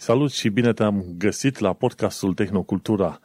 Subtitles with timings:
[0.00, 3.20] Salut și bine te-am găsit la podcastul Tehnocultura.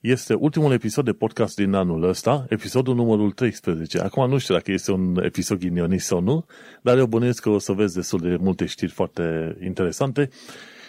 [0.00, 3.98] Este ultimul episod de podcast din anul ăsta, episodul numărul 13.
[3.98, 6.46] Acum nu știu dacă este un episod ghinionist sau nu,
[6.82, 10.28] dar eu bănuiesc că o să vezi destul de multe știri foarte interesante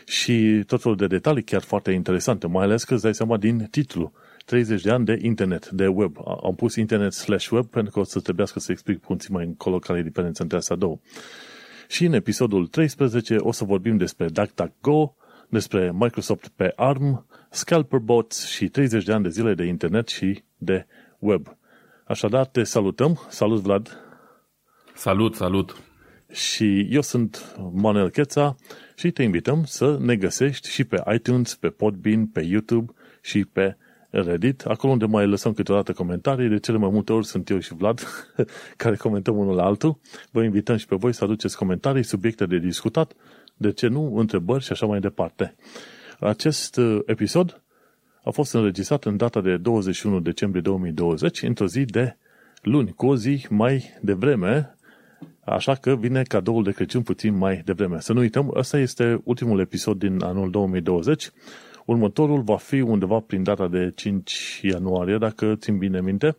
[0.05, 3.67] și tot felul de detalii chiar foarte interesante, mai ales că îți dai seama din
[3.71, 4.11] titlu.
[4.45, 6.17] 30 de ani de internet, de web.
[6.43, 9.79] Am pus internet slash web pentru că o să trebuiască să explic puțin mai încolo
[9.79, 10.99] care e diferența între astea două.
[11.91, 15.15] Și în episodul 13 o să vorbim despre DuckDuckGo,
[15.49, 20.43] despre Microsoft pe ARM, Scalper Bots și 30 de ani de zile de internet și
[20.57, 20.85] de
[21.19, 21.57] web.
[22.05, 23.19] Așadar, te salutăm.
[23.29, 23.97] Salut, Vlad!
[24.93, 25.81] Salut, salut!
[26.31, 28.55] Și eu sunt Manuel Cheța
[28.95, 33.77] și te invităm să ne găsești și pe iTunes, pe Podbean, pe YouTube și pe
[34.11, 37.73] Reddit, acolo unde mai lăsăm câteodată comentarii, de cele mai multe ori sunt eu și
[37.73, 38.01] Vlad
[38.77, 39.99] care comentăm unul la altul.
[40.31, 43.13] Vă invităm și pe voi să aduceți comentarii, subiecte de discutat,
[43.57, 45.55] de ce nu, întrebări și așa mai departe.
[46.19, 47.61] Acest uh, episod
[48.23, 52.17] a fost înregistrat în data de 21 decembrie 2020, într-o zi de
[52.61, 54.75] luni, cu o zi mai devreme,
[55.45, 57.99] așa că vine cadoul de Crăciun puțin mai devreme.
[57.99, 61.31] Să nu uităm, ăsta este ultimul episod din anul 2020,
[61.85, 66.37] Următorul va fi undeva prin data de 5 ianuarie, dacă țin bine minte.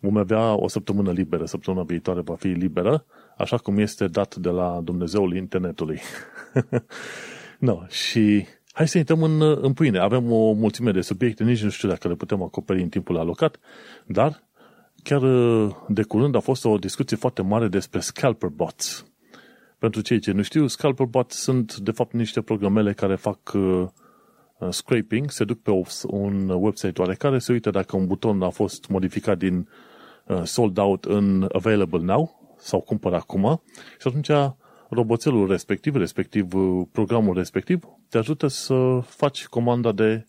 [0.00, 3.04] Vom avea o săptămână liberă, săptămâna viitoare va fi liberă,
[3.36, 6.00] așa cum este dat de la Dumnezeul internetului.
[7.58, 9.98] no, și hai să intrăm în, în pâine.
[9.98, 13.58] Avem o mulțime de subiecte, nici nu știu dacă le putem acoperi în timpul alocat,
[14.06, 14.42] dar
[15.02, 15.22] chiar
[15.88, 19.06] de curând a fost o discuție foarte mare despre scalper bots.
[19.78, 23.62] Pentru cei ce nu știu, scalper bots sunt de fapt niște programele care fac uh,
[23.62, 23.88] Uh,
[24.70, 25.70] scraping, se duc pe
[26.06, 29.68] un website oarecare, se uită dacă un buton a fost modificat din
[30.26, 33.62] uh, sold out în available now sau cumpăr acum
[34.00, 34.30] și atunci
[34.88, 40.24] roboțelul respectiv, respectiv uh, programul respectiv, te ajută să faci comanda de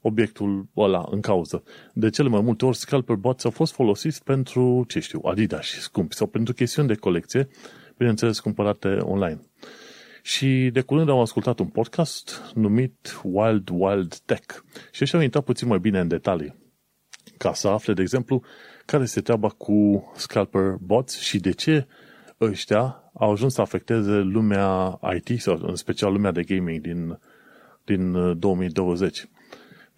[0.00, 1.62] obiectul ăla în cauză.
[1.94, 6.14] De cele mai multe ori, scalper bots au fost folosiți pentru, ce știu, Adidas scumpi
[6.14, 7.48] sau pentru chestiuni de colecție,
[7.96, 9.40] bineînțeles, cumpărate online.
[10.22, 14.54] Și de curând am ascultat un podcast numit Wild Wild Tech
[14.90, 16.58] și așa am intrat puțin mai bine în detalii
[17.36, 18.42] ca să afle, de exemplu,
[18.84, 21.86] care este treaba cu scalper bots și de ce
[22.40, 27.18] ăștia au ajuns să afecteze lumea IT sau în special lumea de gaming din,
[27.84, 29.18] din 2020.
[29.18, 29.28] Uh,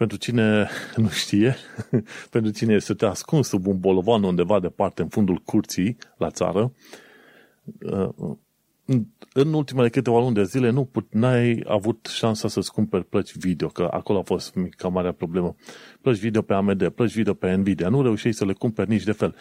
[0.03, 0.69] pentru cine
[1.03, 1.57] nu știe,
[2.31, 6.73] pentru cine este ascuns sub un bolovan undeva departe în fundul curții la țară,
[7.81, 8.37] uh,
[9.33, 13.89] în ultimele câteva luni de zile nu n-ai avut șansa să-ți cumperi plăci video, că
[13.91, 15.55] acolo a fost mica marea problemă.
[16.01, 19.13] Plăci video pe AMD, plăci video pe Nvidia, nu reușeai să le cumperi nici de
[19.13, 19.35] fel.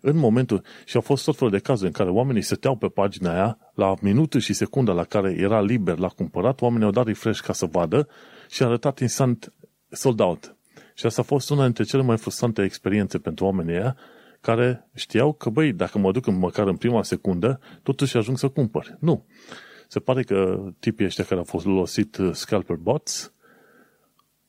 [0.00, 3.32] În momentul, și au fost tot felul de cazuri în care oamenii stăteau pe pagina
[3.32, 7.40] aia, la minutul și secunda la care era liber la cumpărat, oamenii au dat refresh
[7.40, 8.08] ca să vadă
[8.50, 9.52] și a arătat instant
[9.90, 10.56] sold out.
[10.94, 13.96] Și asta a fost una dintre cele mai frustrante experiențe pentru oamenii aia,
[14.44, 18.96] care știau că, băi, dacă mă duc măcar în prima secundă, totuși ajung să cumpăr.
[19.00, 19.24] Nu.
[19.88, 23.32] Se pare că tipii ăștia care au folosit uh, scalper bots,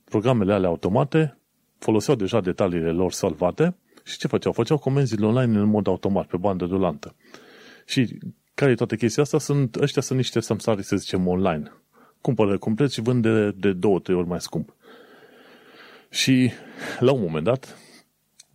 [0.04, 1.38] programele alea automate,
[1.78, 4.52] foloseau deja detaliile lor salvate și ce făceau?
[4.52, 7.16] Făceau comenzile online în mod automat, pe bandă rulantă.
[7.86, 8.18] Și
[8.54, 9.40] care e toată chestia asta?
[9.40, 11.72] Sunt, ăștia sunt niște samsari, să zicem, online.
[12.22, 14.76] Cumpără complet și vând de, de două, trei ori mai scump.
[16.10, 16.52] Și
[17.00, 17.78] la un moment dat,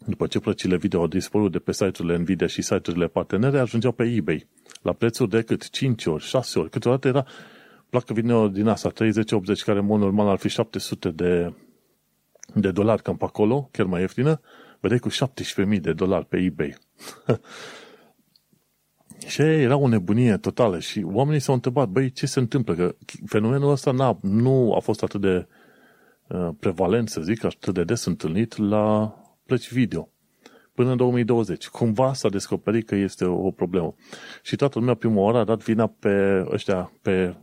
[0.06, 4.04] după ce plăcile video au dispărut de pe site-urile Nvidia și site-urile partenere, ajungeau pe
[4.04, 4.46] eBay
[4.82, 6.70] la prețuri de cât 5 ori, 6 ori.
[6.70, 7.26] Câteodată era
[7.90, 8.94] placă video din asta, 30-80,
[9.64, 11.54] care în mod normal ar fi 700 de,
[12.54, 14.40] de dolari cam pe acolo, chiar mai ieftină,
[14.80, 16.76] vedeai cu 17.000 de dolari pe eBay.
[19.26, 22.74] și era o nebunie totală și oamenii s-au întrebat, băi, ce se întâmplă?
[22.74, 22.94] Că
[23.26, 25.46] fenomenul ăsta n-a, nu a fost atât de
[26.28, 29.14] uh, prevalent, să zic, atât de des întâlnit la
[29.50, 30.08] plăci video
[30.74, 31.68] până în 2020.
[31.68, 33.94] Cumva s-a descoperit că este o problemă.
[34.42, 37.34] Și toată lumea prima oară a dat vina pe ăștia, pe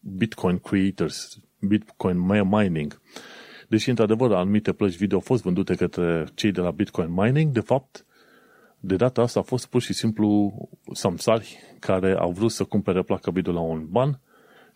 [0.00, 3.00] Bitcoin creators, Bitcoin mining.
[3.68, 7.60] Deși, într-adevăr, anumite plăci video au fost vândute către cei de la Bitcoin mining, de
[7.60, 8.06] fapt,
[8.80, 10.54] de data asta a fost pur și simplu
[10.92, 14.20] samsari care au vrut să cumpere placa video la un ban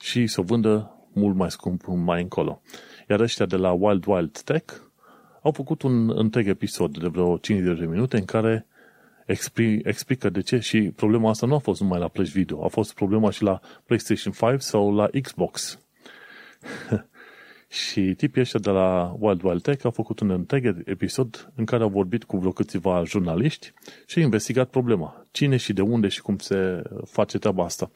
[0.00, 2.62] și să o vândă mult mai scump mai încolo.
[3.08, 4.89] Iar ăștia de la Wild Wild Tech
[5.42, 8.66] au făcut un întreg episod de vreo 50 de minute în care
[9.26, 12.68] expli, explică de ce și problema asta nu a fost numai la plăci video, a
[12.68, 15.78] fost problema și la PlayStation 5 sau la Xbox.
[17.68, 21.82] și tipii ăștia de la Wild Wild Tech au făcut un întreg episod în care
[21.82, 23.72] au vorbit cu vreo câțiva jurnaliști
[24.06, 25.26] și au investigat problema.
[25.30, 27.90] Cine și de unde și cum se face treaba asta.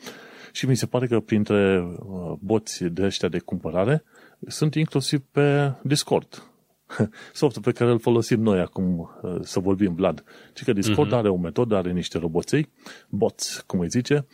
[0.53, 4.05] Și mi se pare că printre uh, boți de ăștia de cumpărare
[4.47, 6.54] sunt inclusiv pe Discord.
[7.33, 10.25] Softul pe care îl folosim noi acum uh, să vorbim, Vlad.
[10.55, 11.17] Și că Discord uh-huh.
[11.17, 12.71] are o metodă, are niște roboței,
[13.09, 14.27] bots, cum îi zice,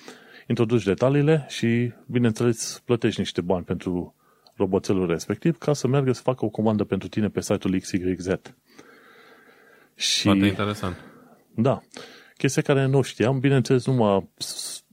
[0.49, 4.15] introduci detaliile și, bineînțeles, plătești niște bani pentru
[4.57, 8.27] roboțelul respectiv ca să meargă să facă o comandă pentru tine pe site-ul XYZ.
[9.95, 10.97] Și, Foarte interesant.
[11.55, 11.81] Da.
[12.37, 14.29] Chestia care nu știam, bineînțeles, nu m-a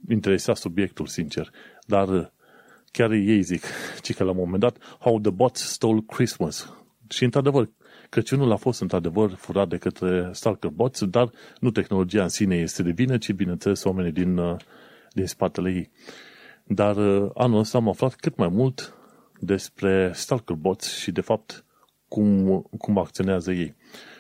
[0.10, 1.52] interesat subiectul, sincer,
[1.86, 2.34] dar
[2.92, 3.64] chiar ei zic,
[4.04, 6.74] ci că la un moment dat, How the Bots Stole Christmas.
[7.10, 7.70] Și într-adevăr,
[8.10, 12.84] Crăciunul a fost într-adevăr furat de către Stalker Bots, dar nu tehnologia în sine este
[12.84, 14.56] de vină, ci bineînțeles oamenii din, uh,
[15.14, 15.92] din spatele ei.
[16.64, 18.96] Dar uh, anul ăsta am aflat cât mai mult
[19.40, 21.66] despre Stalker Bots și de fapt
[22.08, 23.76] cum, cum acționează ei.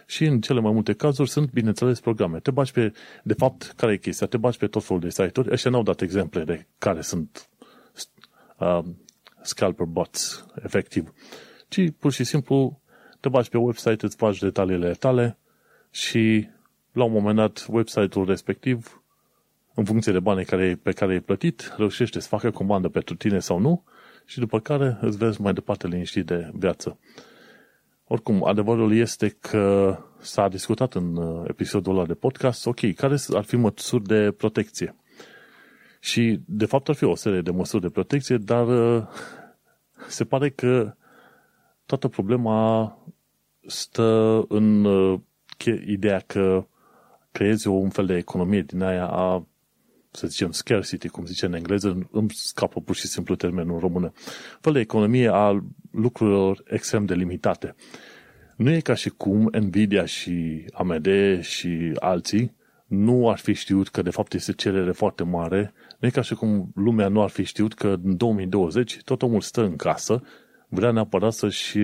[0.05, 2.39] Și în cele mai multe cazuri sunt, bineînțeles, programe.
[2.39, 2.93] Te bagi pe,
[3.23, 4.27] de fapt, care e chestia?
[4.27, 5.51] Te bagi pe tot felul de site-uri.
[5.51, 7.49] Ăștia n-au dat exemple de care sunt
[8.57, 8.79] uh,
[9.41, 11.13] scalper bots, efectiv.
[11.67, 12.81] Ci pur și simplu
[13.19, 15.37] te bagi pe website, îți faci detaliile tale
[15.91, 16.49] și
[16.91, 19.01] la un moment dat website-ul respectiv,
[19.73, 23.39] în funcție de banii care, pe care ai plătit, reușește să facă comandă pentru tine
[23.39, 23.83] sau nu
[24.25, 26.97] și după care îți vezi mai departe liniștit de viață.
[28.07, 33.43] Oricum, adevărul este că s-a discutat în uh, episodul ăla de podcast, ok, care ar
[33.43, 34.95] fi măsuri de protecție?
[35.99, 39.03] Și, de fapt, ar fi o serie de măsuri de protecție, dar uh,
[40.07, 40.93] se pare că
[41.87, 42.97] toată problema
[43.65, 45.19] stă în uh,
[45.85, 46.67] ideea că
[47.31, 49.47] creezi un fel de economie din aia a,
[50.11, 54.11] să zicem, scarcity, cum zice în engleză, îmi scapă pur și simplu termenul în română.
[54.61, 57.75] Fel de economie a lucrurilor extrem de limitate.
[58.55, 61.07] Nu e ca și cum Nvidia și AMD
[61.41, 62.55] și alții
[62.87, 66.35] nu ar fi știut că de fapt este cerere foarte mare, nu e ca și
[66.35, 70.21] cum lumea nu ar fi știut că în 2020 tot omul stă în casă,
[70.67, 71.77] vrea neapărat să-și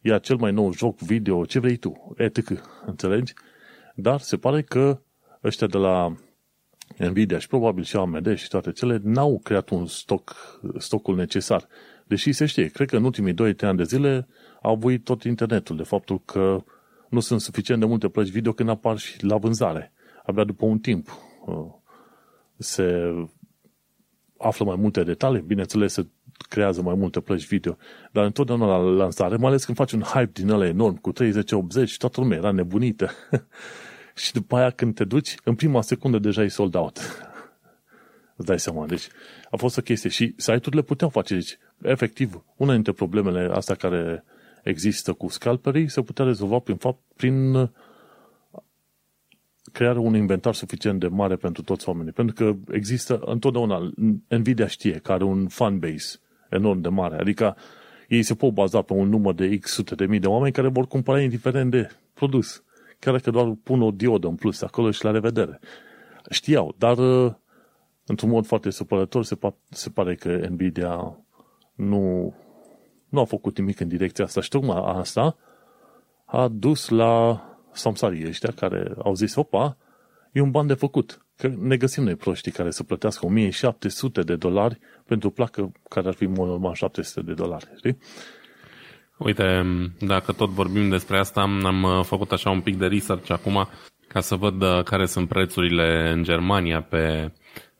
[0.00, 2.50] ia cel mai nou joc video, ce vrei tu, etc.
[2.86, 3.32] Înțelegi?
[3.94, 5.00] Dar se pare că
[5.44, 6.16] ăștia de la
[6.98, 10.36] Nvidia și probabil și AMD și toate cele n-au creat un stoc,
[10.78, 11.66] stocul necesar.
[12.06, 14.28] Deși se știe, cred că în ultimii 2-3 ani de zile
[14.62, 16.64] au avut tot internetul de faptul că
[17.08, 19.92] nu sunt suficient de multe plăci video când apar și la vânzare.
[20.24, 21.08] Abia după un timp
[21.46, 21.66] uh,
[22.58, 23.14] se
[24.38, 26.06] află mai multe detalii, bineînțeles se
[26.48, 27.76] creează mai multe plăci video,
[28.12, 31.14] dar întotdeauna la lansare, mai ales când faci un hype din ăla enorm, cu 30-80,
[31.98, 33.10] toată lumea era nebunită.
[34.22, 36.98] și după aia când te duci, în prima secundă deja e sold out.
[38.36, 39.08] Îți dai seama, deci
[39.50, 44.24] a fost o chestie și site-urile puteau face, deci efectiv, una dintre problemele astea care
[44.62, 47.70] există cu scalperii se putea rezolva prin fapt prin
[49.72, 52.12] crearea unui inventar suficient de mare pentru toți oamenii.
[52.12, 53.92] Pentru că există întotdeauna,
[54.28, 56.18] Nvidia știe că are un fanbase
[56.50, 57.16] enorm de mare.
[57.16, 57.56] Adică
[58.08, 60.68] ei se pot baza pe un număr de X sute de mii de oameni care
[60.68, 62.64] vor cumpăra indiferent de produs.
[62.98, 65.60] Chiar dacă doar pun o diodă în plus acolo și la revedere.
[66.30, 66.96] Știau, dar
[68.06, 69.38] într-un mod foarte supărător se,
[69.70, 71.18] se pare că Nvidia
[71.74, 72.34] nu,
[73.08, 75.36] nu a făcut nimic în direcția asta și tocmai asta
[76.24, 77.42] a dus la
[77.72, 79.76] samsarii ăștia care au zis, opa,
[80.36, 81.26] e un ban de făcut.
[81.36, 86.08] Că ne găsim noi proștii care să plătească 1700 de dolari pentru o placă care
[86.08, 87.98] ar fi normal 700 de dolari, știi?
[89.18, 89.64] Uite,
[90.00, 93.68] dacă tot vorbim despre asta, am uh, făcut așa un pic de research acum
[94.08, 97.32] ca să văd uh, care sunt prețurile în Germania pe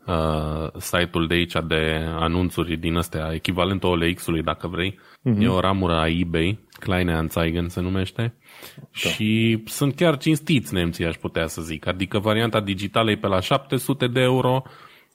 [0.06, 4.98] uh, site-ul de aici de anunțuri din astea, echivalentul OLX-ului dacă vrei.
[5.26, 5.42] Uh-huh.
[5.42, 8.34] E o ramură a eBay, Kleine Anzeigen se numește.
[8.76, 9.10] Da.
[9.10, 11.86] Și sunt chiar cinstiți nemții, aș putea să zic.
[11.86, 14.62] Adică varianta digitală e pe la 700 de euro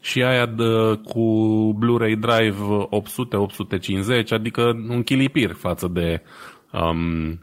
[0.02, 1.22] și aia de, cu
[1.80, 2.88] Blu-ray Drive
[4.24, 6.22] 800-850, adică un chilipir față de
[6.72, 7.40] um,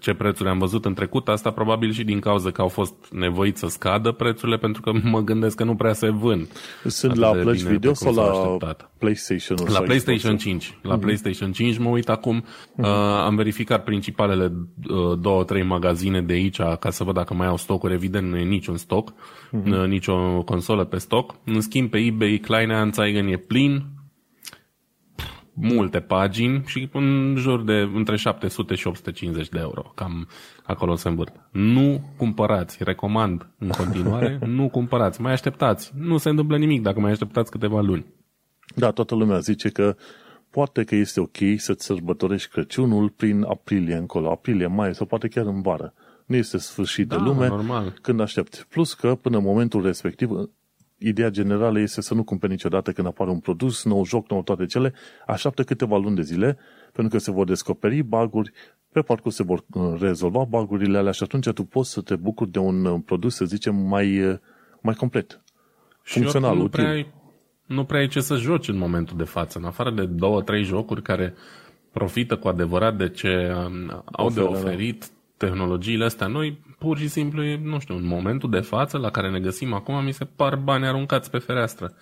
[0.00, 3.60] ce prețuri am văzut în trecut, asta probabil și din cauza că au fost nevoiți
[3.60, 6.48] să scadă prețurile, pentru că mă gândesc că nu prea se vând.
[6.84, 9.58] Sunt la plăci video sau la PlayStation?
[9.66, 10.78] La PlayStation 5.
[10.82, 11.00] La mm-hmm.
[11.00, 12.42] PlayStation 5 mă uit acum.
[12.42, 12.84] Mm-hmm.
[12.84, 12.88] Uh,
[13.24, 14.52] am verificat principalele
[14.88, 17.92] uh, două, trei magazine de aici ca să văd dacă mai au stocuri.
[17.92, 19.70] Evident, nu e niciun stoc, mm-hmm.
[19.70, 21.34] uh, nicio consolă pe stoc.
[21.44, 23.84] În schimb, pe eBay, Kleinanzeigen e plin,
[25.60, 29.92] multe pagini și în jur de între 700 și 850 de euro.
[29.94, 30.28] Cam
[30.62, 31.34] acolo se învârt.
[31.50, 35.92] Nu cumpărați, recomand în continuare, nu cumpărați, mai așteptați.
[35.96, 38.06] Nu se întâmplă nimic dacă mai așteptați câteva luni.
[38.74, 39.96] Da, toată lumea zice că
[40.50, 45.46] poate că este ok să-ți sărbătorești Crăciunul prin aprilie încolo, aprilie, mai sau poate chiar
[45.46, 45.94] în vară.
[46.26, 47.98] Nu este sfârșit da, de lume normal.
[48.02, 48.66] când aștepți.
[48.66, 50.30] Plus că până în momentul respectiv
[50.98, 54.66] ideea generală este să nu cumperi niciodată când apare un produs, nou joc, nou toate
[54.66, 54.94] cele,
[55.26, 56.58] așteaptă câteva luni de zile,
[56.92, 58.52] pentru că se vor descoperi baguri,
[58.92, 62.50] pe parcurs se vor uh, rezolva bagurile alea și atunci tu poți să te bucuri
[62.50, 64.38] de un uh, produs, să zicem, mai, uh,
[64.80, 65.40] mai complet.
[66.02, 66.80] Și funcțional, nu util.
[66.80, 67.12] Prea ai,
[67.66, 70.62] nu prea ai ce să joci în momentul de față, în afară de două, trei
[70.62, 71.34] jocuri care
[71.92, 77.08] profită cu adevărat de ce um, au Oferă, de oferit tehnologiile astea noi, pur și
[77.08, 80.56] simplu, nu știu, în momentul de față la care ne găsim acum, mi se par
[80.56, 81.92] bani aruncați pe fereastră.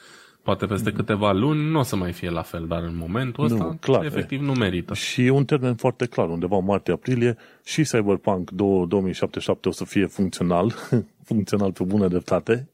[0.42, 0.94] Poate peste mm-hmm.
[0.94, 4.04] câteva luni nu o să mai fie la fel, dar în momentul ăsta nu, clar,
[4.04, 4.94] efectiv nu merită.
[4.94, 10.74] Și e un termen foarte clar, undeva martie-aprilie și Cyberpunk 2077 o să fie funcțional,
[11.28, 12.68] funcțional pe bună dreptate,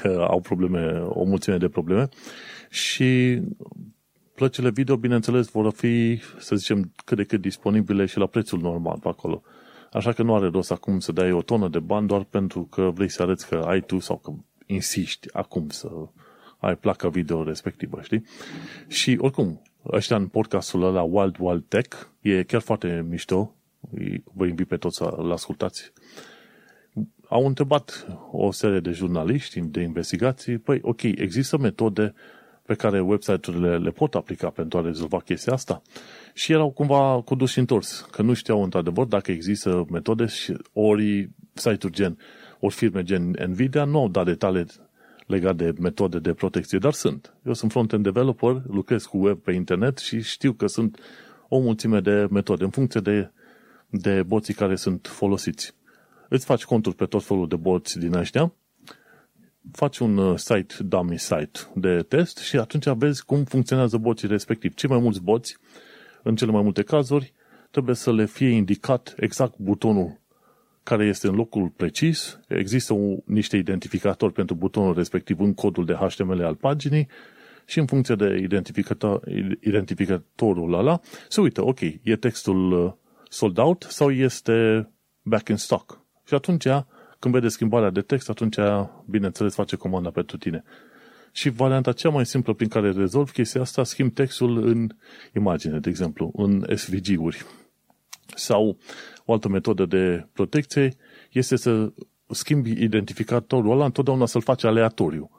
[0.00, 2.08] că au probleme, o mulțime de probleme
[2.70, 3.40] și
[4.34, 8.98] plăcile video, bineînțeles, vor fi, să zicem, cât de cât disponibile și la prețul normal
[9.02, 9.42] pe acolo.
[9.94, 12.90] Așa că nu are rost acum să dai o tonă de bani doar pentru că
[12.94, 14.32] vrei să arăți că ai tu sau că
[14.66, 15.88] insisti acum să
[16.58, 18.24] ai placa video respectivă, știi?
[18.88, 23.54] Și oricum, ăștia în podcastul ăla Wild Wild Tech e chiar foarte mișto.
[24.32, 25.92] Vă invit pe toți să-l ascultați.
[27.28, 32.14] Au întrebat o serie de jurnaliști de investigații, păi ok, există metode
[32.66, 35.82] pe care website-urile le pot aplica pentru a rezolva chestia asta?
[36.32, 40.56] Și erau cumva cu dus și întors, că nu știau într-adevăr dacă există metode și
[40.72, 42.18] ori site-uri gen,
[42.60, 44.66] ori firme gen Nvidia nu au dat detalii
[45.26, 47.34] legat de metode de protecție, dar sunt.
[47.46, 50.98] Eu sunt front-end developer, lucrez cu web pe internet și știu că sunt
[51.48, 53.30] o mulțime de metode în funcție de,
[53.88, 55.74] de boții care sunt folosiți.
[56.28, 58.52] Îți faci conturi pe tot felul de boți din ăștia,
[59.72, 64.74] faci un uh, site, dummy site de test și atunci vezi cum funcționează boții respectiv.
[64.74, 65.56] Cei mai mulți boți,
[66.22, 67.32] în cele mai multe cazuri,
[67.70, 70.22] trebuie să le fie indicat exact butonul
[70.82, 75.94] care este în locul precis, există un, niște identificatori pentru butonul respectiv în codul de
[75.94, 77.08] HTML al paginii
[77.66, 79.22] și în funcție de identificator,
[79.60, 82.92] identificatorul ăla se uită, ok, e textul uh,
[83.28, 84.88] sold out sau este
[85.22, 86.00] back in stock.
[86.26, 86.66] Și atunci,
[87.24, 88.56] când vede schimbarea de text, atunci,
[89.06, 90.64] bineînțeles, face comanda pentru tine.
[91.32, 94.88] Și varianta cea mai simplă prin care rezolv chestia asta, schimb textul în
[95.34, 97.44] imagine, de exemplu, în SVG-uri.
[98.34, 98.78] Sau
[99.24, 100.96] o altă metodă de protecție
[101.30, 101.92] este să
[102.26, 105.30] schimbi identificatorul ăla, întotdeauna să-l faci aleatoriu.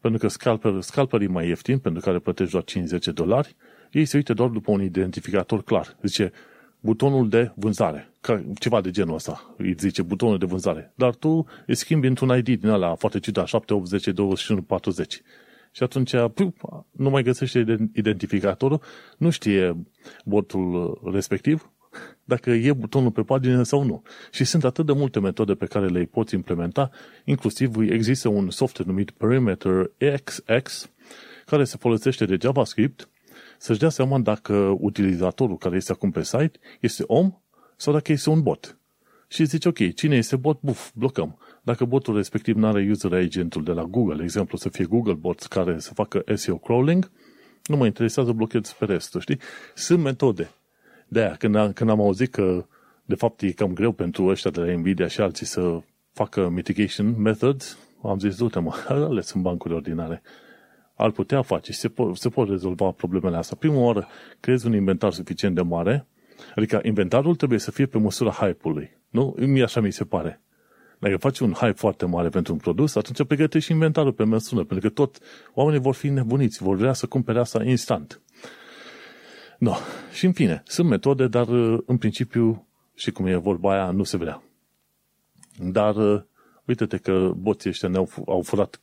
[0.00, 3.56] Pentru că scalper, scalper e mai ieftin, pentru care plătești doar 50 dolari,
[3.90, 5.96] ei se uită doar după un identificator clar.
[6.02, 6.32] Zice,
[6.80, 8.10] butonul de vânzare,
[8.58, 10.92] ceva de genul ăsta, îi zice butonul de vânzare.
[10.94, 15.22] Dar tu îi schimbi într-un ID din ăla foarte ciudat, 780 21 40.
[15.72, 16.54] Și atunci pup,
[16.90, 18.80] nu mai găsește identificatorul,
[19.18, 19.76] nu știe
[20.24, 21.72] botul respectiv,
[22.24, 24.02] dacă e butonul pe pagină sau nu.
[24.30, 26.90] Și sunt atât de multe metode pe care le poți implementa,
[27.24, 30.90] inclusiv există un software numit Perimeter XX,
[31.46, 33.08] care se folosește de JavaScript,
[33.58, 37.32] să-și dea seama dacă utilizatorul care este acum pe site este om
[37.76, 38.78] sau dacă este un bot.
[39.28, 40.60] Și zice, ok, cine este bot?
[40.60, 41.38] Buf, blocăm.
[41.62, 45.14] Dacă botul respectiv nu are user agentul de la Google, de exemplu, să fie Google
[45.14, 47.10] bots care să facă SEO crawling,
[47.64, 49.38] nu mă interesează, blochez pe restul, știi?
[49.74, 50.50] Sunt metode
[51.08, 52.66] de aia, când, am, când am auzit că
[53.04, 55.80] de fapt e cam greu pentru ăștia de la Nvidia și alții să
[56.12, 60.22] facă mitigation methods, am zis, du-te mă, ale sunt bancuri ordinare.
[61.00, 63.56] Ar putea face și se, po- se pot rezolva problemele astea.
[63.60, 64.08] Prima oară,
[64.40, 66.06] creezi un inventar suficient de mare,
[66.54, 68.90] adică inventarul trebuie să fie pe măsura hype-ului.
[69.08, 69.34] Nu?
[69.38, 70.40] Mie așa mi se pare.
[70.98, 74.88] Dacă faci un hype foarte mare pentru un produs, atunci pregătești inventarul pe măsură, pentru
[74.88, 75.18] că tot
[75.54, 78.20] oamenii vor fi nebuniți, vor vrea să cumpere asta instant.
[79.58, 79.74] No.
[80.12, 84.02] Și în fine, sunt metode, dar uh, în principiu, și cum e vorba aia, nu
[84.02, 84.42] se vrea.
[85.58, 86.22] Dar uh,
[86.64, 88.80] uite-te că boții ăștia ne-au au furat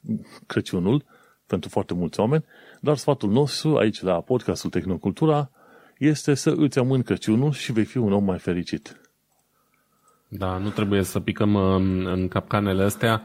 [0.48, 1.04] Crăciunul
[1.48, 2.46] pentru foarte mulți oameni,
[2.80, 5.50] dar sfatul nostru aici la podcastul Tehnocultura
[5.98, 9.00] este să îți amâni Crăciunul și vei fi un om mai fericit.
[10.28, 11.76] Da, nu trebuie să picăm uh,
[12.14, 13.22] în capcanele astea.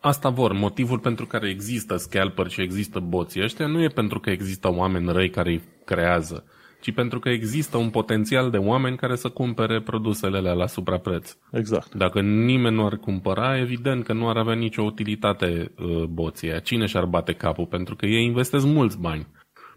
[0.00, 0.52] Asta vor.
[0.52, 5.12] Motivul pentru care există scalper și există boții ăștia nu e pentru că există oameni
[5.12, 6.44] răi care îi creează
[6.86, 11.36] ci pentru că există un potențial de oameni care să cumpere produsele alea la suprapreț.
[11.52, 11.94] Exact.
[11.94, 16.86] Dacă nimeni nu ar cumpăra, evident că nu ar avea nicio utilitate uh, boții Cine
[16.86, 17.66] și-ar bate capul?
[17.66, 19.26] Pentru că ei investesc mulți bani.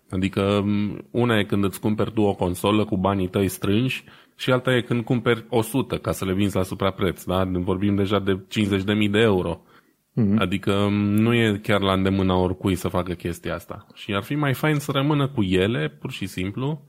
[0.10, 0.63] Adică
[1.12, 4.04] una e când îți cumperi tu o consolă cu banii tăi strânși
[4.36, 7.24] și alta e când cumperi 100 ca să le vinzi la suprapreț.
[7.24, 7.44] Da?
[7.51, 8.46] Vorbim deja de
[9.06, 9.62] 50.000 de euro.
[10.22, 10.38] Mm-hmm.
[10.38, 13.86] Adică nu e chiar la îndemâna oricui să facă chestia asta.
[13.94, 16.88] Și ar fi mai fain să rămână cu ele, pur și simplu,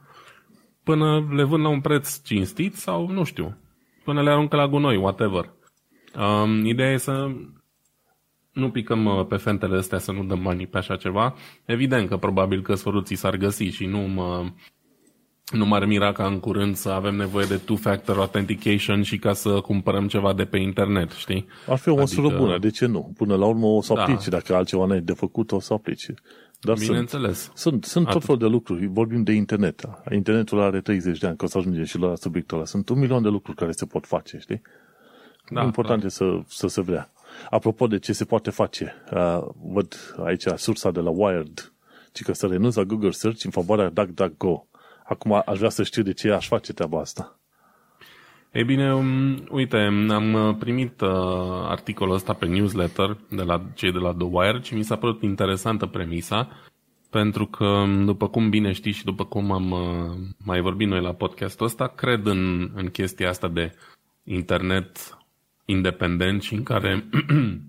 [0.85, 3.57] până le vând la un preț cinstit sau, nu știu,
[4.05, 5.53] până le aruncă la gunoi, whatever.
[6.17, 7.31] Um, ideea e să
[8.53, 11.35] nu picăm uh, pe fentele astea să nu dăm banii pe așa ceva,
[11.65, 14.51] evident că probabil că sfăruții s-ar găsi și nu mă,
[15.51, 19.61] nu m-ar mira ca în curând să avem nevoie de two-factor authentication și ca să
[19.61, 21.47] cumpărăm ceva de pe internet, știi?
[21.67, 22.43] Ar fi o măsură adică...
[22.43, 23.13] bună, de ce nu?
[23.17, 24.03] Până la urmă o să da.
[24.03, 26.07] aplici, dacă altceva n-ai de făcut, o să aplici.
[26.61, 27.39] Dar Bineînțeles.
[27.39, 28.87] Sunt, sunt, sunt tot felul de lucruri.
[28.87, 29.89] Vorbim de internet.
[30.13, 32.67] Internetul are 30 de ani, că o să ajungem și la subiectul ăla.
[32.67, 34.63] Sunt un milion de lucruri care se pot face, știi?
[35.51, 36.07] Da, Important da.
[36.07, 37.11] e să, să se vrea.
[37.51, 41.73] Apropo de ce se poate face, uh, văd aici sursa de la Wired,
[42.13, 44.67] ci că să renunț la Google Search în favoarea DuckDuckGo.
[45.05, 47.40] Acum aș vrea să știu de ce aș face treaba asta.
[48.53, 49.77] Ei bine, um, uite,
[50.09, 51.09] am uh, primit uh,
[51.69, 55.23] articolul ăsta pe newsletter de la cei de la The Wire și mi s-a părut
[55.23, 56.49] interesantă premisa,
[57.11, 61.01] pentru că, um, după cum bine știi și după cum am uh, mai vorbit noi
[61.01, 63.75] la podcastul ăsta, cred în, în chestia asta de
[64.25, 65.19] internet
[65.65, 67.09] independent și în care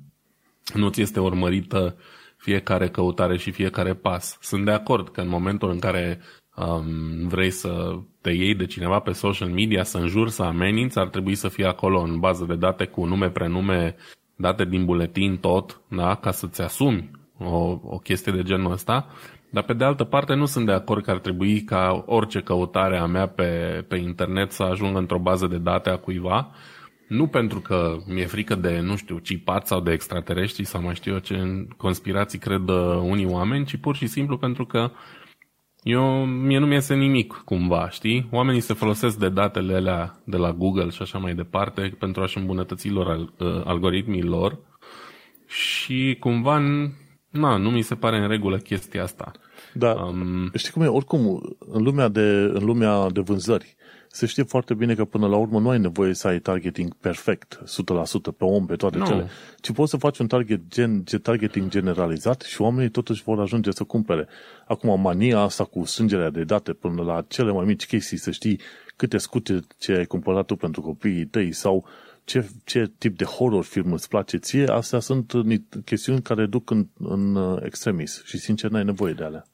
[0.82, 1.98] nu ți este urmărită
[2.38, 4.38] fiecare căutare și fiecare pas.
[4.42, 6.22] Sunt de acord că în momentul în care
[6.56, 11.08] um, vrei să te iei de cineva pe social media, să înjuri, să ameninți, ar
[11.08, 13.96] trebui să fie acolo în bază de date cu nume, prenume,
[14.36, 16.16] date din buletin, tot, da?
[16.16, 19.08] ca să-ți asumi o, o chestie de genul ăsta.
[19.50, 22.98] Dar pe de altă parte nu sunt de acord că ar trebui ca orice căutare
[22.98, 26.52] a mea pe, pe internet să ajungă într-o bază de date a cuiva,
[27.08, 31.12] nu pentru că mi-e frică de, nu știu, cipat sau de extraterestri sau mai știu
[31.12, 34.92] eu ce în conspirații cred uh, unii oameni, ci pur și simplu pentru că
[35.84, 38.28] eu, mie nu mi-iese nimic cumva, știi?
[38.32, 42.38] Oamenii se folosesc de datele alea de la Google și așa mai departe pentru a-și
[42.38, 44.58] îmbunătăți lor uh, algoritmii lor
[45.48, 46.60] și cumva
[47.30, 49.32] na, nu mi se pare în regulă chestia asta.
[49.74, 50.88] Da, um, știi cum e?
[50.88, 53.76] Oricum, în lumea de, în lumea de vânzări,
[54.14, 57.64] se știe foarte bine că până la urmă nu ai nevoie să ai targeting perfect,
[57.64, 57.66] 100%
[58.38, 59.06] pe om, pe toate no.
[59.06, 59.28] cele,
[59.60, 63.84] ci poți să faci un target gen, targeting generalizat și oamenii totuși vor ajunge să
[63.84, 64.28] cumpere.
[64.68, 68.60] Acum, mania asta cu strângerea de date până la cele mai mici chestii, să știi
[68.96, 71.86] câte scute ce ai cumpărat tu pentru copiii tăi sau
[72.24, 75.34] ce, ce tip de horror film îți place ție, astea sunt
[75.86, 79.46] chestiuni care duc în, în uh, extremis și sincer n-ai nevoie de alea.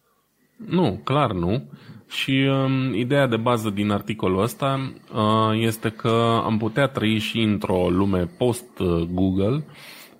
[0.57, 1.69] Nu, clar nu.
[2.09, 7.41] Și um, ideea de bază din articolul ăsta uh, este că am putea trăi și
[7.41, 9.63] într-o lume post-Google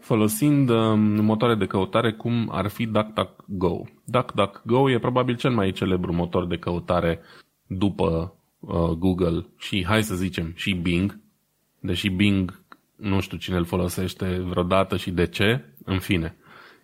[0.08, 3.84] folosind um, motoare de căutare cum ar fi DuckDuckGo.
[4.04, 7.19] DuckDuckGo e probabil cel mai celebru motor de căutare
[7.67, 11.19] după uh, Google și, hai să zicem, și Bing,
[11.80, 12.62] deși Bing
[12.95, 16.38] nu știu cine îl folosește vreodată și de ce, în fine.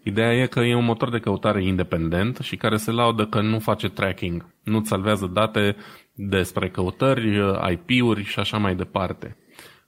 [0.03, 3.59] Ideea e că e un motor de căutare independent și care se laudă că nu
[3.59, 5.75] face tracking, nu salvează date
[6.13, 7.39] despre căutări,
[7.71, 9.37] IP-uri și așa mai departe.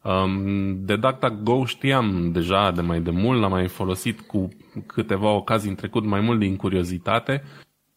[0.01, 4.49] Um, de DuckDuckGo știam deja de mai de mult, l-am mai folosit cu
[4.85, 7.43] câteva ocazii în trecut, mai mult din curiozitate,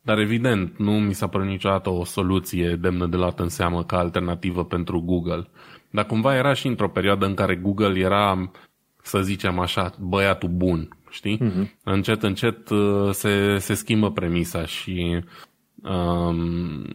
[0.01, 3.99] dar evident nu mi s-a părut niciodată o soluție demnă de luat în seamă ca
[3.99, 5.49] alternativă pentru Google.
[5.91, 8.51] Dar cumva era și într-o perioadă în care Google era,
[9.03, 11.39] să zicem așa, băiatul bun știi?
[11.39, 11.69] Uh-huh.
[11.85, 15.21] Încet, încet uh, se, se schimbă premisa și
[15.83, 16.37] um,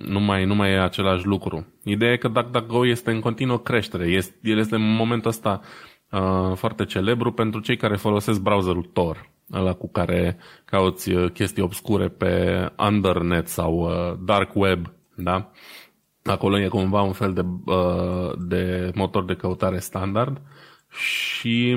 [0.06, 1.66] nu, mai, nu mai e același lucru.
[1.84, 4.06] Ideea e că DuckDuckGo este în continuă creștere.
[4.06, 5.62] Este, el este în momentul ăsta
[6.12, 11.64] uh, foarte celebru pentru cei care folosesc browserul Tor, ăla cu care cauți uh, chestii
[11.64, 15.52] obscure pe Undernet sau uh, Dark Web, da?
[16.24, 20.42] Acolo e cumva un fel de, uh, de motor de căutare standard
[20.90, 21.76] și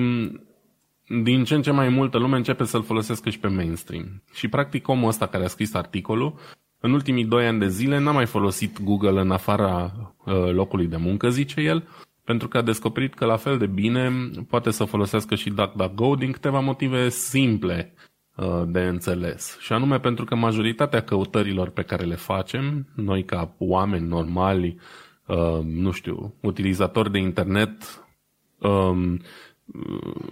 [1.08, 4.22] din ce în ce mai multă lume începe să-l folosească și pe mainstream.
[4.34, 6.34] Și practic omul ăsta care a scris articolul,
[6.80, 9.92] în ultimii doi ani de zile n-a mai folosit Google în afara
[10.24, 11.88] uh, locului de muncă, zice el,
[12.24, 16.32] pentru că a descoperit că la fel de bine poate să folosească și DuckDuckGo din
[16.32, 17.94] câteva motive simple
[18.36, 19.58] uh, de înțeles.
[19.60, 24.78] Și anume pentru că majoritatea căutărilor pe care le facem, noi ca oameni normali,
[25.26, 28.06] uh, nu știu, utilizatori de internet,
[28.58, 29.20] um,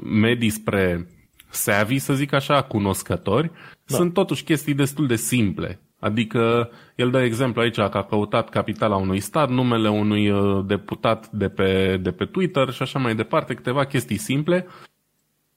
[0.03, 1.09] medii spre
[1.51, 3.51] savvy, să zic așa, cunoscători,
[3.87, 3.97] da.
[3.97, 5.81] sunt totuși chestii destul de simple.
[5.99, 11.31] Adică el dă exemplu aici că a căutat capitala unui stat, numele unui uh, deputat
[11.31, 14.67] de pe, de pe Twitter și așa mai departe, câteva chestii simple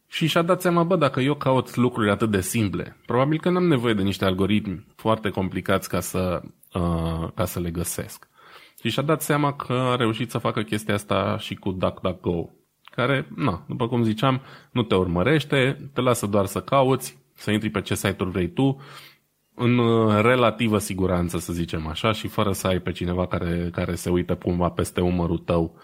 [0.07, 3.67] și și-a dat seama, bă, dacă eu caut lucruri atât de simple, probabil că n-am
[3.67, 6.41] nevoie de niște algoritmi foarte complicați ca să,
[6.73, 8.29] uh, ca să le găsesc.
[8.81, 12.49] Și și-a dat seama că a reușit să facă chestia asta și cu DuckDuckGo
[12.97, 17.69] care, na, după cum ziceam, nu te urmărește, te lasă doar să cauți, să intri
[17.69, 18.81] pe ce site-uri vrei tu,
[19.55, 23.95] în uh, relativă siguranță, să zicem așa, și fără să ai pe cineva care, care
[23.95, 25.75] se uită cumva peste umărul tău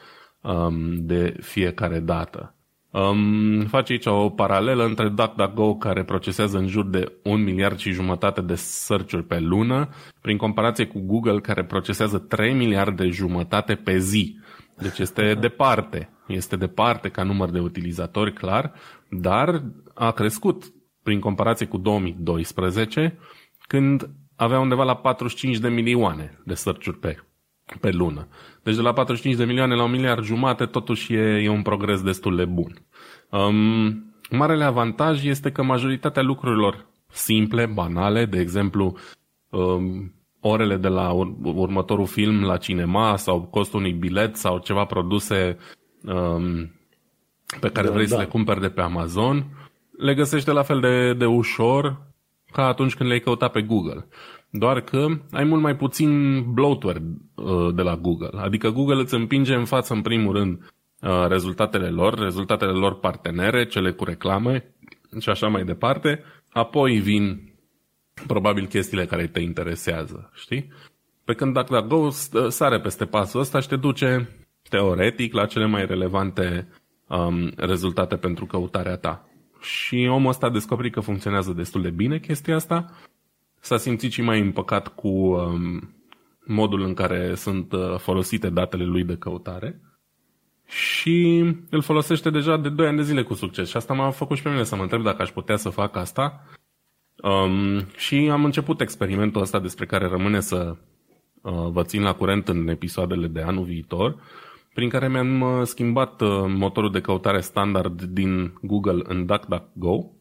[0.42, 2.56] um, de fiecare dată.
[2.92, 7.92] Um, face aici o paralelă între DuckDuckGo care procesează în jur de un miliard și
[7.92, 9.90] jumătate de search pe lună,
[10.22, 14.38] prin comparație cu Google care procesează 3 miliarde jumătate pe zi.
[14.78, 18.74] Deci este departe, este departe ca număr de utilizatori, clar,
[19.10, 23.18] dar a crescut prin comparație cu 2012,
[23.68, 27.18] când avea undeva la 45 de milioane de search pe,
[27.80, 28.28] pe lună.
[28.64, 32.02] Deci de la 45 de milioane la un miliard jumate, totuși e, e un progres
[32.02, 32.86] destul de bun.
[33.30, 38.98] Um, marele avantaj este că majoritatea lucrurilor simple, banale, de exemplu,
[39.50, 44.86] um, orele de la ur- următorul film la cinema sau costul unui bilet sau ceva
[44.86, 45.58] produse
[46.06, 46.72] um,
[47.60, 48.16] pe care da, vrei da.
[48.16, 49.46] să le cumperi de pe Amazon,
[49.98, 52.02] le găsești la fel de, de ușor
[52.52, 54.08] ca atunci când le-ai căutat pe Google.
[54.50, 57.02] Doar că ai mult mai puțin bloatware
[57.36, 58.40] uh, de la Google.
[58.40, 63.66] Adică Google îți împinge în față, în primul rând, uh, rezultatele lor, rezultatele lor partenere,
[63.66, 64.74] cele cu reclame
[65.20, 66.24] și așa mai departe.
[66.50, 67.54] Apoi vin
[68.28, 70.72] probabil chestiile care te interesează, știi?
[71.24, 72.10] Pe când dacă Go
[72.50, 74.30] sare peste pasul ăsta și te duce
[74.70, 76.68] teoretic la cele mai relevante
[77.08, 79.28] um, rezultate pentru căutarea ta.
[79.62, 82.92] Și omul ăsta a descoperit că funcționează destul de bine chestia asta.
[83.60, 85.94] S-a simțit și mai împăcat cu um,
[86.46, 89.82] modul în care sunt uh, folosite datele lui de căutare
[90.66, 93.70] și îl folosește deja de 2 ani de zile cu succes.
[93.70, 95.96] Și asta m-a făcut și pe mine să mă întreb dacă aș putea să fac
[95.96, 96.44] asta.
[97.16, 100.76] Um, și am început experimentul ăsta despre care rămâne să
[101.42, 104.16] uh, vă țin la curent în episoadele de anul viitor
[104.74, 110.12] prin care mi-am uh, schimbat uh, motorul de căutare standard din Google în DuckDuckGo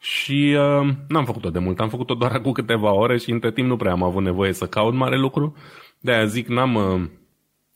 [0.00, 3.68] și uh, n-am făcut-o de mult, am făcut-o doar cu câteva ore și între timp
[3.68, 5.56] nu prea am avut nevoie să caut mare lucru.
[6.00, 7.08] De aia zic, n-am uh,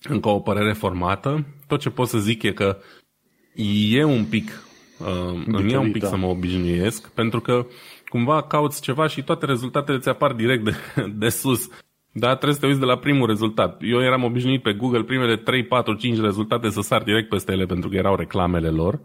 [0.03, 1.47] încă o părere formată.
[1.67, 2.79] Tot ce pot să zic e că
[3.89, 4.63] e un pic,
[4.99, 6.09] uh, îmi e un pic da.
[6.09, 7.67] să mă obișnuiesc, pentru că
[8.09, 10.75] cumva cauți ceva și toate rezultatele ți apar direct de,
[11.15, 11.69] de sus.
[12.15, 13.81] Da, trebuie să te uiți de la primul rezultat.
[13.81, 17.65] Eu eram obișnuit pe Google primele 3, 4, 5 rezultate să sar direct peste ele
[17.65, 19.01] pentru că erau reclamele lor.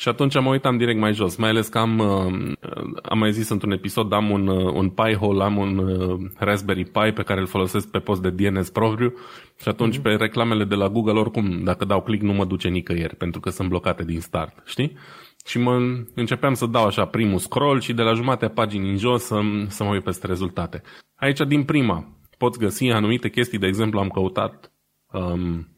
[0.00, 2.52] Și atunci mă uitam direct mai jos, mai ales că am, uh,
[3.02, 7.12] am mai zis într-un episod, am un, uh, un Pi-hole, am un uh, Raspberry Pi
[7.14, 9.14] pe care îl folosesc pe post de DNS propriu
[9.60, 10.02] și atunci mm-hmm.
[10.02, 13.50] pe reclamele de la Google oricum, dacă dau click, nu mă duce nicăieri pentru că
[13.50, 14.96] sunt blocate din start, știi?
[15.46, 19.22] Și mă începeam să dau așa primul scroll și de la jumatea paginii în jos
[19.22, 20.82] să, să mă uit peste rezultate.
[21.16, 24.72] Aici, din prima, poți găsi anumite chestii, de exemplu, am căutat
[25.12, 25.68] um,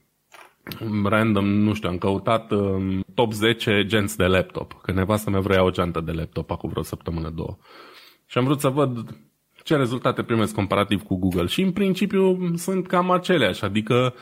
[1.05, 5.65] random, nu știu, am căutat um, top 10 genți de laptop, că nevastă mea vrea
[5.65, 7.57] o geantă de laptop acum vreo săptămână, două.
[8.27, 9.17] Și am vrut să văd
[9.63, 11.47] ce rezultate primesc comparativ cu Google.
[11.47, 14.15] Și în principiu sunt cam aceleași, adică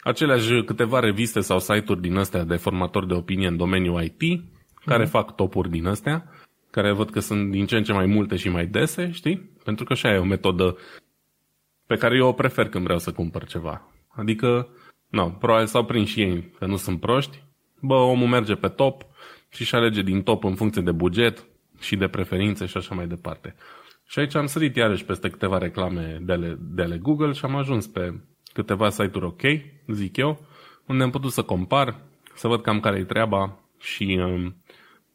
[0.00, 4.42] aceleași câteva reviste sau site-uri din astea de formatori de opinie în domeniul IT,
[4.84, 5.10] care mm-hmm.
[5.10, 6.30] fac topuri din astea,
[6.70, 9.50] care văd că sunt din ce în ce mai multe și mai dese, știi?
[9.64, 10.76] Pentru că așa e o metodă
[11.86, 13.92] pe care eu o prefer când vreau să cumpăr ceva.
[14.08, 14.68] Adică,
[15.08, 17.42] nu, probabil s-au prins și ei că nu sunt proști.
[17.80, 19.04] Bă, omul merge pe top
[19.48, 21.46] și își alege din top în funcție de buget
[21.78, 23.54] și de preferințe și așa mai departe.
[24.06, 27.56] Și aici am sărit iarăși peste câteva reclame de ale, de ale Google și am
[27.56, 28.20] ajuns pe
[28.52, 29.42] câteva site-uri ok,
[29.86, 30.46] zic eu,
[30.86, 32.00] unde am putut să compar,
[32.34, 34.56] să văd cam care e treaba și um,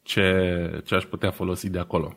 [0.02, 2.16] ce, ce aș putea folosi de acolo.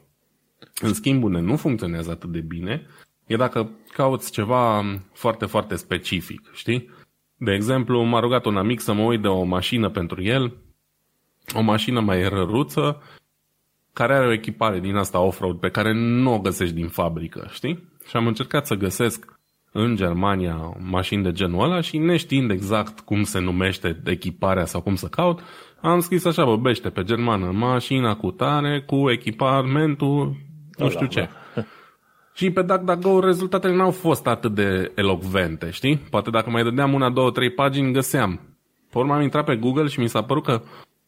[0.81, 2.87] În schimb, unde nu funcționează atât de bine,
[3.27, 4.83] e dacă cauți ceva
[5.13, 6.89] foarte, foarte specific, știi?
[7.38, 10.53] De exemplu, m-a rugat un amic să mă uit de o mașină pentru el,
[11.55, 13.01] o mașină mai răruță,
[13.93, 17.91] care are o echipare din asta off-road pe care nu o găsești din fabrică, știi?
[18.07, 19.39] Și am încercat să găsesc
[19.71, 24.95] în Germania mașini de genul ăla și neștiind exact cum se numește echiparea sau cum
[24.95, 25.39] să caut,
[25.81, 30.35] am scris așa, bă, bește pe germană, mașina cu tare, cu echipamentul,
[30.77, 31.29] nu știu ce.
[32.36, 35.98] Și pe DuckDuckGo rezultatele n-au fost atât de elocvente, știi?
[35.98, 38.39] Poate dacă mai dădeam una, două, trei pagini, găseam.
[38.91, 40.62] Pe urmă am intrat pe Google și mi s-a părut că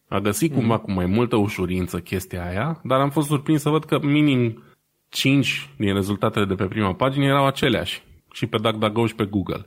[0.08, 0.80] a găsit cumva mm.
[0.80, 4.63] cu mai multă ușurință chestia aia, dar am fost surprins să văd că minim
[5.10, 8.04] 5 din rezultatele de pe prima pagină erau aceleași.
[8.32, 9.66] Și pe DuckDuckGo și pe Google.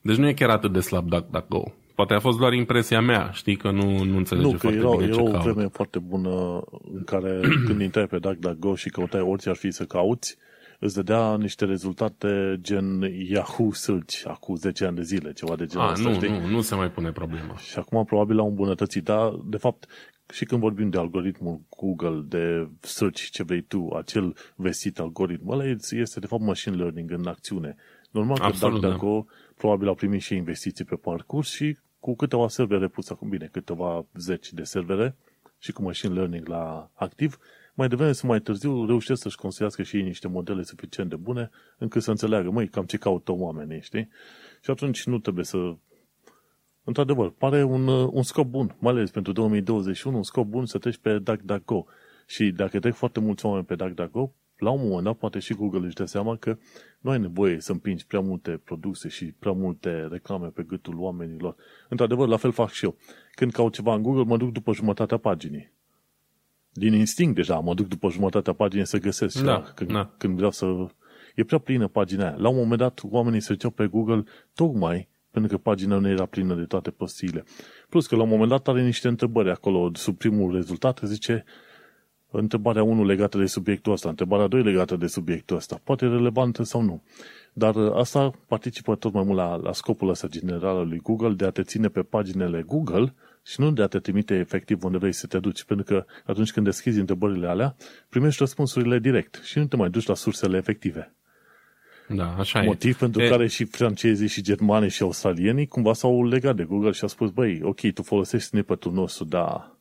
[0.00, 1.74] Deci nu e chiar atât de slab DuckDuckGo.
[1.94, 5.04] Poate a fost doar impresia mea, știi, că nu, nu înțelege nu, foarte era, bine
[5.04, 5.42] era ce o caut.
[5.42, 6.62] vreme foarte bună
[6.94, 10.38] în care când intrai pe DuckDuckGo și căutai orice ar fi să cauți,
[10.78, 15.86] îți dădea niște rezultate gen Yahoo Search acum 10 ani de zile, ceva de genul
[15.86, 16.28] A, ăsta, nu, știi?
[16.28, 17.56] nu, nu se mai pune problema.
[17.56, 19.86] Și acum probabil l-au îmbunătățit, dar de fapt
[20.32, 25.64] și când vorbim de algoritmul Google, de search ce vrei tu, acel vestit algoritm, ăla
[25.90, 27.76] este de fapt machine learning în acțiune.
[28.10, 32.88] Normal că Absolut, DuckDuckGo probabil au primit și investiții pe parcurs și cu câteva servere
[32.88, 35.16] puse acum, bine, câteva zeci de servere
[35.58, 37.38] și cu machine learning la activ,
[37.78, 41.50] mai devreme sau mai târziu reușesc să-și construiască și ei niște modele suficient de bune
[41.78, 44.08] încât să înțeleagă, măi, cam ce caută oamenii, știi?
[44.62, 45.74] Și atunci nu trebuie să...
[46.84, 50.96] Într-adevăr, pare un, un scop bun, mai ales pentru 2021, un scop bun să treci
[50.96, 51.86] pe DuckDuckGo.
[52.26, 55.86] Și dacă trec foarte mulți oameni pe DuckDuckGo, la un moment dat poate și Google
[55.86, 56.58] își dă seama că
[57.00, 61.56] nu ai nevoie să împingi prea multe produse și prea multe reclame pe gâtul oamenilor.
[61.88, 62.96] Într-adevăr, la fel fac și eu.
[63.30, 65.76] Când caut ceva în Google, mă duc după jumătatea paginii.
[66.78, 69.72] Din instinct deja mă duc după jumătatea paginii să găsesc Da, ceva.
[69.74, 70.10] Când, da.
[70.18, 70.66] când vreau să...
[71.34, 72.36] E prea plină pagina aia.
[72.38, 76.26] La un moment dat, oamenii se duceau pe Google tocmai pentru că pagina nu era
[76.26, 77.44] plină de toate prostiile.
[77.88, 81.44] Plus că la un moment dat are niște întrebări acolo sub primul rezultat, zice
[82.30, 86.82] întrebarea 1 legată de subiectul ăsta, întrebarea 2 legată de subiectul ăsta, poate relevantă sau
[86.82, 87.02] nu.
[87.52, 91.32] Dar uh, asta participă tot mai mult la, la scopul ăsta general al lui Google
[91.32, 93.14] de a te ține pe paginile Google
[93.48, 95.64] și nu de a te trimite efectiv unde vrei să te duci.
[95.64, 97.76] Pentru că atunci când deschizi întrebările alea,
[98.08, 101.14] primești răspunsurile direct și nu te mai duci la sursele efective.
[102.08, 102.98] Da, așa Motiv e.
[102.98, 107.02] pentru e, care și francezii și germanii și australienii cumva s-au legat de Google și
[107.02, 109.76] au spus, băi, ok, tu folosești snippet-ul nostru, dar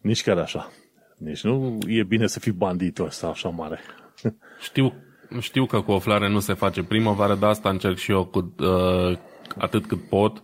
[0.00, 0.72] nici chiar așa.
[1.16, 3.80] Nici nu e bine să fii banditul ăsta așa mare.
[4.66, 4.92] Știu,
[5.40, 8.54] știu că cu o floare nu se face primăvară, dar asta încerc și eu cu
[8.58, 9.18] uh,
[9.56, 10.42] atât cât pot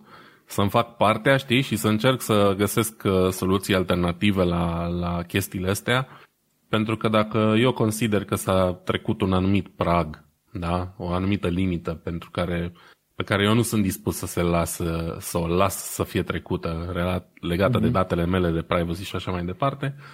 [0.50, 5.70] să-mi fac partea, știi, și să încerc să găsesc uh, soluții alternative la, la chestiile
[5.70, 6.08] astea,
[6.68, 11.92] pentru că dacă eu consider că s-a trecut un anumit prag, da, o anumită limită
[11.94, 12.72] pentru care,
[13.14, 14.80] pe care eu nu sunt dispus să se las,
[15.18, 16.92] să o las să fie trecută
[17.40, 17.82] legată mm-hmm.
[17.82, 20.04] de datele mele de privacy și așa mai departe, um,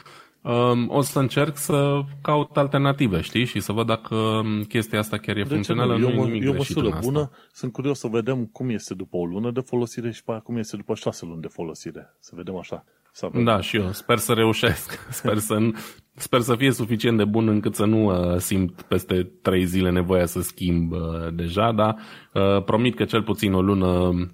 [0.88, 5.40] o să încerc să caut alternative, știi, și să văd dacă chestia asta chiar e
[5.42, 5.96] De ce funcțională.
[5.96, 6.09] nu?
[6.09, 7.11] E Nu o, e nimic e o greșit în măsură asta.
[7.12, 7.31] bună.
[7.53, 10.57] Sunt curios să vedem cum este după o lună de folosire și pe aia cum
[10.57, 12.16] este după șase luni de folosire.
[12.20, 12.85] Să vedem așa.
[13.12, 13.44] Să avem.
[13.44, 13.92] Da, și eu.
[13.92, 14.99] Sper să reușesc.
[15.11, 15.72] Sper să, nu-
[16.14, 20.27] sper să fie suficient de bun încât să nu uh, simt peste trei zile nevoia
[20.27, 21.01] să schimb uh,
[21.35, 21.96] deja, dar
[22.35, 24.33] uh, promit că cel puțin o lună um,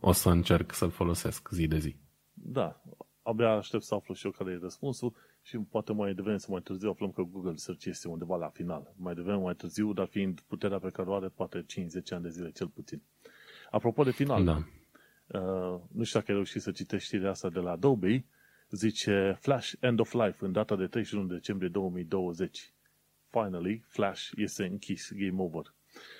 [0.00, 1.96] o să încerc să-l folosesc zi de zi.
[2.32, 2.80] Da.
[3.22, 5.12] Abia aștept să aflu și eu care e răspunsul
[5.42, 8.94] și poate mai devreme sau mai târziu aflăm că Google Search este undeva la final.
[8.96, 11.64] Mai devreme, mai târziu, dar fiind puterea pe care o are, poate 5-10
[12.10, 13.02] ani de zile cel puțin.
[13.70, 14.56] Apropo de final, Da.
[15.26, 18.24] Uh, nu știu dacă ai reușit să citești știrea asta de la Adobe,
[18.70, 22.72] zice Flash End of Life în data de 31 decembrie 2020.
[23.30, 25.74] Finally, Flash este închis, game over.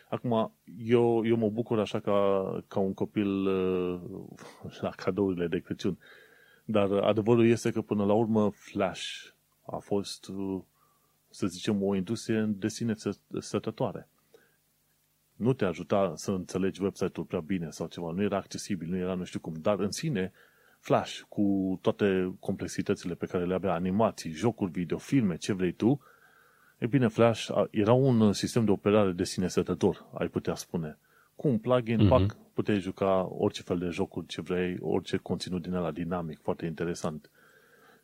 [0.08, 4.00] Acum, eu, eu mă bucur așa ca, ca un copil uh,
[4.80, 5.98] la cadourile de Crăciun.
[6.72, 9.26] Dar adevărul este că până la urmă Flash
[9.66, 10.60] a fost, uh,
[11.30, 14.08] să zicem, o industrie de sine ță- stătătoare
[15.36, 19.14] nu te ajuta să înțelegi website-ul prea bine sau ceva, nu era accesibil, nu era
[19.14, 20.32] nu știu cum, dar în sine
[20.78, 26.00] Flash, cu toate complexitățile pe care le avea, animații, jocuri video, filme, ce vrei tu,
[26.78, 30.98] e bine, Flash a- era un sistem de operare de sine stătător, ai putea spune.
[31.42, 32.04] Cu un plugin, Mhm.
[32.04, 32.08] mm-hmm.
[32.08, 36.66] pac, puteai juca orice fel de jocuri ce vrei, orice conținut din ăla dinamic, foarte
[36.66, 37.30] interesant.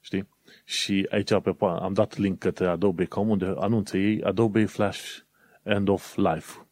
[0.01, 0.29] Știi?
[0.65, 5.17] Și aici pe, pa- am dat link către Adobe Com unde anunță ei Adobe Flash
[5.63, 6.67] End of Life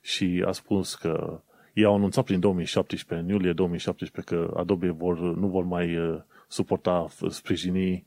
[0.00, 1.42] și a spus că
[1.74, 6.20] ei au anunțat prin 2017, în iulie 2017, că Adobe vor, nu vor mai uh,
[6.48, 8.06] suporta, f- sprijini,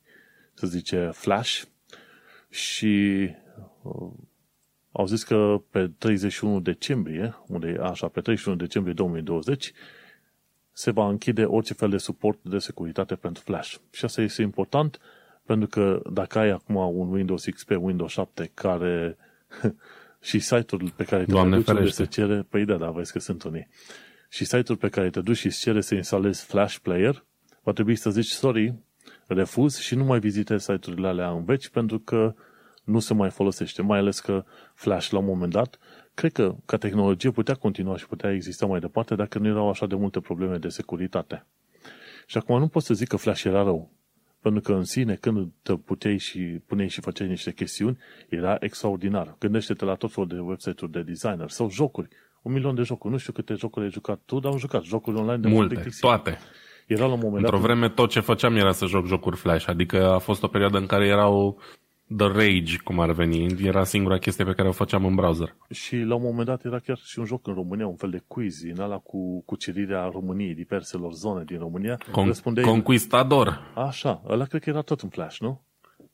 [0.53, 1.61] să zice, Flash
[2.49, 3.27] și
[3.81, 4.11] uh,
[4.91, 9.71] au zis că pe 31 decembrie, unde e așa, pe 31 decembrie 2020,
[10.71, 13.75] se va închide orice fel de suport de securitate pentru Flash.
[13.91, 14.99] Și asta este important
[15.45, 19.17] pentru că dacă ai acum un Windows XP, Windows 7 care
[20.29, 22.03] și site-ul pe care te Doamne mai duci unde ferește.
[22.03, 23.67] se cere, păi da, da, vezi că sunt unii.
[24.29, 27.25] Și site-ul pe care te duci și îți cere să instalezi Flash Player,
[27.63, 28.75] va trebui să zici sorry,
[29.27, 32.35] refuz și nu mai vizitezi site-urile alea în veci pentru că
[32.83, 33.81] nu se mai folosește.
[33.81, 35.79] Mai ales că Flash la un moment dat,
[36.13, 39.85] cred că ca tehnologie putea continua și putea exista mai departe dacă nu erau așa
[39.85, 41.45] de multe probleme de securitate.
[42.25, 43.91] Și acum nu pot să zic că Flash era rău.
[44.41, 47.97] Pentru că în sine, când te puteai și puneai și făceai niște chestiuni,
[48.29, 49.35] era extraordinar.
[49.39, 52.07] Gândește-te la tot felul de website-uri de designer sau jocuri.
[52.41, 53.13] Un milion de jocuri.
[53.13, 55.73] Nu știu câte jocuri ai jucat tu, dar am jucat jocuri online de mult Multe,
[55.73, 56.09] plictisitor.
[56.09, 56.37] toate.
[56.87, 57.65] Era la un moment Într-o dat...
[57.65, 60.85] vreme tot ce făceam era să joc jocuri Flash, adică a fost o perioadă în
[60.85, 61.59] care erau
[62.17, 65.55] The Rage, cum ar veni, era singura chestie pe care o făceam în browser.
[65.69, 68.23] Și la un moment dat era chiar și un joc în România, un fel de
[68.27, 71.97] quiz, în ala cu cucerirea României, diverselor zone din România.
[71.97, 72.65] Con- Răspundeai...
[72.65, 73.71] Conquistador.
[73.75, 75.61] Așa, ăla cred că era tot în Flash, nu?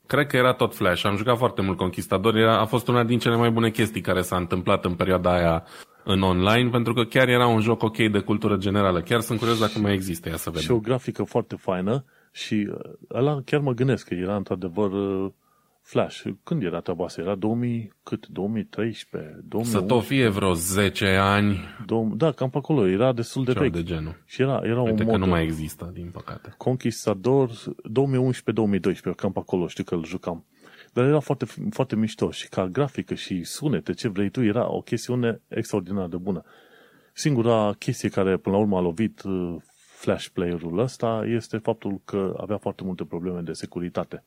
[0.06, 1.06] Cred că era tot Flash.
[1.06, 2.36] Am jucat foarte mult Conquistador.
[2.36, 5.64] Era, a fost una din cele mai bune chestii care s-a întâmplat în perioada aia
[6.04, 9.02] în online, pentru că chiar era un joc ok de cultură generală.
[9.02, 10.76] Chiar sunt curios dacă mai există ea să Și vedem.
[10.76, 15.32] o grafică foarte faină Și uh, ăla chiar mă gândesc că era într-adevăr uh,
[15.88, 16.24] Flash.
[16.44, 17.22] Când era treaba asta?
[17.22, 18.28] Era 2000, cât?
[18.28, 19.40] 2013?
[19.44, 19.78] 2011?
[19.78, 21.60] Să tot fie vreo 10 ani.
[21.86, 22.88] 2000, da, cam pe acolo.
[22.88, 23.74] Era destul de Ceva vechi.
[23.74, 24.22] de genul.
[24.26, 26.54] Și era, era Uite un că mod nu mai există, din păcate.
[26.58, 30.46] Conquistador 2011-2012, cam pe acolo, știu că îl jucam.
[30.94, 34.82] Dar era foarte, foarte mișto și ca grafică și sunete, ce vrei tu, era o
[34.82, 36.44] chestiune extraordinar de bună.
[37.14, 39.56] Singura chestie care până la urmă a lovit uh,
[39.98, 44.24] Flash Player-ul ăsta este faptul că avea foarte multe probleme de securitate.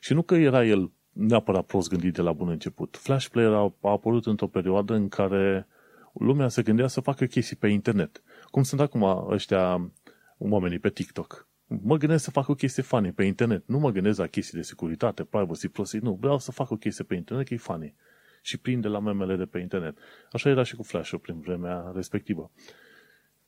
[0.00, 2.96] Și nu că era el neapărat prost gândit de la bun început.
[2.96, 5.66] Flash Player a, a apărut într-o perioadă în care
[6.12, 8.22] lumea se gândea să facă chestii pe internet.
[8.50, 9.90] Cum sunt acum ăștia
[10.38, 11.48] oamenii pe TikTok.
[11.66, 13.66] Mă gândesc să fac o chestie funny pe internet.
[13.66, 15.98] Nu mă gândesc la chestii de securitate, privacy, prostii.
[15.98, 17.94] Nu, vreau să fac o chestie pe internet că e funny.
[18.42, 19.98] Și prinde la memele de pe internet.
[20.32, 22.50] Așa era și cu Flash-ul prin vremea respectivă.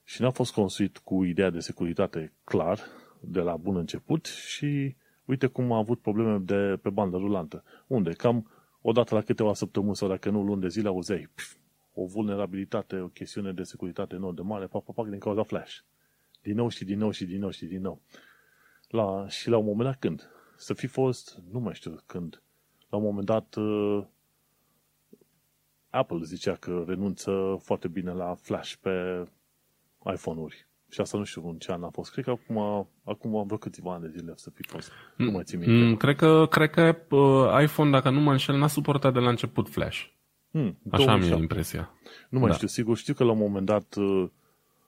[0.04, 2.80] Și n-a fost construit cu ideea de securitate clar,
[3.20, 4.96] de la bun început și
[5.30, 7.64] uite cum a avut probleme de pe bandă rulantă.
[7.86, 8.10] Unde?
[8.10, 11.54] Cam odată la câteva săptămâni sau dacă nu luni de zile auzeai pf,
[11.94, 15.76] o vulnerabilitate, o chestiune de securitate enorm de mare, pac, pac, pac, din cauza Flash.
[16.42, 18.00] Din nou și din nou și din nou și din nou.
[18.88, 20.30] La, și la un moment dat când?
[20.56, 22.42] Să fi fost, nu mai știu când,
[22.88, 24.04] la un moment dat uh,
[25.90, 29.24] Apple zicea că renunță foarte bine la Flash pe
[30.12, 30.68] iPhone-uri.
[30.90, 32.12] Și asta nu știu în ce an a fost.
[32.12, 34.90] Cred că acum, acum vreo câțiva ani de zile să fi fost.
[35.16, 35.84] Nu mai țin minte.
[35.84, 39.28] Mm, cred că, cred că uh, iPhone, dacă nu mă înșel, n-a suportat de la
[39.28, 40.04] început Flash.
[40.50, 41.34] Hmm, Așa am 2007.
[41.34, 41.90] eu impresia.
[42.30, 42.54] Nu mai Da.
[42.54, 42.96] știu, sigur.
[42.96, 44.28] Știu că la un moment dat uh,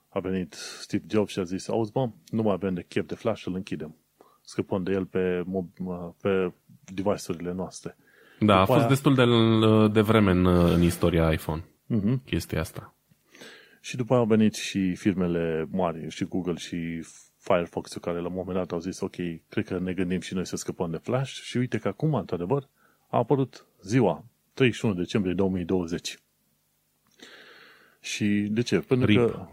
[0.09, 3.15] a venit Steve Jobs și a zis, auzi, bă, nu mai avem de chef de
[3.15, 3.95] flash, îl închidem.
[4.41, 6.53] Scăpăm de el pe, mob, uh, pe
[6.93, 7.97] device-urile noastre.
[8.39, 9.23] Da, a După fost aia- destul de,
[9.93, 12.23] de vreme în, în istoria iPhone, Mhm.
[12.25, 12.92] chestia asta.
[13.83, 17.05] Și după aia au venit și firmele mari, și Google și
[17.37, 19.15] Firefox, care la un moment dat au zis, ok,
[19.49, 22.69] cred că ne gândim și noi să scăpăm de Flash și uite că acum, într-adevăr,
[23.07, 26.19] a apărut ziua, 31 decembrie 2020.
[27.99, 28.79] Și de ce?
[28.79, 29.17] Pentru RIP.
[29.17, 29.47] că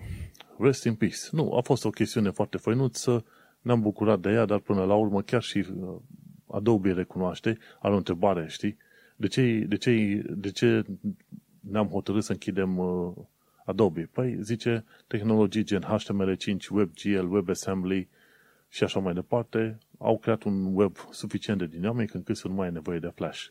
[0.58, 1.18] rest in peace.
[1.30, 3.24] Nu, a fost o chestiune foarte făinuță,
[3.60, 5.96] ne-am bucurat de ea, dar până la urmă chiar și uh,
[6.46, 8.76] Adobe recunoaște, are o întrebare, știi?
[9.16, 10.84] De ce, de ce, de ce
[11.60, 13.12] ne-am hotărât să închidem uh,
[13.70, 14.08] Adobe?
[14.12, 18.08] Păi, zice, tehnologii gen HTML5, WebGL, WebAssembly
[18.68, 22.66] și așa mai departe au creat un web suficient de dinamic încât să nu mai
[22.68, 23.46] e nevoie de Flash.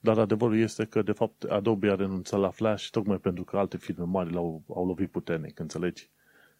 [0.00, 3.76] Dar adevărul este că, de fapt, Adobe a renunțat la Flash tocmai pentru că alte
[3.76, 6.08] firme mari l-au au lovit puternic, înțelegi?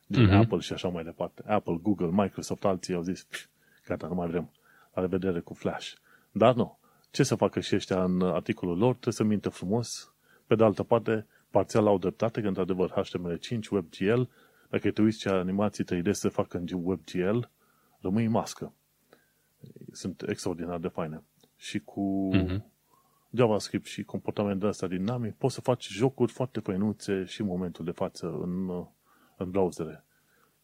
[0.06, 0.34] Din Mhm.
[0.34, 1.42] Apple și așa mai departe.
[1.46, 3.44] Apple, Google, Microsoft, alții au zis, "Pf,
[3.86, 4.50] gata, nu mai vrem.
[4.94, 5.92] La revedere cu Flash.
[6.32, 6.78] Dar nu.
[7.10, 8.90] Ce să facă și ăștia în articolul lor?
[8.92, 10.12] Trebuie să mintă frumos.
[10.46, 14.22] Pe de altă parte, parțial au dreptate, că într-adevăr HTML5, WebGL,
[14.70, 17.38] dacă te uiți ce animații 3D se fac în WebGL,
[18.00, 18.74] rămâi în mască.
[19.92, 21.22] Sunt extraordinar de faine.
[21.56, 22.64] Și cu Mhm.
[23.30, 27.90] JavaScript și comportamentul ăsta dinamic, poți să faci jocuri foarte făinuțe și în momentul de
[27.90, 28.68] față în,
[29.36, 30.04] în browsere.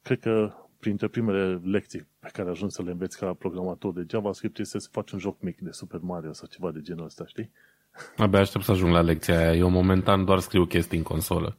[0.02, 4.59] Cred că printre primele lecții pe care ajungi să le înveți ca programator de JavaScript
[4.59, 7.50] este să faci un joc mic de Super Mario sau ceva de genul ăsta, știi?
[8.16, 9.55] Abia aștept să ajung la lecția aia.
[9.55, 11.57] Eu momentan doar scriu chestii în consolă.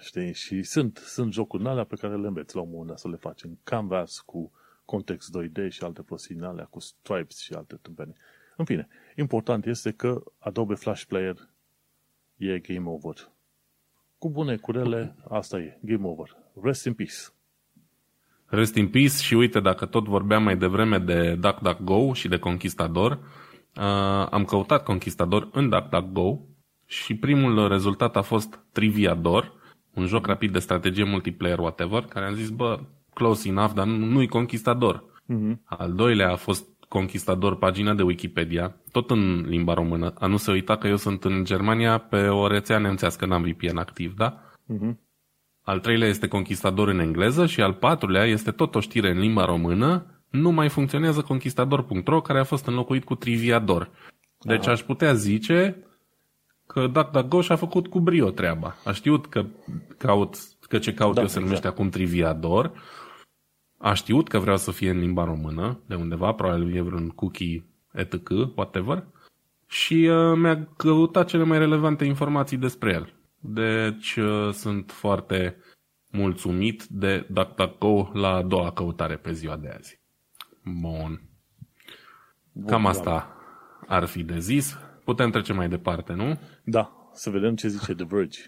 [0.00, 0.34] Știi?
[0.34, 3.08] Și sunt, sunt jocuri în alea pe care le înveți la un moment dat să
[3.08, 4.52] le faci în Canvas cu
[4.84, 8.14] context 2D și alte prostii în alea, cu stripes și alte tâmpenii.
[8.56, 11.48] În fine, important este că Adobe Flash Player
[12.36, 13.14] e game over.
[14.18, 16.36] Cu bune, cu rele, asta e, game over.
[16.62, 17.14] Rest in peace.
[18.46, 23.18] Rest in peace și uite, dacă tot vorbeam mai devreme de DuckDuckGo și de Conquistador,
[23.76, 26.40] uh, am căutat Conquistador în DuckDuckGo
[26.86, 29.52] și primul rezultat a fost Triviador,
[29.94, 32.80] un joc rapid de strategie multiplayer, whatever, care am zis, bă,
[33.14, 35.04] close enough, dar nu- nu-i Conquistador.
[35.26, 35.62] Mhm.
[35.64, 40.14] Al doilea a fost Conquistador, pagina de Wikipedia, tot în limba română.
[40.18, 43.76] A nu se uita că eu sunt în Germania pe o rețea nemțească, n-am VPN
[43.76, 44.40] activ, da?
[44.66, 45.00] Mhm.
[45.62, 49.44] Al treilea este Conquistador în engleză și al patrulea este tot o știre în limba
[49.44, 53.90] română, nu mai funcționează Conquistador.ro, care a fost înlocuit cu Triviador.
[54.38, 55.82] Deci aș putea zice
[56.66, 58.76] că DuckDuckGo și-a făcut cu brio treaba.
[58.84, 59.46] A știut că,
[59.98, 60.36] caut,
[60.68, 61.78] că ce caut Da, eu se numește exact.
[61.78, 62.72] acum Triviador,
[63.78, 67.64] a știut că vreau să fie în limba română, de undeva, probabil e vreun cookie
[67.92, 69.06] etc., whatever,
[69.66, 73.12] și uh, mi-a căutat cele mai relevante informații despre el.
[73.38, 75.56] Deci uh, sunt foarte
[76.10, 80.00] mulțumit de DuckDuckGo la a doua căutare pe ziua de azi.
[80.80, 81.22] Bun.
[82.66, 83.36] Cam Bun, asta
[83.86, 84.78] ar fi de zis.
[85.04, 86.40] Putem trece mai departe, nu?
[86.64, 88.40] Da, să vedem ce zice The Verge.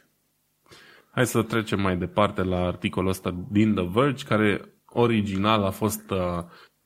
[1.10, 6.10] Hai să trecem mai departe la articolul ăsta din The Verge, care original a fost
[6.10, 6.18] uh,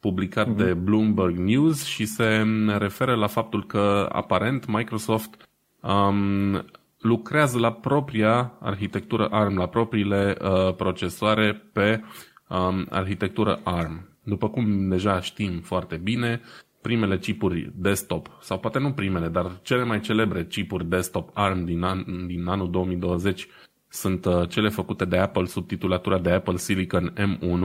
[0.00, 0.56] publicat uh-huh.
[0.56, 5.48] de Bloomberg News și se referă la faptul că aparent Microsoft
[5.80, 6.64] um,
[6.98, 12.02] lucrează la propria arhitectură ARM, la propriile uh, procesoare pe
[12.48, 14.13] um, arhitectură ARM.
[14.24, 16.40] După cum deja știm foarte bine,
[16.80, 21.82] primele chipuri desktop, sau poate nu primele, dar cele mai celebre chipuri desktop ARM din,
[21.82, 23.48] an, din anul 2020
[23.88, 27.60] sunt uh, cele făcute de Apple sub titulatura de Apple Silicon M1,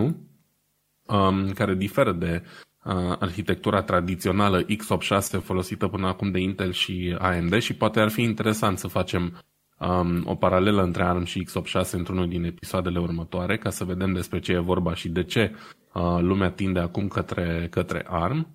[1.05, 2.43] um, care diferă de
[2.83, 8.21] uh, arhitectura tradițională x86 folosită până acum de Intel și AMD și poate ar fi
[8.21, 9.43] interesant să facem
[9.79, 14.39] um, o paralelă între ARM și x86 într-unul din episoadele următoare ca să vedem despre
[14.39, 15.78] ce e vorba și de ce uh,
[16.19, 18.47] lumea tinde acum către, către ARM.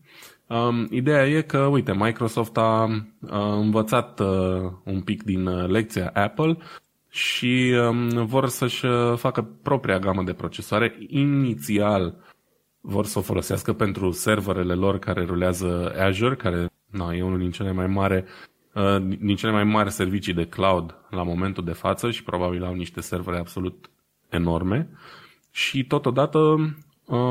[0.46, 6.10] Um, ideea e că, uite, Microsoft a, a învățat uh, un pic din uh, lecția
[6.14, 6.56] Apple
[7.10, 10.96] și um, vor să-și uh, facă propria gamă de procesoare.
[11.06, 12.14] Inițial
[12.80, 17.50] vor să o folosească pentru serverele lor care rulează Azure, care na, e unul din
[17.50, 18.24] cele mai mari
[18.74, 22.74] uh, din cele mai mari servicii de cloud la momentul de față și probabil au
[22.74, 23.90] niște servere absolut
[24.28, 24.88] enorme.
[25.50, 26.70] Și totodată uh,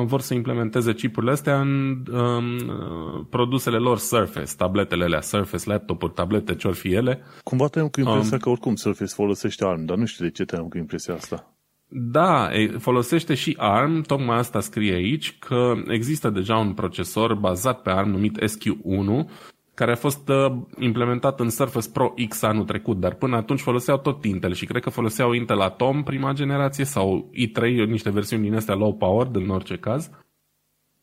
[0.05, 6.55] vor să implementeze chipurile astea în uh, produsele lor Surface, tabletele alea Surface, laptopuri, tablete,
[6.55, 7.23] ce fi ele.
[7.43, 10.45] Cumva te cu impresia um, că oricum Surface folosește ARM, dar nu știu de ce
[10.45, 11.53] te cu impresia asta.
[11.95, 17.89] Da, folosește și ARM, tocmai asta scrie aici, că există deja un procesor bazat pe
[17.89, 19.29] ARM numit SQ1,
[19.73, 23.97] care a fost uh, implementat în Surface Pro X anul trecut, dar până atunci foloseau
[23.97, 28.55] tot Intel și cred că foloseau Intel Atom prima generație sau i3, niște versiuni din
[28.55, 30.09] astea low power, în orice caz.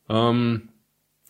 [0.07, 0.75] Um,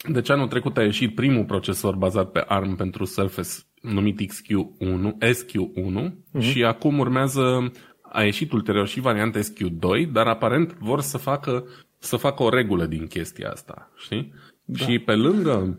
[0.08, 6.10] deci anul trecut a ieșit primul procesor bazat pe ARM pentru Surface numit XQ1, SQ1
[6.10, 6.40] uh-huh.
[6.40, 7.72] și acum urmează
[8.02, 11.64] a ieșit ulterior și varianta SQ2, dar aparent vor să facă,
[11.98, 14.32] să facă o regulă din chestia asta, știi?
[14.64, 14.84] Da.
[14.84, 15.78] Și pe lângă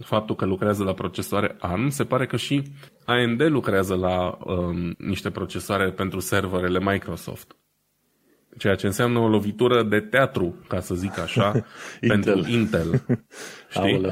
[0.00, 2.62] faptul că lucrează la procesoare ARM, se pare că și
[3.04, 7.56] AMD lucrează la um, niște procesoare pentru serverele Microsoft.
[8.58, 11.52] Ceea ce înseamnă o lovitură de teatru, ca să zic așa,
[12.00, 13.04] pentru Intel.
[13.70, 14.06] Știi?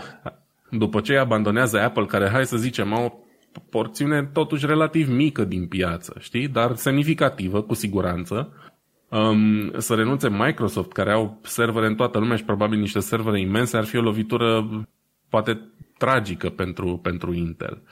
[0.71, 3.27] După ce abandonează Apple, care, hai să zicem, au
[3.71, 6.49] porțiune totuși relativ mică din piață, știi?
[6.49, 8.53] Dar semnificativă, cu siguranță.
[9.09, 13.77] Um, să renunțe Microsoft, care au servere în toată lumea și probabil niște servere imense,
[13.77, 14.67] ar fi o lovitură
[15.33, 15.61] poate
[15.99, 17.83] tragică pentru, pentru Intel.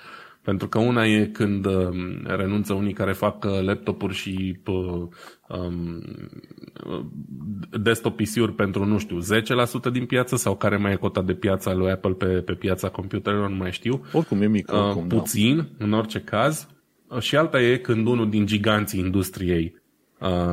[0.42, 1.94] Pentru că una e când um,
[2.26, 5.08] renunță unii care fac uh, laptopuri și uh,
[5.48, 6.02] um,
[7.70, 9.18] desktop PC-uri pentru, nu știu,
[9.88, 12.88] 10% din piață sau care mai e cota de piață lui Apple pe, pe piața
[12.88, 14.04] computerelor, nu mai știu.
[14.12, 15.84] Oricum e mic, uh, oricum, uh, Puțin, da.
[15.84, 16.68] în orice caz.
[17.18, 19.79] Și alta e când unul din giganții industriei uh,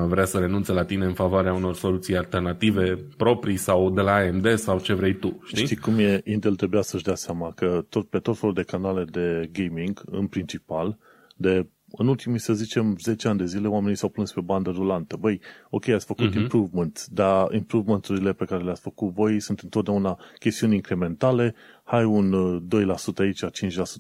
[0.07, 4.55] vrea să renunțe la tine în favoarea unor soluții alternative proprii sau de la AMD
[4.55, 5.39] sau ce vrei tu.
[5.45, 6.21] Știi, știi cum e?
[6.25, 10.27] Intel trebuia să-și dea seama că tot, pe tot felul de canale de gaming, în
[10.27, 10.97] principal,
[11.35, 15.15] de în ultimii, să zicem, 10 ani de zile, oamenii s-au plâns pe bandă rulantă.
[15.15, 16.37] Băi, ok, ați făcut uh-huh.
[16.37, 22.33] improvement, dar improvement-urile pe care le-ați făcut voi sunt întotdeauna chestiuni incrementale, hai un
[22.65, 23.47] 2% uh, aici, 5%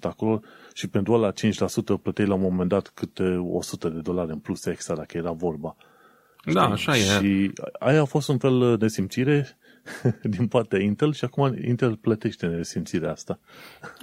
[0.01, 0.41] acolo
[0.77, 1.33] și pentru ăla 5%
[2.01, 5.75] plăteai la un moment dat câte 100 de dolari în plus extra dacă era vorba.
[6.43, 6.91] Da, Știi?
[6.91, 7.19] așa e.
[7.19, 9.57] Și aia a fost un fel de simțire
[10.35, 13.39] din partea Intel și acum Intel plătește nesimțirea asta.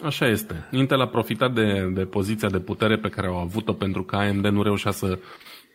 [0.03, 0.69] Așa este.
[0.71, 4.47] Intel a profitat de, de poziția de putere pe care au avut-o pentru că AMD
[4.47, 5.19] nu reușea să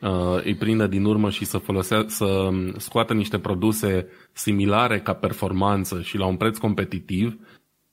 [0.02, 6.02] uh, îi prindă din urmă și să folosea, să scoată niște produse similare ca performanță
[6.02, 7.40] și la un preț competitiv.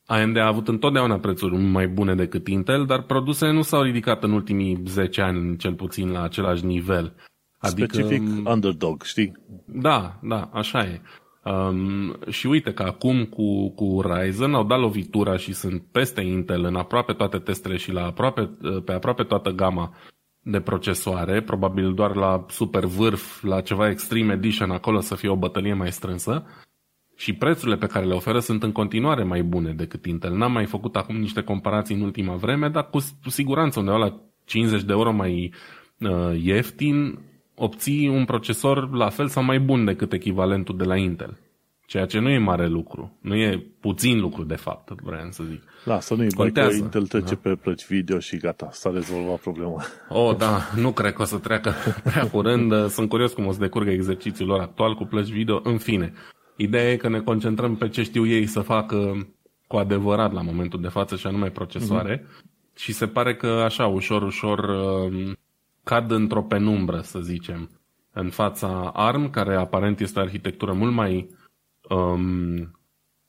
[0.06, 4.32] AMD a avut întotdeauna prețuri mai bune decât Intel, dar produsele nu s-au ridicat în
[4.32, 7.14] ultimii 10 ani, cel puțin, la același nivel.
[7.58, 9.32] Adică, Specific underdog, știi?
[9.64, 11.00] Da, da, așa e.
[11.50, 16.64] Um, și uite că acum cu, cu Ryzen au dat lovitura și sunt peste Intel
[16.64, 18.50] în aproape toate testele și la aproape,
[18.84, 19.94] pe aproape toată gama
[20.40, 25.36] de procesoare, probabil doar la super vârf, la ceva Extreme Edition, acolo să fie o
[25.36, 26.44] bătălie mai strânsă.
[27.16, 30.36] Și prețurile pe care le oferă sunt în continuare mai bune decât Intel.
[30.36, 34.20] N-am mai făcut acum niște comparații în ultima vreme, dar cu, cu siguranță undeva la
[34.44, 35.52] 50 de euro mai
[35.98, 37.18] uh, ieftin
[37.54, 41.38] obții un procesor la fel sau mai bun decât echivalentul de la Intel.
[41.86, 43.18] Ceea ce nu e mare lucru.
[43.20, 45.62] Nu e puțin lucru, de fapt, vreau să zic.
[45.84, 47.40] Lasă, nu-i bai că Intel trece da?
[47.42, 49.82] pe plăci video și gata, s-a rezolvat problema.
[50.08, 51.72] Oh, da, nu cred că o să treacă
[52.04, 52.88] prea curând.
[52.88, 55.60] Sunt curios cum o să decurgă exercițiul lor actual cu plăci video.
[55.62, 56.12] În fine,
[56.56, 59.26] ideea e că ne concentrăm pe ce știu ei să facă
[59.66, 62.18] cu adevărat la momentul de față și anume procesoare.
[62.18, 62.76] Mm-hmm.
[62.76, 65.36] Și se pare că așa, ușor, ușor um,
[65.82, 67.70] cad într-o penumbră, să zicem,
[68.12, 71.28] în fața ARM, care aparent este o arhitectură mult mai
[71.88, 72.76] um,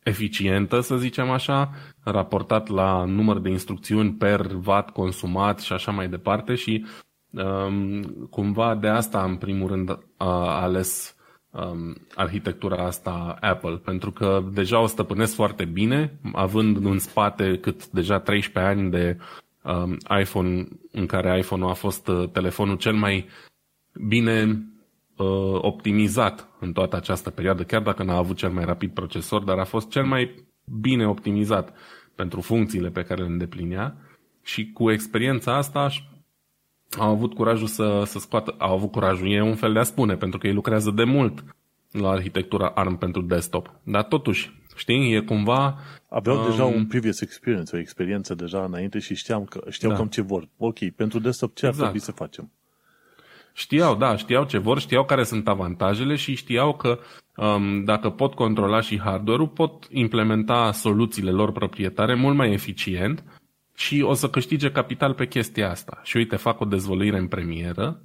[0.03, 1.71] eficientă, să zicem așa,
[2.03, 6.85] raportat la număr de instrucțiuni per watt consumat și așa mai departe și
[7.31, 11.16] um, cumva de asta în primul rând a ales
[11.57, 17.87] um, arhitectura asta Apple, pentru că deja o stăpânesc foarte bine, având în spate cât
[17.87, 19.17] deja 13 ani de
[19.63, 23.25] um, iPhone, în care iPhone-ul a fost uh, telefonul cel mai
[24.07, 24.43] bine
[25.17, 29.57] uh, optimizat în toată această perioadă, chiar dacă n-a avut cel mai rapid procesor, dar
[29.57, 30.45] a fost cel mai
[30.79, 31.73] bine optimizat
[32.15, 33.95] pentru funcțiile pe care le îndeplinea.
[34.43, 35.89] Și cu experiența asta
[36.97, 40.15] au avut curajul să, să scoată, au avut curajul, e un fel de a spune,
[40.15, 41.43] pentru că ei lucrează de mult
[41.91, 43.79] la arhitectura ARM pentru desktop.
[43.83, 45.77] Dar totuși, știi, e cumva...
[46.09, 49.97] Aveau um, deja un previous experience, o experiență deja înainte și știam că, știau da.
[49.97, 50.47] cam ce vor.
[50.57, 51.83] Ok, pentru desktop ce exact.
[51.83, 52.51] ar trebui să facem?
[53.53, 56.99] Știau, da, știau ce vor, știau care sunt avantajele și știau că
[57.35, 63.23] um, dacă pot controla și hardware-ul, pot implementa soluțiile lor proprietare mult mai eficient
[63.77, 65.99] și o să câștige capital pe chestia asta.
[66.03, 68.01] Și uite, fac o dezvăluire în premieră,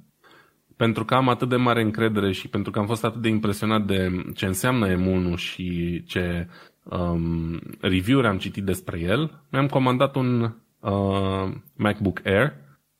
[0.75, 3.85] pentru că am atât de mare încredere și pentru că am fost atât de impresionat
[3.85, 6.47] de ce înseamnă M1 și ce
[6.83, 10.41] um, review-uri am citit despre el, mi-am comandat un
[10.79, 12.53] uh, MacBook Air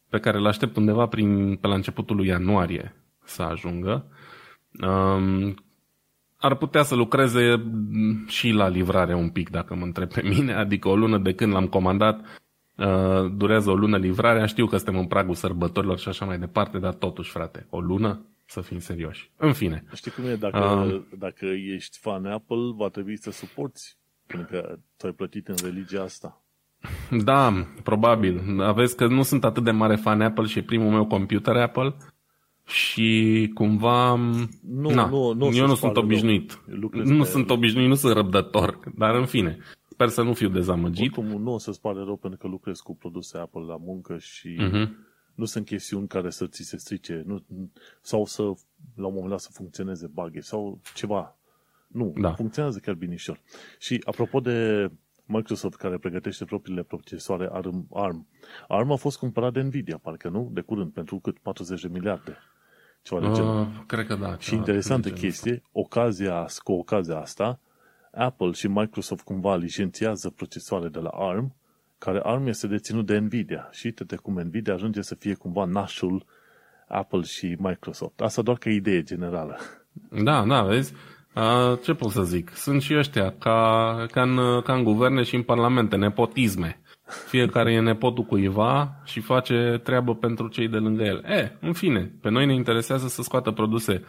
[0.09, 4.05] pe care îl aștept undeva prin, pe la începutul lui ianuarie să ajungă.
[4.87, 5.55] Um,
[6.37, 7.63] ar putea să lucreze
[8.27, 11.53] și la livrare un pic, dacă mă întreb pe mine, adică o lună de când
[11.53, 12.41] l-am comandat,
[12.77, 16.77] uh, durează o lună livrarea, știu că suntem în pragul sărbătorilor și așa mai departe,
[16.77, 18.25] dar totuși, frate, o lună?
[18.45, 19.31] Să fim serioși.
[19.37, 19.83] În fine.
[19.93, 20.35] Știi cum e?
[20.35, 23.97] Dacă, uh, dacă ești fan Apple, va trebui să suporți,
[24.27, 26.43] pentru că tu ai plătit în religia asta.
[27.23, 28.61] Da, probabil.
[28.61, 31.95] Aveți că nu sunt atât de mare fan Apple și e primul meu computer Apple
[32.65, 34.15] și cumva...
[34.61, 36.61] Nu, na, nu, nu eu nu sunt obișnuit.
[36.91, 39.57] Nu sunt obișnuit, nu sunt răbdător, dar în fine.
[39.93, 41.17] Sper să nu fiu dezamăgit.
[41.17, 44.57] Oricum, nu o să-ți pare rău pentru că lucrez cu produse Apple la muncă și
[44.61, 44.89] uh-huh.
[45.35, 47.43] nu sunt chestiuni care să ți se strice nu,
[48.01, 48.41] sau să,
[48.95, 51.37] la un moment dat, să funcționeze buggy sau ceva.
[51.87, 52.33] Nu, da.
[52.33, 53.39] funcționează chiar binișor.
[53.79, 54.89] Și apropo de
[55.25, 57.87] Microsoft care pregătește propriile procesoare ARM.
[57.93, 58.27] ARM,
[58.67, 60.49] ARM a fost cumpărat de Nvidia, parcă nu?
[60.53, 61.39] De curând, pentru cât?
[61.39, 62.37] 40 de miliarde.
[63.01, 63.59] Ceva de genul.
[63.59, 64.37] Uh, cred că da.
[64.37, 67.59] Și interesantă chestie, ocazia, cu ocazia asta,
[68.15, 71.55] Apple și Microsoft cumva licențiază procesoare de la ARM,
[71.97, 73.69] care ARM este deținut de Nvidia.
[73.71, 76.25] Și uite cum Nvidia ajunge să fie cumva nașul
[76.87, 78.21] Apple și Microsoft.
[78.21, 79.57] Asta doar ca idee generală.
[80.23, 80.93] Da, da, vezi?
[81.33, 82.49] A, ce pot să zic?
[82.55, 86.81] Sunt și ăștia, ca, ca, în, ca în guverne și în parlamente, nepotisme.
[87.27, 91.23] Fiecare e nepotul cuiva și face treabă pentru cei de lângă el.
[91.25, 94.03] E, în fine, pe noi ne interesează să scoată produse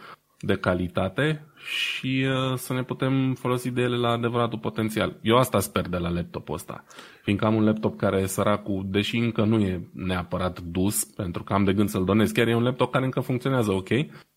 [0.45, 5.15] de calitate și uh, să ne putem folosi de ele la adevăratul potențial.
[5.21, 6.83] Eu asta sper de la laptopul ăsta.
[7.21, 11.53] Fiindcă am un laptop care e săracul, deși încă nu e neapărat dus, pentru că
[11.53, 13.89] am de gând să-l donez, chiar e un laptop care încă funcționează ok,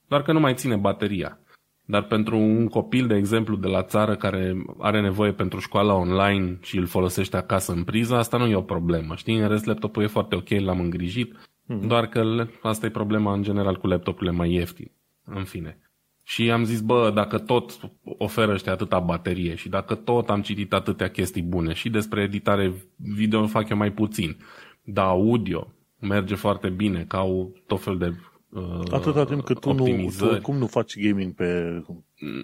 [0.09, 1.38] doar că nu mai ține bateria.
[1.84, 6.59] Dar pentru un copil, de exemplu, de la țară care are nevoie pentru școala online
[6.62, 9.14] și îl folosește acasă în priză, asta nu e o problemă.
[9.14, 11.86] Știi, în rest laptopul e foarte ok, l-am îngrijit, mm-hmm.
[11.86, 14.92] doar că asta e problema în general cu laptopurile mai ieftine.
[15.24, 15.88] În fine.
[16.29, 20.72] Și am zis, bă, dacă tot oferă ăștia atâta baterie și dacă tot am citit
[20.72, 24.37] atâtea chestii bune și despre editare video fac eu mai puțin,
[24.83, 28.12] dar audio merge foarte bine, că au tot fel de
[28.49, 31.83] uh, Atâta timp cât tu, nu, tu cum nu faci gaming pe,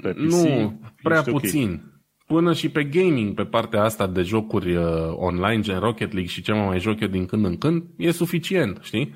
[0.02, 0.18] pe PC.
[0.18, 1.68] Nu, prea puțin.
[1.68, 1.92] Okay.
[2.26, 6.42] Până și pe gaming, pe partea asta de jocuri uh, online, gen Rocket League și
[6.42, 9.14] ce mă mai joc eu din când în când, e suficient, știi?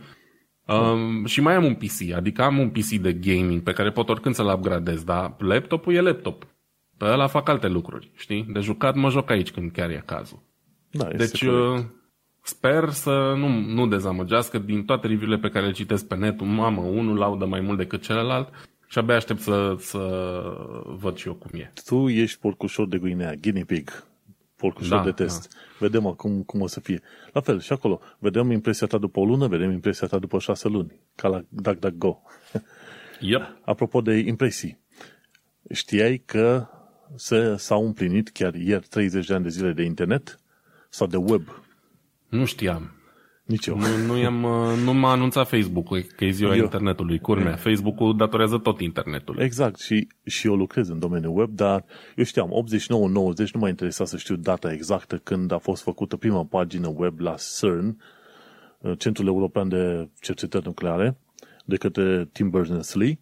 [0.69, 4.09] Um, și mai am un PC, adică am un PC de gaming pe care pot
[4.09, 6.47] oricând să-l upgradez, dar laptopul e laptop.
[6.97, 8.47] Pe ăla fac alte lucruri, știi?
[8.53, 10.43] De jucat mă joc aici când chiar e cazul.
[10.91, 11.81] Da, deci, uh,
[12.49, 16.41] Sper să nu, nu dezamăgească din toate review-urile pe care le citesc pe net.
[16.41, 18.49] Mamă, unul laudă mai mult decât celălalt
[18.87, 19.99] și abia aștept să, să
[20.99, 21.73] văd și eu cum e.
[21.85, 24.05] Tu ești porcușor de Guinea, guinea pig,
[24.59, 25.49] porcușor da, de test.
[25.49, 25.59] Da.
[25.79, 27.01] Vedem acum cum o să fie.
[27.33, 30.69] La fel, și acolo, vedem impresia ta după o lună, vedem impresia ta după șase
[30.69, 32.23] luni, ca la DuckDuckGo.
[33.21, 33.59] Yep.
[33.65, 34.81] Apropo de impresii,
[35.71, 36.67] știai că
[37.15, 40.39] se, s-au împlinit chiar ieri 30 de ani de zile de internet
[40.89, 41.43] sau de web
[42.29, 42.98] nu știam.
[43.49, 43.79] Nici eu.
[43.79, 46.63] Nu, nu, i-am, uh, nu m-a anunțat Facebook-ul că e ziua eu.
[46.63, 47.57] internetului, curmea.
[47.57, 49.39] Facebook-ul datorează tot internetul.
[49.39, 51.85] Exact, și, și eu lucrez în domeniul web, dar
[52.17, 52.89] eu știam, 89-90
[53.53, 57.35] nu m-a interesat să știu data exactă când a fost făcută prima pagină web la
[57.59, 58.03] CERN,
[58.79, 61.19] uh, Centrul European de Cercetări Nucleare,
[61.65, 63.21] de către Tim Berners-Lee,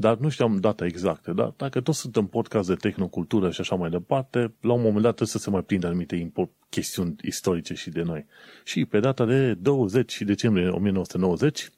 [0.00, 1.32] dar nu știam data exactă.
[1.32, 5.14] Dar dacă tot suntem podcast de tehnocultură și așa mai departe, la un moment dat
[5.14, 6.32] trebuie să se mai prindă anumite
[6.68, 8.26] chestiuni istorice și de noi.
[8.64, 11.70] Și pe data de 20 decembrie 1990,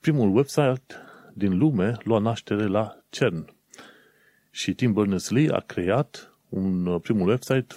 [0.00, 0.94] primul website
[1.34, 3.54] din lume lua naștere la CERN.
[4.50, 7.74] Și Tim Berners-Lee a creat un primul website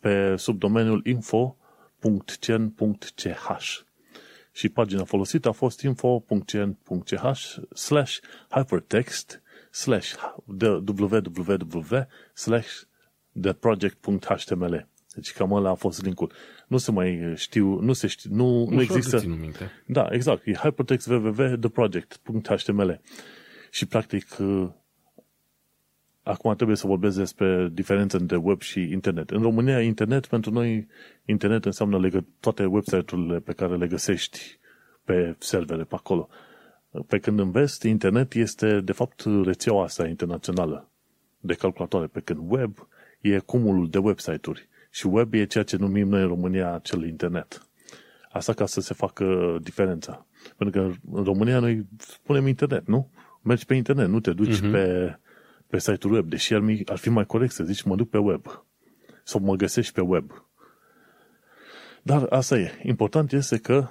[0.00, 2.24] pe subdomeniul info.cern.ch
[4.54, 10.14] și pagina folosită a fost info.cn.ch slash hypertext slash
[10.60, 12.68] www slash
[13.40, 16.32] theproject.html Deci cam ăla a fost linkul.
[16.66, 19.26] Nu se mai știu, nu se știu, nu, nu există.
[19.26, 19.70] minte.
[19.86, 20.46] Da, exact.
[20.46, 23.00] E hypertext www.theproject.html
[23.70, 24.36] Și practic
[26.24, 29.30] Acum trebuie să vorbesc despre diferența între web și internet.
[29.30, 30.86] În România, internet, pentru noi,
[31.24, 34.58] internet înseamnă legă, toate website-urile pe care le găsești
[35.04, 36.28] pe servere pe acolo.
[37.06, 40.88] Pe când în vest, internet este, de fapt, rețeaua asta internațională
[41.40, 42.88] de calculatoare, pe când web
[43.20, 44.68] e cumulul de website-uri.
[44.90, 47.68] Și web e ceea ce numim noi în România cel internet.
[48.30, 50.26] Asta ca să se facă diferența.
[50.56, 53.10] Pentru că în România noi spunem internet, nu?
[53.42, 54.70] Mergi pe internet, nu te duci uh-huh.
[54.70, 55.18] pe
[55.74, 58.46] pe site-ul web, deși ar, ar fi mai corect să zici mă duc pe web
[59.24, 60.44] sau mă găsești pe web.
[62.02, 62.80] Dar asta e.
[62.82, 63.88] Important este că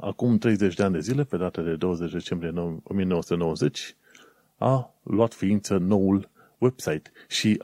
[0.00, 2.50] acum 30 de ani de zile, pe data de 20 decembrie
[2.82, 3.96] 1990,
[4.56, 7.62] a luat ființă noul website și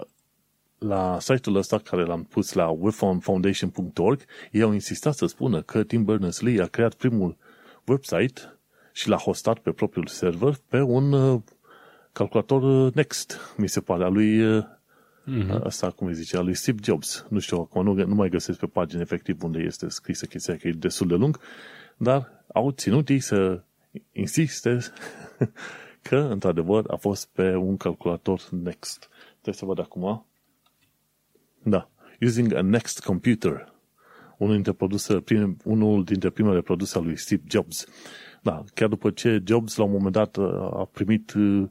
[0.79, 6.05] la site-ul ăsta care l-am pus la webfoundation.org, ei au insistat să spună că Tim
[6.05, 7.37] Berners-Lee a creat primul
[7.85, 8.59] website
[8.93, 11.13] și l-a hostat pe propriul server pe un
[12.19, 14.41] calculator uh, Next, mi se pare, a lui
[15.29, 15.63] mm-hmm.
[15.63, 17.27] asta, cum îi zice, a lui Steve Jobs.
[17.29, 20.69] Nu știu, acum nu, nu mai găsesc pe pagină efectiv unde este scrisă chestia, că
[20.69, 21.41] e destul de lung,
[21.97, 23.63] dar au ținut ei să
[24.13, 24.79] insiste
[26.09, 29.09] că, într-adevăr, a fost pe un calculator Next.
[29.31, 30.27] Trebuie să văd acum.
[31.63, 31.89] Da.
[32.21, 33.73] Using a Next Computer.
[34.39, 37.87] Unul dintre, produse, prim, unul dintre primele produse al lui Steve Jobs.
[38.43, 40.37] Da, chiar după ce Jobs la un moment dat
[40.73, 41.69] a primit Uh,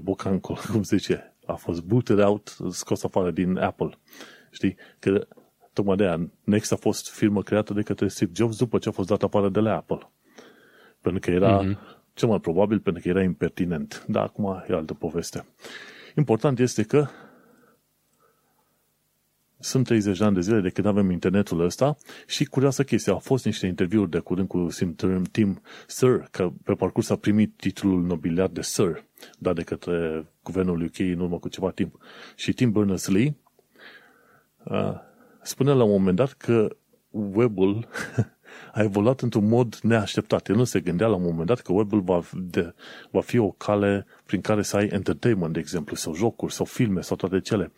[0.00, 3.90] bocancul, cum se zice, a fost booted out, scos afară din Apple.
[4.50, 4.76] Știi?
[4.98, 5.26] Că
[5.72, 8.92] tocmai de aia Next a fost firmă creată de către Steve Jobs după ce a
[8.92, 10.10] fost dat afară de la Apple.
[11.00, 11.78] Pentru că era, mm-hmm.
[12.14, 14.04] cel mai probabil, pentru că era impertinent.
[14.08, 15.46] Dar acum e altă poveste.
[16.16, 17.06] Important este că
[19.60, 21.96] sunt 30 de ani de zile de când avem internetul ăsta
[22.26, 24.68] și curioasă chestia, au fost niște interviuri de curând cu
[25.30, 29.04] Tim Sir, că pe parcurs a primit titlul nobiliar de Sir,
[29.38, 31.98] dat de către guvernul UK în urmă cu ceva timp.
[32.36, 33.36] Și Tim Berners-Lee
[34.64, 34.94] uh,
[35.42, 36.76] spune la un moment dat că
[37.10, 37.88] webul
[38.74, 40.48] a evoluat într-un mod neașteptat.
[40.48, 42.74] El nu se gândea la un moment dat că webul va, de,
[43.10, 47.00] va fi o cale prin care să ai entertainment, de exemplu, sau jocuri, sau filme,
[47.00, 47.72] sau toate cele.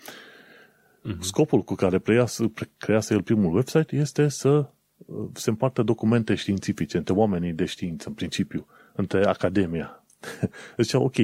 [1.05, 1.19] Uh-huh.
[1.21, 4.49] Scopul cu care preiasă, crease el primul website este să
[4.97, 10.05] uh, se împartă documente științifice între oamenii de știință, în principiu, între academia.
[10.77, 11.17] Deci, ok,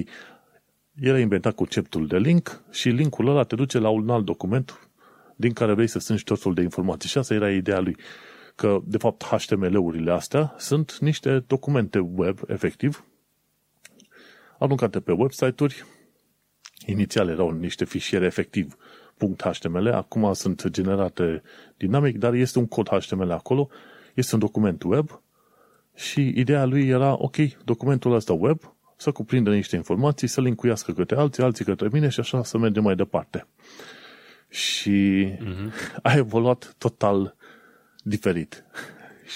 [1.00, 4.88] el a inventat conceptul de link și linkul ăla te duce la un alt document
[5.36, 7.08] din care vrei să strângi tot de informații.
[7.08, 7.96] Și asta era ideea lui.
[8.54, 13.04] Că, de fapt, HTML-urile astea sunt niște documente web, efectiv,
[14.58, 15.84] aruncate pe website-uri.
[16.86, 18.76] Inițial erau niște fișiere efectiv
[19.18, 21.42] .html, acum sunt generate
[21.76, 23.68] dinamic, dar este un cod HTML acolo,
[24.14, 25.20] este un document web
[25.94, 28.58] și ideea lui era, ok, documentul ăsta web
[28.96, 32.82] să cuprindă niște informații, să linkuiască către alții, alții către mine și așa să mergem
[32.82, 33.46] mai departe.
[34.48, 36.02] Și uh-huh.
[36.02, 37.36] a evoluat total
[38.02, 38.64] diferit.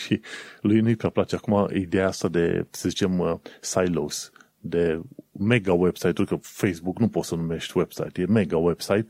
[0.05, 0.21] și
[0.61, 5.01] lui nu-i prea place acum ideea asta de, să zicem, uh, silos, de
[5.33, 9.07] mega website-uri, că Facebook nu poți să numești website, e mega website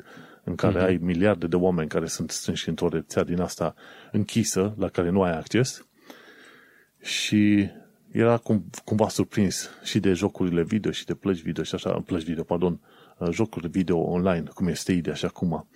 [0.50, 0.86] în care uh-huh.
[0.86, 3.74] ai miliarde de oameni care sunt strânși într-o rețea din asta
[4.12, 5.86] închisă, la care nu ai acces.
[7.00, 7.70] Și
[8.10, 12.22] era cum, cumva surprins și de jocurile video și de plăci video și așa, plăci
[12.22, 12.80] video, pardon,
[13.18, 15.68] uh, jocuri video online, cum este ideea și acum.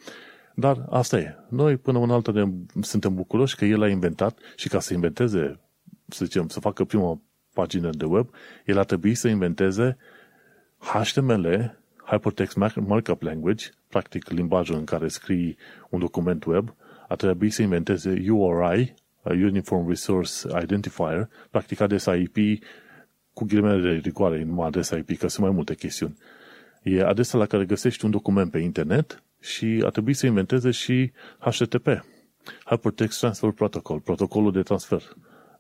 [0.55, 1.37] Dar asta e.
[1.49, 2.45] Noi până în altă ne,
[2.83, 5.61] suntem bucuroși că el a inventat și ca să inventeze,
[6.09, 7.21] să zicem, să facă prima
[7.53, 8.29] pagină de web,
[8.65, 9.97] el a trebuit să inventeze
[10.79, 12.57] HTML, Hypertext
[12.87, 15.57] Markup Language, practic limbajul în care scrii
[15.91, 16.75] un document web,
[17.09, 20.33] a trebuit să inventeze URI, Uniform Resource
[20.63, 22.37] Identifier, practic adresa IP
[23.33, 26.17] cu ghilimele de rigoare, nu adresa IP, că sunt mai multe chestiuni.
[26.83, 31.13] E adresa la care găsești un document pe internet și a trebuit să inventeze și
[31.39, 32.05] HTTP,
[32.65, 35.03] Hypertext Transfer Protocol, protocolul de transfer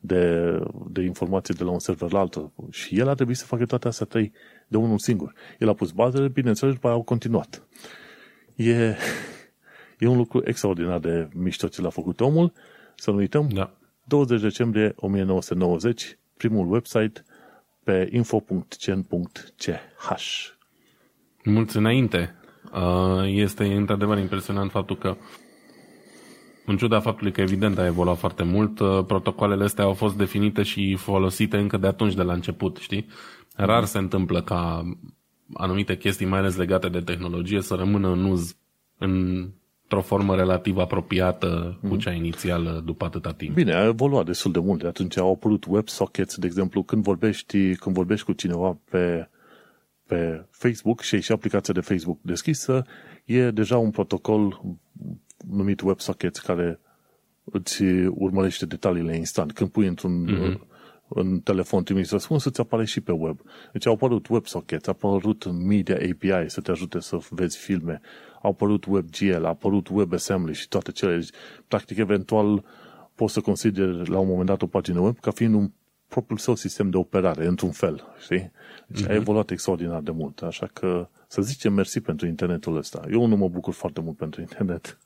[0.00, 0.58] de,
[0.90, 2.52] de informație de la un server la altul.
[2.70, 4.32] Și el a trebuit să facă toate astea trei
[4.68, 5.32] de unul singur.
[5.58, 7.62] El a pus bazele, bineînțeles, după au continuat.
[8.56, 8.96] E,
[9.98, 12.52] e un lucru extraordinar de mișto ce l-a făcut omul.
[12.94, 13.70] Să nu uităm, Da.
[14.04, 17.24] 20 decembrie 1990, primul website
[17.84, 19.68] pe info.cen.ch.
[21.44, 22.34] Mulți înainte.
[22.72, 25.16] Uh, Este într-adevăr impresionant faptul că
[26.66, 30.62] în ciuda faptului că evident a evoluat foarte mult, uh, protocoalele astea au fost definite
[30.62, 33.06] și folosite încă de atunci, de la început, știi?
[33.56, 34.82] Rar se întâmplă ca
[35.54, 38.56] anumite chestii, mai ales legate de tehnologie, să rămână în uz
[38.98, 43.54] într-o formă relativ apropiată cu cea inițială după atâta timp.
[43.54, 44.82] Bine, a evoluat destul de mult.
[44.82, 49.28] Atunci au apărut WebSockets, de exemplu, când vorbești, când vorbești cu cineva pe,
[50.06, 52.86] pe Facebook și ai și aplicația de Facebook deschisă,
[53.24, 54.60] e deja un protocol
[55.50, 56.80] numit WebSockets care
[57.44, 59.52] îți urmărește detaliile instant.
[59.52, 60.73] Când pui într-un mm-hmm.
[61.14, 63.40] În telefon trimis răspuns, îți apare și pe web.
[63.72, 68.00] Deci au apărut WebSockets, a apărut Media API să te ajute să vezi filme,
[68.42, 71.14] au apărut WebGL, a apărut WebAssembly și toate cele.
[71.14, 71.30] Deci,
[71.68, 72.64] practic, eventual,
[73.14, 75.70] poți să consideri la un moment dat o pagină web ca fiind un
[76.08, 78.52] propriul său sistem de operare, într-un fel, știi?
[78.86, 79.10] Deci mm-hmm.
[79.10, 83.02] a evoluat extraordinar de mult, așa că să zicem mersi pentru internetul ăsta.
[83.10, 84.98] Eu nu mă bucur foarte mult pentru internet.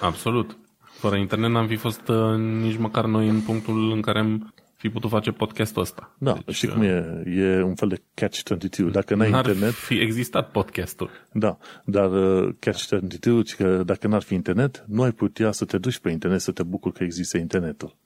[0.00, 0.56] Absolut.
[0.82, 4.88] Fără internet n-am fi fost uh, nici măcar noi în punctul în care am fi
[4.88, 6.14] putut face podcastul ăsta.
[6.18, 7.22] Da, deci, știi cum e?
[7.26, 8.90] E un fel de catch-22.
[8.90, 9.72] Dacă n-ai N-ar internet...
[9.72, 11.10] fi existat podcastul.
[11.32, 15.78] Da, dar uh, catch-22, ci că dacă n-ar fi internet, nu ai putea să te
[15.78, 17.96] duci pe internet să te bucuri că există internetul.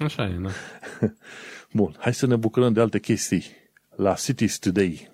[0.00, 0.50] Așa e, da.
[1.78, 3.44] Bun, hai să ne bucurăm de alte chestii.
[3.96, 5.10] La Cities Today.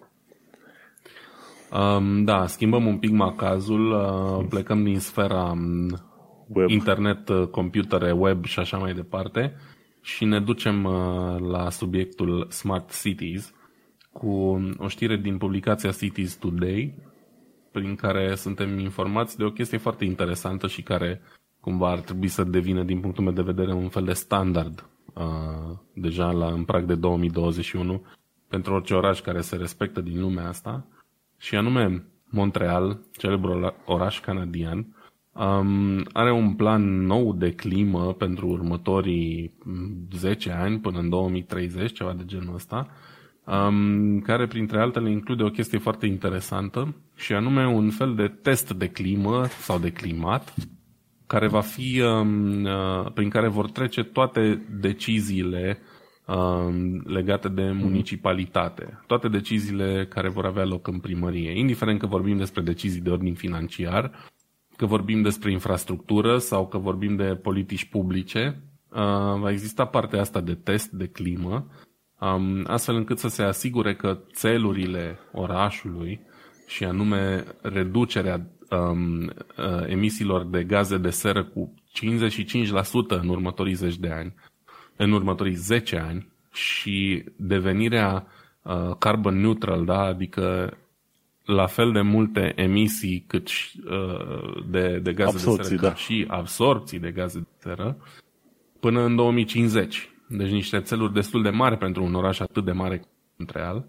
[1.73, 5.99] Um, da, schimbăm un pic macazul, uh, plecăm din sfera um,
[6.47, 6.71] Web.
[6.71, 9.57] internet, uh, computere, web și așa mai departe
[10.07, 13.55] și ne ducem uh, la subiectul Smart Cities
[14.13, 14.29] cu
[14.79, 16.95] o știre din publicația Cities Today
[17.73, 21.21] prin care suntem informați de o chestie foarte interesantă și care
[21.61, 25.79] cumva ar trebui să devină din punctul meu de vedere un fel de standard uh,
[25.93, 28.07] deja la, în prag de 2021
[28.49, 30.87] pentru orice oraș care se respectă din lumea asta.
[31.39, 34.96] Și anume Montreal, celebrul oraș canadian,
[35.39, 39.53] um, are un plan nou de climă pentru următorii
[40.17, 42.89] 10 ani până în 2030, ceva de genul ăsta,
[43.45, 48.73] um, care printre altele include o chestie foarte interesantă și anume un fel de test
[48.73, 50.55] de climă sau de climat
[51.27, 55.79] care va fi um, uh, prin care vor trece toate deciziile
[56.27, 59.03] um, legate de municipalitate.
[59.07, 63.35] Toate deciziile care vor avea loc în primărie, indiferent că vorbim despre decizii de ordin
[63.35, 64.11] financiar,
[64.77, 70.41] că vorbim despre infrastructură sau că vorbim de politici publice, uh, va exista partea asta
[70.41, 71.67] de test de climă,
[72.21, 76.21] um, astfel încât să se asigure că țelurile orașului
[76.67, 83.97] și anume reducerea um, uh, emisiilor de gaze de seră cu 55% în următorii 10
[83.99, 84.35] de ani,
[84.97, 88.27] în următorii 10 ani și devenirea
[88.63, 90.01] uh, carbon neutral, da?
[90.01, 90.77] adică
[91.47, 95.89] la fel de multe emisii cât și, uh, de, de gaze Absorpții, de seră, da.
[95.89, 97.97] ca și absorpții de gaze de seră,
[98.81, 100.11] până în 2050.
[100.29, 103.89] Deci niște țeluri destul de mari pentru un oraș atât de mare ca Montreal.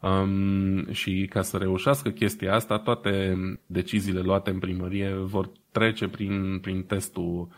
[0.00, 3.36] Um, și ca să reușească chestia asta, toate
[3.66, 7.48] deciziile luate în primărie vor trece prin, prin testul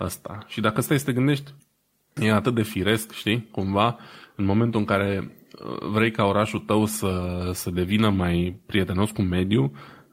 [0.00, 0.38] ăsta.
[0.46, 1.54] Și dacă stai să te gândești,
[2.14, 3.98] e atât de firesc, știi, cumva,
[4.36, 5.39] în momentul în care uh,
[5.92, 9.70] vrei ca orașul tău să, să devină mai prietenos cu mediul,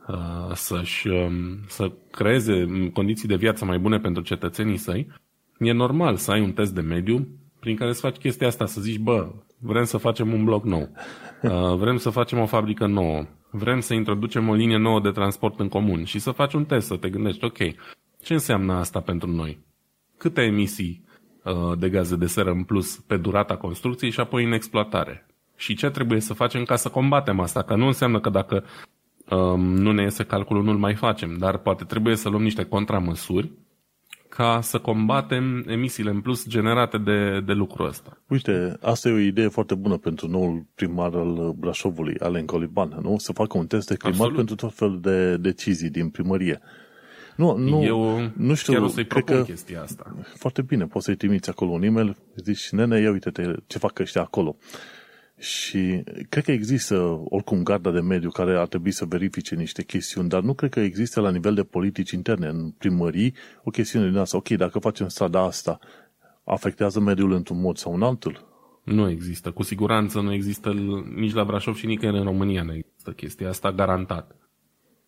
[0.08, 5.08] uh, să-și, um, să creeze condiții de viață mai bune pentru cetățenii săi,
[5.60, 7.28] e normal să ai un test de mediu
[7.60, 9.30] prin care să faci chestia asta, să zici, bă,
[9.60, 10.90] vrem să facem un bloc nou,
[11.42, 15.60] uh, vrem să facem o fabrică nouă, vrem să introducem o linie nouă de transport
[15.60, 17.58] în comun și să faci un test, să te gândești, ok,
[18.22, 19.66] ce înseamnă asta pentru noi?
[20.18, 21.04] Câte emisii
[21.44, 25.27] uh, de gaze de seră în plus pe durata construcției și apoi în exploatare?
[25.58, 27.62] Și ce trebuie să facem ca să combatem asta?
[27.64, 28.64] Că nu înseamnă că dacă
[29.30, 33.52] um, nu ne iese calculul, nu-l mai facem, dar poate trebuie să luăm niște contramăsuri
[34.30, 38.22] ca să combatem emisiile în plus generate de, de lucrul ăsta.
[38.28, 43.18] Uite, asta e o idee foarte bună pentru noul primar al Brașovului, Alen Coliban, nu?
[43.18, 44.36] Să facă un test de climat Absolut.
[44.36, 46.60] pentru tot felul de decizii din primărie.
[47.36, 50.16] Nu, nu, Eu nu știu, chiar o să-i cred propun că chestia asta.
[50.36, 54.22] foarte bine, poți să-i trimiți acolo un e-mail, zici, nene, ia uite-te ce fac ăștia
[54.22, 54.56] acolo.
[55.40, 60.30] Și cred că există oricum garda de mediu care ar trebui să verifice niște chestiuni,
[60.30, 63.34] dar nu cred că există la nivel de politici interne în primării
[63.64, 64.38] o chestiune din asta.
[64.38, 65.80] Ok, dacă facem strada asta,
[66.44, 68.46] afectează mediul într-un mod sau în altul?
[68.84, 69.52] Nu există.
[69.52, 70.74] Cu siguranță nu există
[71.16, 74.36] nici la Brașov și nicăieri în România nu există chestia asta, garantat.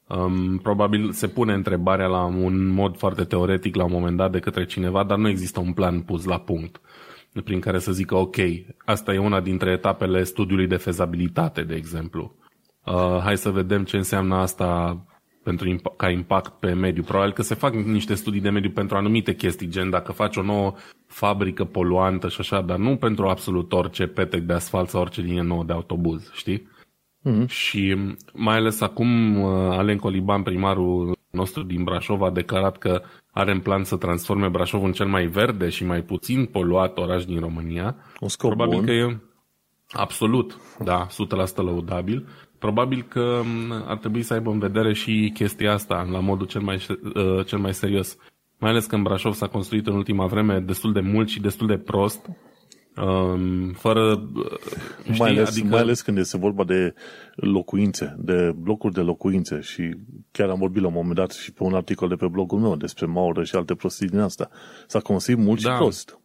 [0.08, 4.40] Um, probabil se pune întrebarea la un mod foarte teoretic la un moment dat de
[4.40, 6.82] către cineva, dar nu există un plan pus la punct
[7.44, 8.36] prin care să zică ok,
[8.86, 12.36] asta e una dintre etapele studiului de fezabilitate, de exemplu.
[12.86, 15.00] Uh, hai să vedem ce înseamnă asta
[15.44, 17.04] pentru, ca impact pe mediu.
[17.04, 20.42] Probabil că se fac niște studii de mediu pentru anumite chestii, gen dacă faci o
[20.42, 20.74] nouă
[21.08, 25.42] fabrică poluantă și așa, dar nu pentru absolut orice petec de asfalt sau orice linie
[25.42, 26.68] nouă de autobuz, știi?
[27.26, 27.48] Mm-hmm.
[27.48, 27.98] Și
[28.34, 33.02] mai ales acum uh, Alen Coliban, primarul nostru din Brașov, a declarat că
[33.32, 37.26] are în plan să transforme Brașov în cel mai verde și mai puțin poluat oraș
[37.26, 37.96] din România.
[38.20, 38.86] Un scop Probabil bun.
[38.86, 39.18] că e
[39.90, 42.28] absolut, da, 100% lăudabil.
[42.60, 43.42] Probabil că
[43.86, 47.58] ar trebui să aibă în vedere și chestia asta la modul cel mai, uh, cel
[47.58, 48.18] mai serios.
[48.58, 51.68] Mai ales că în Brașov s-a construit în ultima vreme destul de mult și destul
[51.68, 52.30] de prost,
[52.96, 54.30] um, fără...
[55.02, 55.68] Știi, mai, ales, adică...
[55.68, 56.94] mai ales când este vorba de
[57.36, 59.96] locuințe, de blocuri de locuințe și
[60.32, 62.76] chiar am vorbit la un moment dat și pe un articol de pe blogul meu
[62.76, 64.50] despre Maură și alte prostii din asta.
[64.88, 65.72] S-a construit mult da.
[65.72, 66.20] și prost.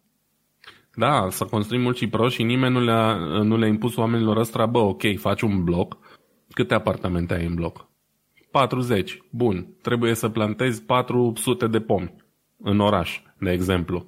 [0.96, 4.66] Da, s-a construit mult și prost și nimeni nu le-a, nu le-a impus oamenilor ăstora,
[4.66, 5.98] bă, ok, faci un bloc,
[6.54, 7.88] Câte apartamente ai în bloc?
[8.50, 9.22] 40.
[9.30, 9.76] Bun.
[9.82, 12.14] Trebuie să plantezi 400 de pomi
[12.56, 14.06] în oraș, de exemplu.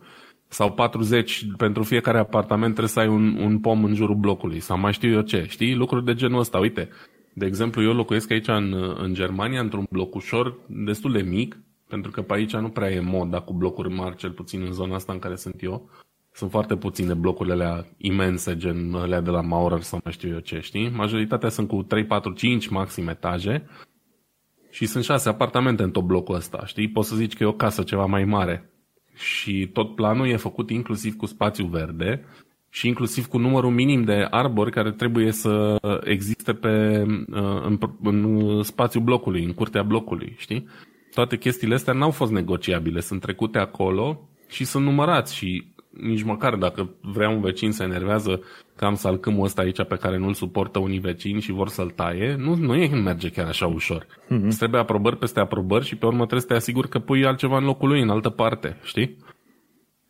[0.57, 4.61] Sau 40 pentru fiecare apartament trebuie să ai un, un pom în jurul blocului.
[4.61, 5.47] Sau mai știu eu ce.
[5.49, 5.75] Știi?
[5.75, 6.59] Lucruri de genul ăsta.
[6.59, 6.89] Uite,
[7.35, 12.11] de exemplu, eu locuiesc aici în, în Germania, într-un bloc ușor, destul de mic, pentru
[12.11, 15.13] că pe aici nu prea e moda cu blocuri mari, cel puțin în zona asta
[15.13, 15.91] în care sunt eu.
[16.33, 20.39] Sunt foarte puține blocurile alea imense, gen alea de la Maurer sau mai știu eu
[20.39, 20.91] ce, știi?
[20.91, 23.67] Majoritatea sunt cu 3, 4, 5 maxim etaje
[24.71, 26.89] și sunt 6 apartamente în tot blocul ăsta, știi?
[26.89, 28.71] Poți să zici că e o casă ceva mai mare.
[29.17, 32.25] Și tot planul e făcut inclusiv cu spațiu verde
[32.71, 37.05] și inclusiv cu numărul minim de arbori care trebuie să existe pe,
[37.63, 40.69] în, în spațiul blocului, în curtea blocului, știi?
[41.15, 46.55] Toate chestiile astea n-au fost negociabile, sunt trecute acolo și sunt numărați și nici măcar
[46.55, 48.41] dacă vrea un vecin să enervează
[48.77, 52.35] că am salcâmul ăsta aici pe care nu-l suportă unii vecini și vor să-l taie,
[52.39, 54.07] nu, nu e merge chiar așa ușor.
[54.07, 54.45] Mm-hmm.
[54.45, 57.57] Îți trebuie aprobări peste aprobări și pe urmă trebuie să te asiguri că pui altceva
[57.57, 59.17] în locul lui, în altă parte, știi?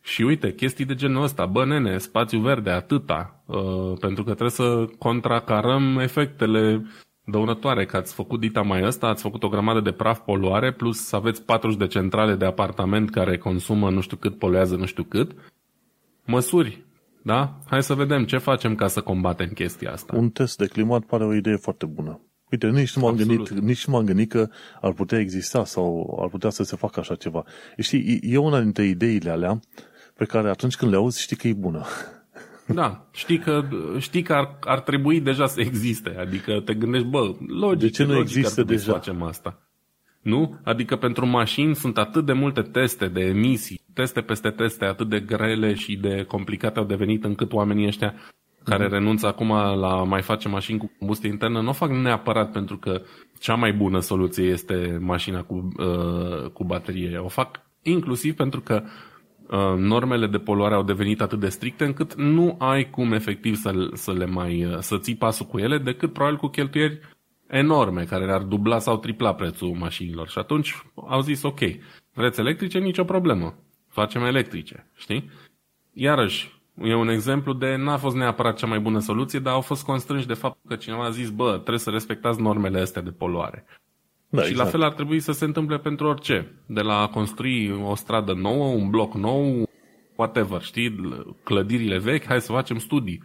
[0.01, 4.49] Și uite, chestii de genul ăsta, bă nene, spațiu verde, atâta, uh, pentru că trebuie
[4.49, 6.85] să contracarăm efectele
[7.23, 11.11] dăunătoare, că ați făcut dita mai ăsta, ați făcut o grămadă de praf poluare, plus
[11.11, 15.31] aveți 40 de centrale de apartament care consumă nu știu cât, poluează nu știu cât,
[16.25, 16.85] măsuri.
[17.27, 17.59] Da?
[17.65, 20.15] Hai să vedem ce facem ca să combatem chestia asta.
[20.15, 22.21] Un test de climat pare o idee foarte bună.
[22.51, 24.49] Uite, nici nu m-am, gândit, nici nu m-am gândit că
[24.81, 27.43] ar putea exista sau ar putea să se facă așa ceva.
[27.77, 29.59] Știi, e una dintre ideile alea
[30.15, 31.85] pe care atunci când le auzi știi că e bună.
[32.67, 33.63] Da, știi că,
[33.97, 36.15] știi că ar, ar trebui deja să existe.
[36.19, 38.83] Adică te gândești, bă, logic, de ce nu există deja?
[38.83, 39.67] să facem asta.
[40.21, 40.59] Nu?
[40.63, 45.19] Adică pentru mașini sunt atât de multe teste de emisii, teste peste teste atât de
[45.19, 48.13] grele și de complicate au devenit încât oamenii ăștia
[48.63, 48.91] care mm-hmm.
[48.91, 53.01] renunță acum la mai face mașini cu combustie internă, nu o fac neapărat pentru că
[53.39, 57.17] cea mai bună soluție este mașina cu, uh, cu baterie.
[57.17, 62.13] O fac inclusiv pentru că uh, normele de poluare au devenit atât de stricte încât
[62.15, 66.13] nu ai cum efectiv să, să le mai uh, să ții pasul cu ele decât
[66.13, 66.99] probabil cu cheltuieri
[67.47, 70.27] enorme care ar dubla sau tripla prețul mașinilor.
[70.27, 71.59] Și atunci au zis, ok,
[72.13, 72.79] vreți electrice?
[72.79, 73.66] Nicio problemă.
[73.97, 75.29] Facem electrice, știi?
[75.93, 79.83] Iarăși, e un exemplu de n-a fost neapărat cea mai bună soluție, dar au fost
[79.83, 83.65] constrânși de fapt că cineva a zis, bă, trebuie să respectați normele astea de poluare.
[84.29, 84.65] Da, și exact.
[84.65, 86.51] la fel ar trebui să se întâmple pentru orice.
[86.65, 89.69] De la a construi o stradă nouă, un bloc nou,
[90.15, 90.95] whatever, știi,
[91.43, 93.23] clădirile vechi, hai să facem studii.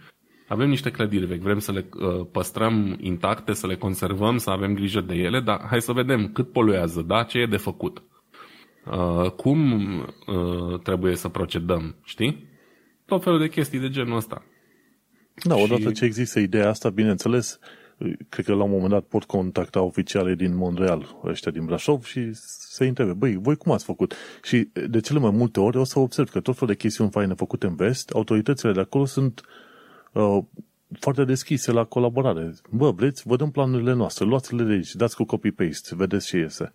[0.49, 4.75] Avem niște clădiri vechi, vrem să le uh, păstrăm intacte, să le conservăm, să avem
[4.75, 7.23] grijă de ele, dar hai să vedem cât poluează, da?
[7.23, 8.03] ce e de făcut.
[8.87, 9.73] Uh, cum
[10.27, 12.47] uh, trebuie să procedăm, știi?
[13.05, 14.43] Tot felul de chestii de genul ăsta.
[15.45, 15.63] Da, și...
[15.63, 17.59] odată ce există ideea asta, bineînțeles,
[18.29, 22.29] cred că la un moment dat pot contacta oficiale din Montreal, ăștia din Brașov și
[22.33, 24.15] să întrebe, băi, voi cum ați făcut?
[24.43, 27.35] Și de cele mai multe ori o să observ că tot felul de chestiuni faine
[27.35, 29.41] făcute în vest, autoritățile de acolo sunt
[30.13, 30.39] uh,
[31.01, 32.55] foarte deschise la colaborare.
[32.71, 36.75] Bă, vreți, vă dăm planurile noastre, luați-le de aici, dați cu copy-paste, vedeți ce iese.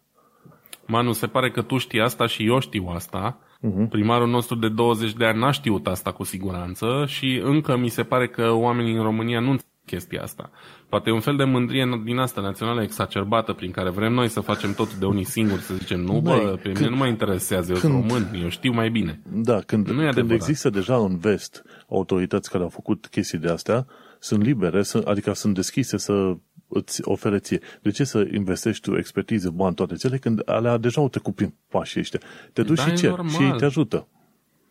[0.88, 3.40] Manu, se pare că tu știi asta și eu știu asta.
[3.40, 3.90] Uh-huh.
[3.90, 8.04] Primarul nostru de 20 de ani n-a știut asta cu siguranță și încă mi se
[8.04, 9.56] pare că oamenii în România nu
[9.88, 10.52] chestia asta.
[10.90, 14.40] Poate e un fel de mândrie din asta națională exacerbată prin care vrem noi să
[14.40, 17.08] facem totul de unii singuri, să zicem, nu, bă, Mai, pe când, mine nu mă
[17.08, 19.22] interesează, eu sunt român, eu știu mai bine.
[19.32, 23.86] Da, când, nu când există deja în vest autorități care au făcut chestii de astea,
[24.20, 27.60] sunt libere, sunt, adică sunt deschise să îți ofere ție.
[27.82, 31.54] De ce să investești tu expertiză, bani, toate cele, când alea deja au trecut prin
[31.70, 32.20] pașii ăștia?
[32.54, 33.16] Te duci da, și ce?
[33.30, 34.08] Și ei te ajută.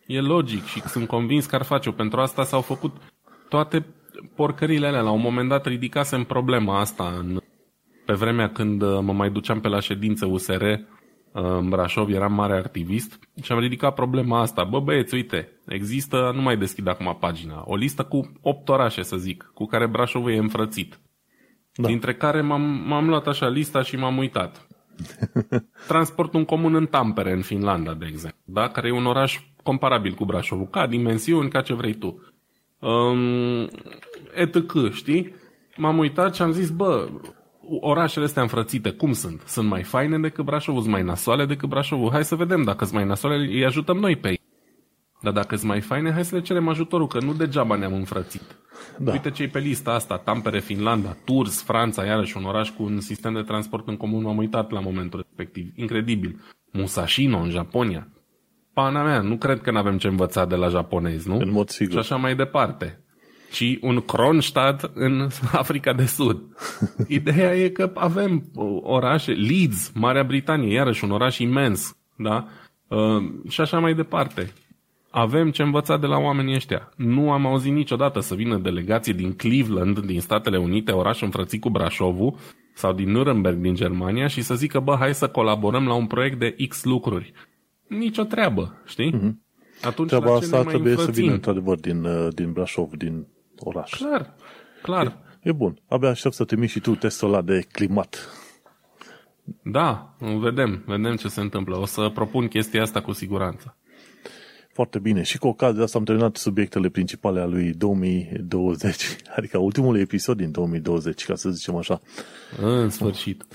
[0.05, 1.91] E logic și sunt convins că ar face-o.
[1.91, 2.95] Pentru asta s-au făcut
[3.49, 3.85] toate
[4.35, 5.01] porcările alea.
[5.01, 7.39] La un moment dat ridicasem problema asta în,
[8.05, 10.77] pe vremea când uh, mă mai duceam pe la ședință USR uh,
[11.31, 14.63] în Brașov, eram mare activist și am ridicat problema asta.
[14.63, 19.17] Bă băieți, uite, există, nu mai deschid acum pagina, o listă cu 8 orașe, să
[19.17, 20.99] zic, cu care Brașovul e înfrățit.
[21.77, 21.87] Da.
[21.87, 24.67] Dintre care m-am, m-am luat așa lista și m-am uitat.
[25.87, 28.67] Transportul în comun în Tampere, în Finlanda, de exemplu, da?
[28.67, 32.33] care e un oraș comparabil cu Brașovul, ca dimensiuni, ca ce vrei tu.
[32.79, 33.69] Um,
[34.33, 35.35] etc., știi?
[35.75, 37.09] M-am uitat și am zis, bă,
[37.79, 39.41] orașele astea înfrățite, cum sunt?
[39.45, 40.81] Sunt mai faine decât Brașovul?
[40.81, 42.11] Sunt mai nasoale decât Brașovul?
[42.11, 44.39] Hai să vedem dacă sunt mai nasoale, îi ajutăm noi pe ei.
[45.27, 48.41] Dar dacă sunt mai faine, hai să le cerem ajutorul, că nu degeaba ne-am înfrățit.
[48.97, 49.11] Da.
[49.11, 53.33] Uite ce pe lista asta, Tampere, Finlanda, Tours, Franța, iarăși un oraș cu un sistem
[53.33, 55.71] de transport în comun, m-am uitat la momentul respectiv.
[55.75, 56.39] Incredibil.
[56.71, 58.07] Musashino în Japonia.
[58.73, 61.37] Pana mea, nu cred că nu avem ce învăța de la japonezi, nu?
[61.37, 61.91] În mod sigur.
[61.91, 63.03] Și așa mai departe.
[63.51, 65.27] Și un Kronstadt în
[65.61, 66.41] Africa de Sud.
[67.07, 68.51] Ideea e că avem
[68.81, 72.47] orașe, Leeds, Marea Britanie, iarăși un oraș imens, da?
[72.87, 74.53] Uh, și așa mai departe.
[75.09, 76.91] Avem ce învăța de la oamenii ăștia.
[76.95, 81.69] Nu am auzit niciodată să vină delegații din Cleveland, din Statele Unite, oraș înfrățit cu
[81.69, 82.35] Brașovul,
[82.73, 86.39] sau din Nuremberg, din Germania, și să zică, bă, hai să colaborăm la un proiect
[86.39, 87.33] de X lucruri.
[87.87, 89.13] Nici o treabă, știi?
[89.13, 89.45] Mm-hmm.
[89.81, 91.13] Atunci, Treaba asta trebuie înfrățim?
[91.13, 93.27] să vină, într-adevăr, din, uh, din Brașov, din
[93.59, 93.91] oraș.
[93.91, 94.35] Clar,
[94.81, 95.05] clar.
[95.05, 95.81] E, e bun.
[95.87, 98.29] Abia aștept să trimiți și tu testul ăla de climat.
[99.63, 101.77] Da, vedem, vedem ce se întâmplă.
[101.77, 103.77] O să propun chestia asta cu siguranță.
[104.77, 105.21] Foarte bine.
[105.21, 109.05] Și cu ocazia asta am terminat subiectele principale ale lui 2020,
[109.37, 112.01] adică ultimul episod din 2020, ca să zicem așa.
[112.61, 113.45] În sfârșit.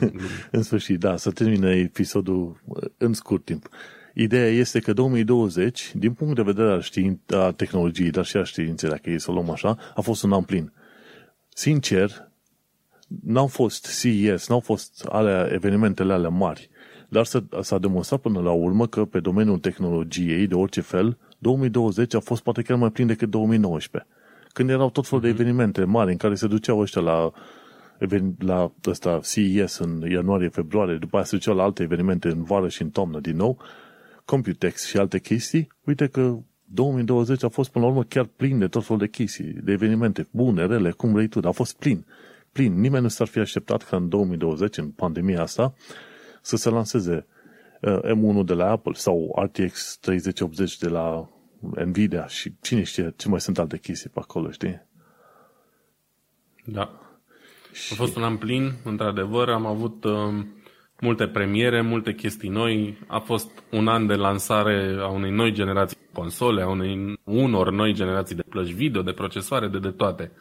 [0.50, 2.60] în sfârșit, da, să termine episodul
[2.98, 3.68] în scurt timp.
[4.14, 8.44] Ideea este că 2020, din punct de vedere al, știin, a tehnologiei, dar și a
[8.44, 10.72] științei, dacă e să o luăm așa, a fost un an plin.
[11.48, 12.30] Sincer,
[13.22, 16.70] n-au fost CES, n-au fost alea, evenimentele alea mari
[17.08, 17.24] dar
[17.60, 22.42] s-a demonstrat până la urmă că pe domeniul tehnologiei, de orice fel, 2020 a fost
[22.42, 24.10] poate chiar mai plin decât 2019.
[24.52, 25.40] Când erau tot felul de mhm.
[25.40, 27.30] evenimente mari în care se duceau ăștia la
[28.38, 32.82] la ăsta CES în ianuarie-februarie, după aceea se duceau la alte evenimente în vară și
[32.82, 33.58] în toamnă din nou,
[34.24, 38.66] Computex și alte chestii, uite că 2020 a fost până la urmă chiar plin de
[38.66, 42.06] tot felul de chestii, de evenimente bune, rele, cum vrei tu, dar a fost plin.
[42.52, 42.80] Plin.
[42.80, 45.74] Nimeni nu s-ar fi așteptat ca în 2020, în pandemia asta,
[46.46, 47.26] să se lanseze
[47.80, 51.28] uh, M1 de la Apple sau RTX 3080 de la
[51.84, 54.86] Nvidia și cine știe ce mai sunt alte chestii pe acolo, știi?
[56.64, 57.00] Da.
[57.72, 57.92] Și...
[57.92, 60.44] A fost un an plin, într-adevăr, am avut uh,
[61.00, 65.96] multe premiere, multe chestii noi, a fost un an de lansare a unei noi generații
[65.96, 70.32] de console, a unei, unor noi generații de plăci video, de procesoare, de de toate.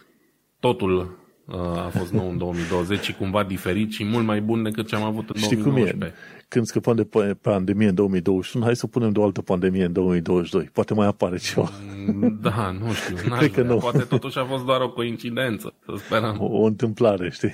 [0.59, 4.95] Totul a fost nou în 2020 și cumva diferit și mult mai bun decât ce
[4.95, 5.97] am avut în Știi 2019.
[5.97, 6.43] Cum e?
[6.47, 10.69] Când scăpăm de pandemie în 2021, hai să punem de o altă pandemie în 2022.
[10.73, 11.69] Poate mai apare ceva.
[12.05, 13.15] Mm, da, nu știu.
[13.37, 13.77] Cred că nu.
[13.77, 16.37] Poate totuși a fost doar o coincidență, să sperăm.
[16.39, 17.53] O, o întâmplare, știi?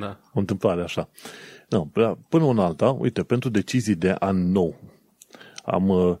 [0.00, 0.20] Da.
[0.32, 1.08] O întâmplare așa.
[1.68, 1.86] No,
[2.28, 4.80] până în alta, uite, pentru decizii de an nou,
[5.64, 6.16] am, uh,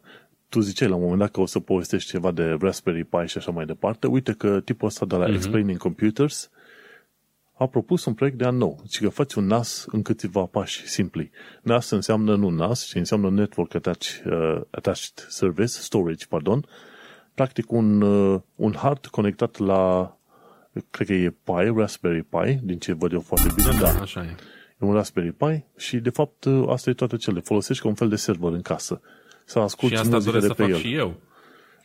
[0.48, 3.38] tu ziceai la un moment dat că o să povestești ceva de Raspberry Pi și
[3.38, 4.06] așa mai departe.
[4.06, 5.34] Uite că tipul ăsta de la uh-huh.
[5.34, 6.50] Explaining Computers
[7.58, 8.82] a propus un proiect de an nou.
[8.90, 11.30] Și că faci un NAS în câțiva pași simpli.
[11.62, 16.66] NAS înseamnă nu NAS, ci înseamnă Network Attached, uh, attached Service, Storage, pardon.
[17.34, 20.16] Practic un, uh, un hard conectat la,
[20.90, 23.70] cred că e Pi, Raspberry Pi, din ce văd eu foarte bine.
[23.80, 24.00] Da, da.
[24.00, 24.34] așa e.
[24.80, 27.40] E un Raspberry Pi și, de fapt, uh, asta e toate cele.
[27.40, 29.00] Folosești ca un fel de server în casă.
[29.44, 30.76] Să asculti și asta muzică de să pe fac el.
[30.76, 31.20] și eu.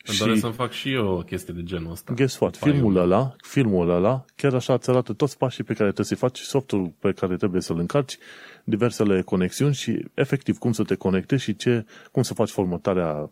[0.06, 2.12] Îmi doresc să-mi fac și eu o chestie de genul ăsta.
[2.12, 2.56] Guess what?
[2.56, 6.38] Filmul ăla, filmul ăla, chiar așa îți arată toți pașii pe care trebuie să-i faci,
[6.38, 8.18] softul pe care trebuie să-l încarci,
[8.64, 13.30] diversele conexiuni și efectiv cum să te conectezi și ce, cum să faci formatarea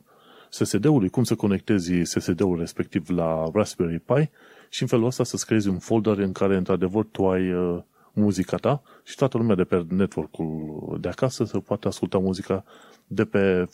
[0.51, 4.31] SSD-ului, cum să conectezi SSD-ul respectiv la Raspberry Pi
[4.69, 8.57] și în felul ăsta să-ți creezi un folder în care într-adevăr tu ai uh, muzica
[8.57, 12.65] ta și toată lumea de pe network-ul de acasă să poate asculta muzica
[13.07, 13.69] de pe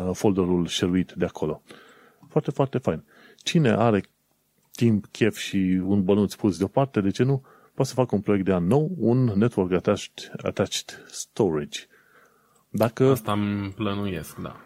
[0.00, 1.62] uh, folderul șeruit de acolo.
[2.38, 3.04] Foarte, foarte fain.
[3.36, 4.02] Cine are
[4.72, 7.42] timp, chef și un bănuț pus deoparte, de ce nu?
[7.74, 11.80] Poți să fac un proiect de an nou, un Network Attached, attached Storage.
[12.68, 14.56] Dacă, Asta îmi plănuiesc, da.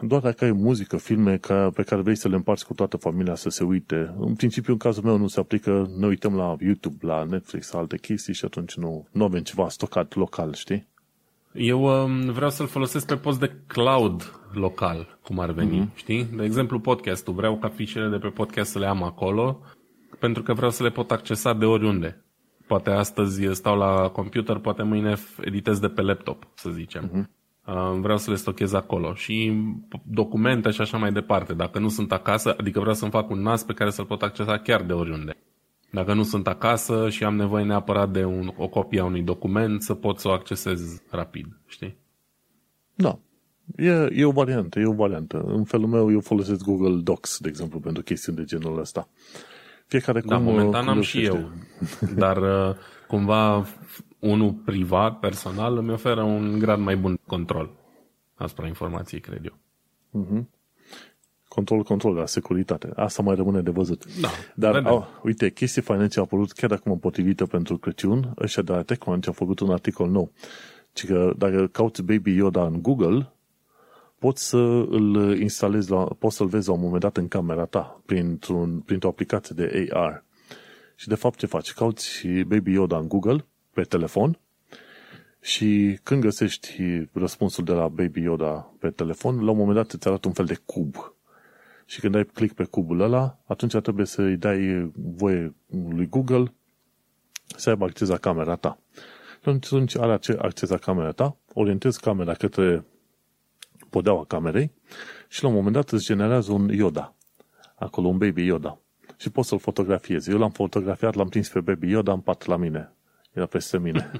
[0.00, 3.34] Doar dacă ai muzică, filme ca, pe care vrei să le împarți cu toată familia
[3.34, 4.14] să se uite.
[4.18, 7.98] În principiu, în cazul meu, nu se aplică, ne uităm la YouTube, la Netflix, alte
[7.98, 10.88] chestii și atunci nu, nu avem ceva stocat local, știi?
[11.52, 15.94] Eu um, vreau să-l folosesc pe post de cloud local, cum ar veni, mm-hmm.
[15.94, 16.24] știi?
[16.24, 17.34] De exemplu, podcastul.
[17.34, 19.60] Vreau ca fișele de pe podcast să le am acolo,
[20.18, 22.24] pentru că vreau să le pot accesa de oriunde.
[22.66, 27.10] Poate astăzi stau la computer, poate mâine editez de pe laptop, să zicem.
[27.10, 27.36] Mm-hmm.
[28.00, 29.52] Vreau să le stochez acolo și
[30.04, 31.54] documente și așa mai departe.
[31.54, 34.58] Dacă nu sunt acasă, adică vreau să-mi fac un NAS pe care să-l pot accesa
[34.58, 35.36] chiar de oriunde.
[35.90, 39.82] Dacă nu sunt acasă și am nevoie neapărat de un, o copie a unui document,
[39.82, 41.96] să pot să o accesez rapid, știi?
[42.94, 43.18] Da.
[43.76, 45.40] E, e o variantă, e o variantă.
[45.46, 49.08] În felul meu, eu folosesc Google Docs, de exemplu, pentru chestiuni de genul ăsta.
[49.86, 51.50] Fiecare da, cum, momentan cum am și eu.
[52.14, 52.36] Dar
[52.68, 52.76] uh,
[53.06, 53.66] cumva
[54.18, 57.70] unul privat, personal, îmi oferă un grad mai bun control
[58.34, 59.58] asupra informației, cred eu.
[60.22, 60.57] Uh-huh.
[61.58, 62.90] Control, control, la securitate.
[62.94, 64.04] Asta mai rămâne de văzut.
[64.20, 68.32] Da, Dar, au, uite, chestii financiare a apărut chiar acum potrivită pentru Crăciun.
[68.40, 70.32] Ăștia de la TechCrunch au făcut un articol nou.
[70.92, 73.32] Ci că dacă cauți Baby Yoda în Google,
[74.18, 74.56] poți să
[74.88, 79.08] îl instalezi, la, poți să-l vezi la un moment dat în camera ta, printr-un, printr-o
[79.08, 80.24] aplicație de AR.
[80.94, 81.72] Și de fapt ce faci?
[81.72, 84.38] Cauți Baby Yoda în Google, pe telefon,
[85.40, 86.82] și când găsești
[87.12, 90.44] răspunsul de la Baby Yoda pe telefon, la un moment dat îți arată un fel
[90.44, 91.16] de cub.
[91.88, 96.52] Și când ai click pe cubul ăla, atunci trebuie să-i dai voie lui Google
[97.56, 98.78] să aibă acces la camera ta.
[99.44, 102.84] Atunci are acces la camera ta, orientezi camera către
[103.90, 104.72] podeaua camerei
[105.28, 107.14] și la un moment dat îți generează un Yoda.
[107.74, 108.78] Acolo un Baby Yoda.
[109.16, 110.30] Și poți să-l fotografiezi.
[110.30, 112.92] Eu l-am fotografiat, l-am prins pe Baby Yoda în pat la mine.
[113.32, 114.10] Era peste mine.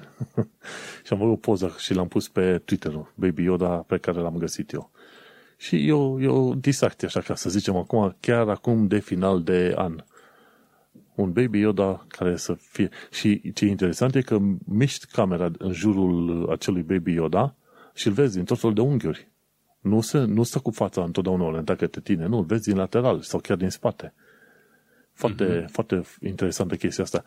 [1.04, 4.72] și am făcut poză și l-am pus pe Twitter, Baby Yoda, pe care l-am găsit
[4.72, 4.90] eu.
[5.61, 10.04] Și eu, eu distracție, așa ca să zicem acum, chiar acum de final de an.
[11.14, 12.88] Un Baby Yoda care să fie...
[13.11, 17.54] Și ce e interesant e că miști camera în jurul acelui Baby Yoda
[17.94, 19.30] și îl vezi din tot felul de unghiuri.
[19.80, 23.20] Nu, se, nu stă cu fața întotdeauna orientat către tine, nu, îl vezi din lateral
[23.20, 24.14] sau chiar din spate.
[25.12, 25.70] Foarte, mm-hmm.
[25.70, 27.24] foarte interesantă chestia asta.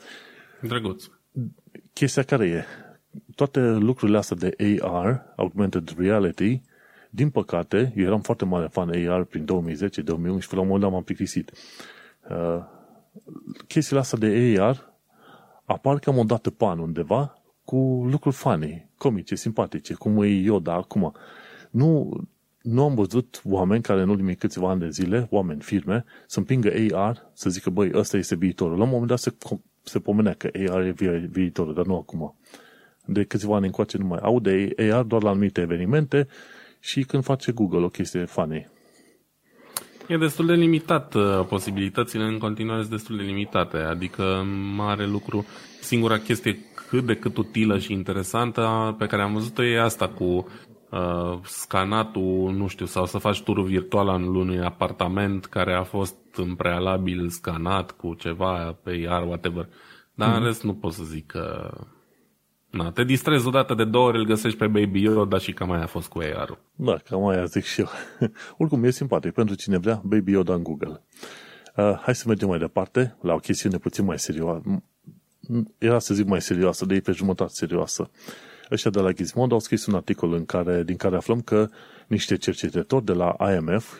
[0.61, 1.03] Drăguț.
[1.93, 2.63] Chestia care e?
[3.35, 6.61] Toate lucrurile astea de AR, Augmented Reality,
[7.13, 9.45] din păcate, eu eram foarte mare fan AR prin 2010-2011,
[10.49, 11.51] la un moment dat m-am plictisit.
[12.29, 12.63] Uh,
[13.67, 14.93] chestiile astea de AR
[15.65, 20.73] apar cam o dată pe an undeva cu lucruri funny, comice, simpatice, cum e Yoda
[20.73, 21.13] acum.
[21.71, 22.19] Nu,
[22.61, 26.71] nu am văzut oameni care în ultimii câțiva ani de zile, oameni, firme, să împingă
[26.91, 28.77] AR, să zică, băi, ăsta este viitorul.
[28.77, 29.33] La un moment dat se,
[29.83, 30.93] se pomenea că AR e
[31.29, 32.35] viitorul, dar nu acum.
[33.05, 36.27] De câțiva ani încoace nu mai au de AR doar la anumite evenimente
[36.81, 38.69] și când face Google o chestie funny.
[40.07, 45.45] E destul de limitat, uh, posibilitățile în continuare sunt destul de limitate, adică mare lucru,
[45.81, 46.57] singura chestie
[46.87, 52.53] cât de cât utilă și interesantă pe care am văzut-o e asta cu uh, scanatul,
[52.53, 57.29] nu știu, sau să faci turul virtual în unui apartament care a fost în prealabil
[57.29, 59.67] scanat cu ceva pe iar, whatever.
[60.13, 60.33] Dar mm-hmm.
[60.33, 60.45] în mhm.
[60.45, 61.73] rest nu pot să zic că
[62.71, 65.83] Na, te distrezi odată de două ori, îl găsești pe Baby Yoda și cam aia
[65.83, 66.59] a fost cu AR-ul.
[66.75, 67.87] Da, cam aia zic și eu.
[68.57, 71.01] Oricum, e simpatic pentru cine vrea Baby Yoda în Google.
[71.75, 74.83] Uh, hai să mergem mai departe, la o chestiune puțin mai serioasă.
[75.77, 78.09] Era să zic mai serioasă, de ei pe jumătate serioasă.
[78.71, 81.69] Ăștia de la Gizmodo au scris un articol în care, din care aflăm că
[82.07, 83.93] niște cercetători de la IMF,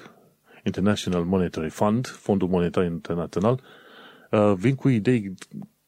[0.64, 3.62] International Monetary Fund, Fondul Monetar Internațional,
[4.32, 5.34] uh, vin cu idei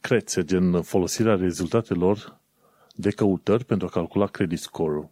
[0.01, 2.41] crețe, gen folosirea rezultatelor
[2.95, 5.11] de căutări pentru a calcula credit score-ul.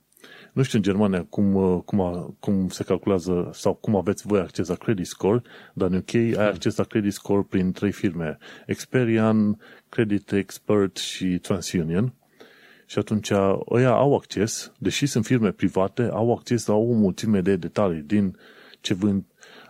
[0.53, 4.39] Nu știu în Germania cum, uh, cum, a, cum se calculează sau cum aveți voi
[4.39, 5.41] acces la credit score,
[5.73, 9.59] dar în UK ai acces la credit score prin trei firme, Experian,
[9.89, 12.13] Credit Expert și TransUnion.
[12.85, 13.31] Și atunci
[13.69, 18.37] ăia au acces, deși sunt firme private, au acces la o mulțime de detalii din
[18.81, 19.23] ce vând,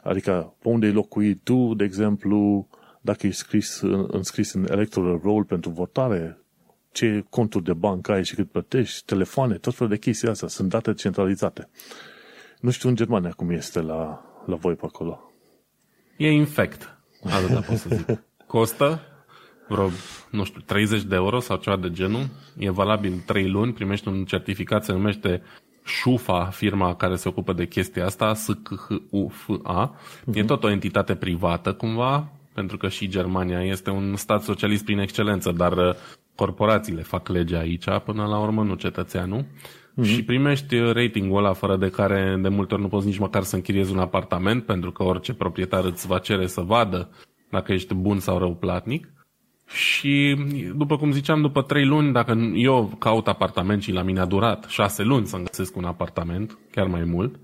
[0.03, 2.67] adică pe unde ai locuit tu, de exemplu,
[3.01, 6.40] dacă e scris, înscris în electoral roll pentru votare,
[6.91, 10.47] ce conturi de bancă ai și cât plătești, telefoane, tot felul de chestii astea.
[10.47, 11.69] Sunt date centralizate.
[12.59, 15.31] Nu știu în Germania cum este la, la voi pe acolo.
[16.17, 16.97] E infect.
[17.23, 18.23] Atâta pot să zic.
[18.47, 19.01] Costă
[19.71, 19.89] vreo,
[20.29, 22.27] nu știu, 30 de euro sau ceva de genul.
[22.57, 25.41] E valabil 3 luni, primești un certificat, se numește
[25.85, 29.93] Șufa, firma care se ocupă de chestia asta, S-C-H-U-F-A.
[29.93, 30.35] Uh-huh.
[30.35, 30.45] E mhm.
[30.45, 35.51] tot o entitate privată cumva, pentru că și Germania este un stat socialist prin excelență,
[35.51, 35.93] dar uh,
[36.41, 39.43] corporațiile fac legea aici, până la urmă nu cetățeanul.
[39.43, 40.03] Mm-hmm.
[40.03, 43.55] Și primești ratingul ăla fără de care de multe ori nu poți nici măcar să
[43.55, 47.09] închiriezi un apartament, pentru că orice proprietar îți va cere să vadă
[47.49, 49.13] dacă ești bun sau rău platnic.
[49.67, 50.35] Și,
[50.75, 54.65] după cum ziceam, după trei luni, dacă eu caut apartament și la mine a durat
[54.67, 57.39] șase luni să-mi găsesc un apartament, chiar mai mult,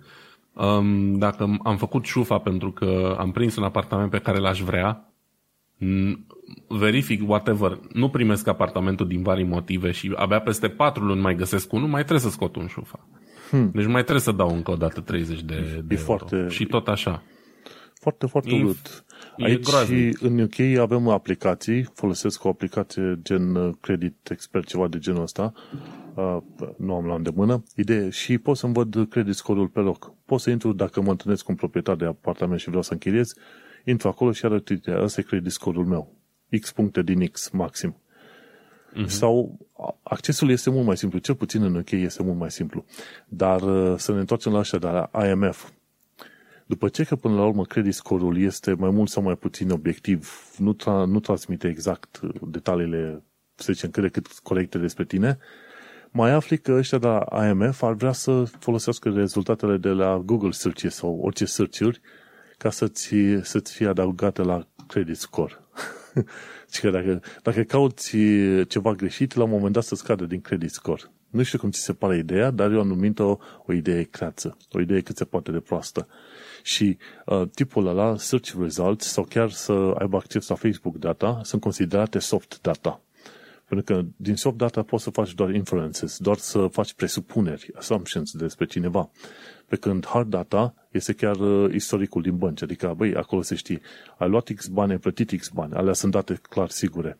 [0.53, 5.07] um, dacă am făcut șufa pentru că am prins un apartament pe care l-aș vrea,
[6.67, 11.73] verific, whatever, nu primesc apartamentul din vari motive și abia peste patru luni mai găsesc
[11.73, 13.07] unul, mai trebuie să scot un șufa.
[13.49, 13.71] Hmm.
[13.73, 15.53] Deci mai trebuie să dau încă o dată 30 de,
[15.85, 16.03] de e euro.
[16.03, 17.23] Foarte, și tot așa.
[17.93, 19.05] Foarte, foarte e, urât.
[19.37, 24.97] Aici și în UK avem aplicații, folosesc o aplicație gen uh, Credit Expert, ceva de
[24.97, 25.53] genul ăsta,
[26.13, 26.37] uh,
[26.77, 30.13] nu am la îndemână, idee, și pot să-mi văd credit score-ul pe loc.
[30.25, 33.33] Pot să intru dacă mă întâlnesc cu un proprietar de apartament și vreau să închiriez,
[33.89, 36.15] intru acolo și arăt, uite, ăsta e credit score-ul meu.
[36.61, 37.95] X puncte din X maxim.
[38.93, 39.05] Uh-huh.
[39.05, 39.57] Sau
[40.03, 42.85] accesul este mult mai simplu, cel puțin în UK este mult mai simplu.
[43.27, 45.69] Dar uh, să ne întoarcem la așa de la IMF.
[46.65, 50.31] După ce că până la urmă credit score-ul este mai mult sau mai puțin obiectiv,
[50.57, 53.23] nu, tra- nu transmite exact uh, detaliile,
[53.55, 55.37] să zicem, cât de cât corecte despre tine,
[56.11, 60.51] mai afli că ăștia de la IMF ar vrea să folosească rezultatele de la Google
[60.51, 61.97] Searches sau orice search
[62.57, 65.53] ca să-ți, să-ți fie adăugate la credit score.
[66.73, 68.17] și că dacă, dacă cauți
[68.67, 71.01] ceva greșit, la un moment dat să scade din credit score.
[71.29, 74.79] Nu știu cum ți se pare ideea, dar eu am numit-o o idee creață, o
[74.79, 76.07] idee cât se poate de proastă.
[76.63, 81.61] Și uh, tipul ăla, search results, sau chiar să aibă acces la Facebook data, sunt
[81.61, 83.01] considerate soft data.
[83.67, 88.31] Pentru că din soft data poți să faci doar inferences, doar să faci presupuneri, assumptions
[88.31, 89.09] despre cineva.
[89.67, 93.81] Pe când hard data este chiar uh, istoricul din bănci, adică, băi, acolo se știe,
[94.17, 97.17] ai luat X bani, ai plătit X bani, alea sunt date clar sigure.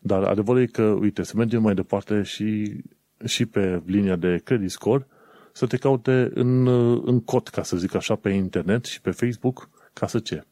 [0.00, 2.80] Dar adevărul e că, uite, să mergem mai departe și,
[3.24, 5.06] și pe linia de credit score,
[5.52, 9.10] să te caute în, uh, în cod, ca să zic așa, pe internet și pe
[9.10, 10.44] Facebook, ca să ce?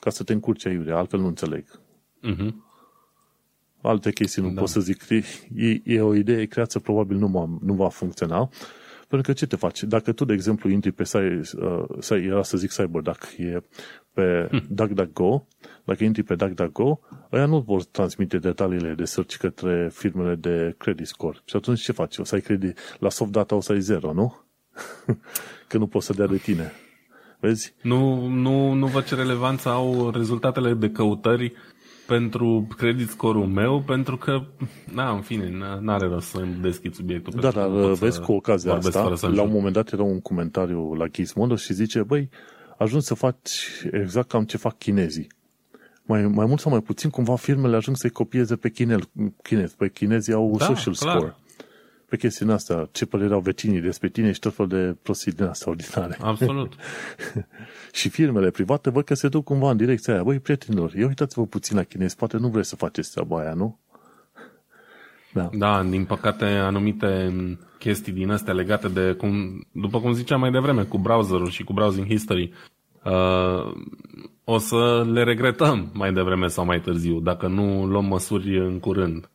[0.00, 1.64] Ca să te încurci aiurea, altfel nu înțeleg.
[2.22, 2.69] Uh-huh.
[3.82, 4.60] Alte chestii nu da.
[4.60, 5.08] pot să zic.
[5.08, 8.50] E, e o idee creată, probabil nu, nu va funcționa,
[9.10, 9.82] pentru că ce te faci?
[9.82, 11.40] Dacă tu, de exemplu, intri pe site,
[12.10, 13.62] uh, era să zic CyberDuck, e
[14.12, 14.66] pe hm.
[14.68, 15.46] DuckDuckGo,
[15.84, 17.00] dacă intri pe DuckDuckGo,
[17.32, 21.38] ăia nu vor transmite detaliile de search către firmele de credit score.
[21.44, 22.18] Și atunci ce faci?
[22.18, 24.40] O să ai credit, la soft data o să ai zero, nu?
[25.68, 26.72] că nu poți să dea de tine.
[27.40, 27.74] Vezi?
[27.82, 31.52] Nu, nu, nu văd ce relevanță au rezultatele de căutări
[32.10, 34.42] pentru credit score-ul meu, pentru că,
[34.92, 35.50] na, în fine,
[35.80, 37.40] n-are rost să deschid subiectul.
[37.40, 41.56] Da, dar vezi cu ocazia asta, la un moment dat era un comentariu la Gizmodo
[41.56, 42.28] și zice, băi,
[42.78, 43.50] ajung să faci
[43.92, 45.26] exact cam ce fac chinezii.
[46.02, 49.10] Mai, mai mult sau mai puțin, cumva firmele ajung să-i copieze pe chinezi.
[49.42, 49.76] Chinezi.
[49.76, 51.16] Pe chinezii au da, social clar.
[51.16, 51.34] score
[52.10, 55.44] pe chestiunea asta, ce părere au vecinii despre tine și tot fel de prostii din
[55.44, 56.16] asta ordinare.
[56.20, 56.72] Absolut.
[57.98, 60.22] și firmele private văd că se duc cumva în direcția aia.
[60.22, 63.78] Băi, prietenilor, ia uitați-vă puțin la chinezi, poate nu vreți să faceți treaba aia, nu?
[65.32, 65.50] Da.
[65.52, 67.32] da, din păcate anumite
[67.78, 71.72] chestii din astea legate de, cum, după cum ziceam mai devreme, cu browserul și cu
[71.72, 72.52] browsing history,
[73.04, 73.74] uh,
[74.44, 79.30] o să le regretăm mai devreme sau mai târziu, dacă nu luăm măsuri în curând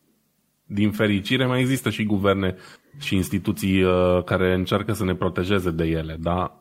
[0.66, 2.56] din fericire mai există și guverne
[3.00, 6.52] și instituții uh, care încearcă să ne protejeze de ele, dar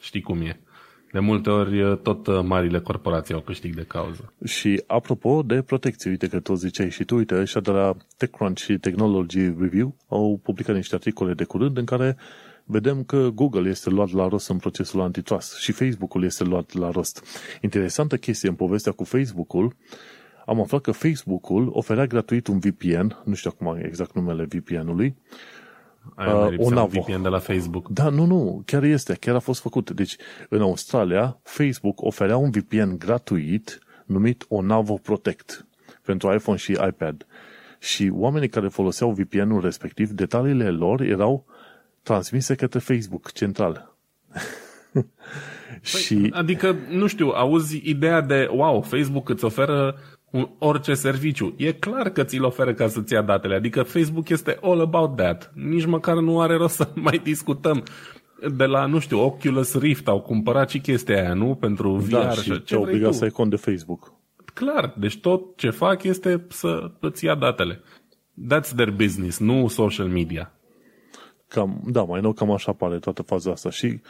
[0.00, 0.60] știi cum e.
[1.12, 4.32] De multe ori uh, tot uh, marile corporații au câștig de cauză.
[4.44, 8.60] Și apropo de protecție, uite că tot ziceai și tu, uite, ăștia de la TechCrunch
[8.60, 12.16] și Technology Review au publicat niște articole de curând în care
[12.64, 16.90] vedem că Google este luat la rost în procesul antitrust și Facebook-ul este luat la
[16.90, 17.24] rost.
[17.60, 19.76] Interesantă chestie în povestea cu Facebook-ul
[20.46, 25.14] am aflat că Facebook-ul oferea gratuit un VPN, nu știu acum exact numele VPN-ului,
[26.18, 27.88] uh, un VPN de la Facebook.
[27.88, 29.90] Da, nu, nu, chiar este, chiar a fost făcut.
[29.90, 30.16] Deci,
[30.48, 35.66] în Australia, Facebook oferea un VPN gratuit numit Onavo Protect
[36.02, 37.26] pentru iPhone și iPad.
[37.78, 41.44] Și oamenii care foloseau VPN-ul respectiv, detaliile lor erau
[42.02, 43.96] transmise către Facebook central.
[45.90, 46.30] Păi, și...
[46.34, 49.98] Adică, nu știu, auzi ideea de, wow, Facebook îți oferă
[50.32, 51.54] un, orice serviciu.
[51.56, 53.54] E clar că ți-l oferă ca să-ți ia datele.
[53.54, 55.52] Adică Facebook este all about that.
[55.54, 57.82] Nici măcar nu are rost să mai discutăm.
[58.56, 61.54] De la, nu știu, Oculus Rift au cumpărat și chestia aia, nu?
[61.54, 64.12] Pentru VR da, și ce obligat să ai cont de Facebook.
[64.54, 67.80] Clar, deci tot ce fac este să îți ia datele.
[68.52, 70.52] That's their business, nu social media.
[71.48, 73.70] Cam, da, mai nou cam așa pare toată faza asta.
[73.70, 74.00] Și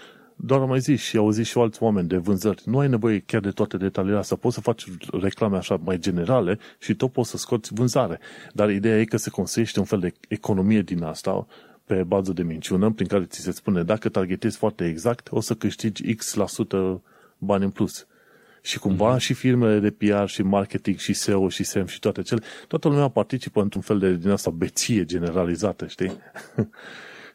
[0.44, 3.18] doar am mai zis și au zis și alți oameni de vânzări, nu ai nevoie
[3.18, 4.84] chiar de toate detaliile astea, poți să faci
[5.20, 8.20] reclame așa mai generale și tot poți să scoți vânzare.
[8.52, 11.46] Dar ideea e că se construiește un fel de economie din asta
[11.84, 15.54] pe bază de minciună, prin care ți se spune dacă targetezi foarte exact, o să
[15.54, 17.02] câștigi X% la sută
[17.38, 18.06] bani în plus.
[18.62, 19.20] Și cumva mm-hmm.
[19.20, 23.08] și firmele de PR și marketing și SEO și SEM și toate cele, toată lumea
[23.08, 26.12] participă într-un fel de din asta beție generalizată, știi?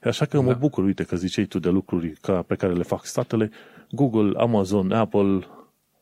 [0.07, 0.43] Așa că da.
[0.43, 3.51] mă bucur, uite, că ziceai tu de lucruri ca, pe care le fac statele.
[3.91, 5.47] Google, Amazon, Apple,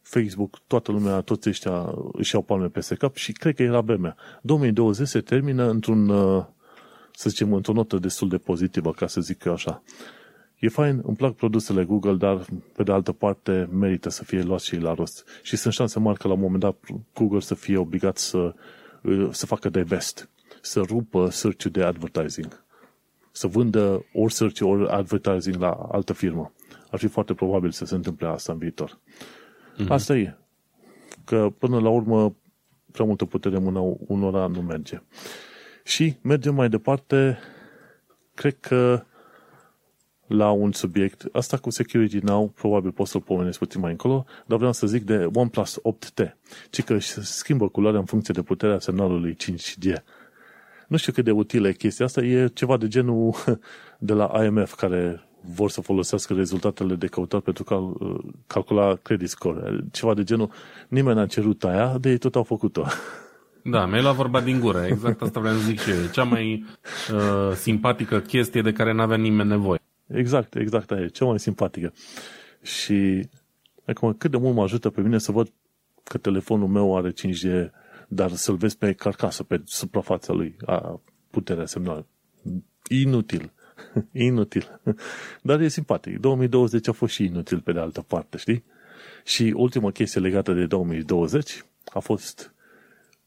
[0.02, 4.16] Facebook, toată lumea, toți ăștia își iau palme peste cap și cred că era vremea.
[4.42, 6.46] 2020 se termină într-un, uh,
[7.12, 9.84] să zicem, într-o notă destul de pozitivă, ca să zic eu așa.
[10.60, 12.46] E fain, îmi plac produsele Google, dar
[12.76, 15.26] pe de altă parte merită să fie luat și la rost.
[15.42, 16.76] Și sunt șanse mari că la un moment dat
[17.14, 18.54] Google să fie obligat să,
[19.32, 20.30] să facă de best,
[20.62, 22.65] să rupă search de advertising,
[23.36, 26.54] să vândă ori search ori advertising la altă firmă.
[26.92, 29.00] Ar fi foarte probabil să se întâmple asta în viitor.
[29.00, 29.88] Mm-hmm.
[29.88, 30.38] Asta e.
[31.24, 32.36] Că până la urmă
[32.92, 35.02] prea multă putere mâna unora nu merge.
[35.84, 37.40] Și mergem mai departe,
[38.34, 39.04] cred că
[40.28, 41.26] la un subiect.
[41.32, 45.04] Asta cu Security Now, probabil pot să-l pomenesc puțin mai încolo, dar vreau să zic
[45.04, 46.36] de OnePlus 8T,
[46.70, 50.04] ci că schimbă culoarea în funcție de puterea semnalului 5G.
[50.88, 53.36] Nu știu cât de utilă e chestia asta, e ceva de genul
[54.00, 57.98] de la IMF, care vor să folosească rezultatele de căutat pentru cal,
[58.48, 59.80] calcula credit score.
[59.92, 60.50] Ceva de genul,
[60.88, 62.84] nimeni n-a cerut aia, de ei tot au făcut-o.
[63.68, 65.98] Da, mi-ai luat vorba din gură, exact asta vreau să zic și eu.
[66.12, 66.66] Cea mai
[67.14, 69.80] uh, simpatică chestie de care n-avea nimeni nevoie.
[70.08, 71.94] Exact, exact aia e, cea mai simpatică.
[72.62, 73.28] Și
[73.86, 75.52] acum, cât de mult mă ajută pe mine să văd
[76.04, 77.70] că telefonul meu are 5G,
[78.08, 81.00] dar să-l vezi pe carcasă, pe suprafața lui, a
[81.30, 82.06] puterea semnal.
[82.90, 83.52] Inutil.
[84.12, 84.82] inutil.
[85.42, 86.20] Dar e simpatic.
[86.20, 88.64] 2020 a fost și inutil pe de altă parte, știi?
[89.24, 92.54] Și ultima chestie legată de 2020 a fost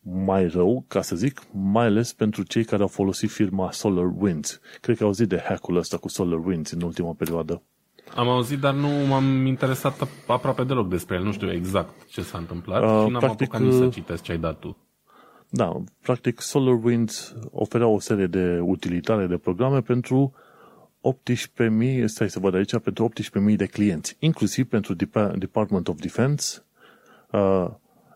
[0.02, 4.60] mai rău, ca să zic, mai ales pentru cei care au folosit firma SolarWinds.
[4.80, 7.62] Cred că au auzit de hack-ul ăsta cu SolarWinds în ultima perioadă.
[8.16, 11.22] Am auzit, dar nu m-am interesat aproape deloc despre el.
[11.22, 14.22] Nu știu exact ce s-a întâmplat uh, și n-am practic, apucat nici să uh, citesc
[14.22, 14.76] ce ai dat tu.
[15.48, 20.32] Da, practic SolarWinds oferea o serie de utilitare de programe pentru
[21.00, 23.10] 18.000, stai să văd aici, pentru
[23.50, 24.94] 18.000 de clienți, inclusiv pentru
[25.34, 26.64] Department of Defense,
[27.32, 27.66] uh,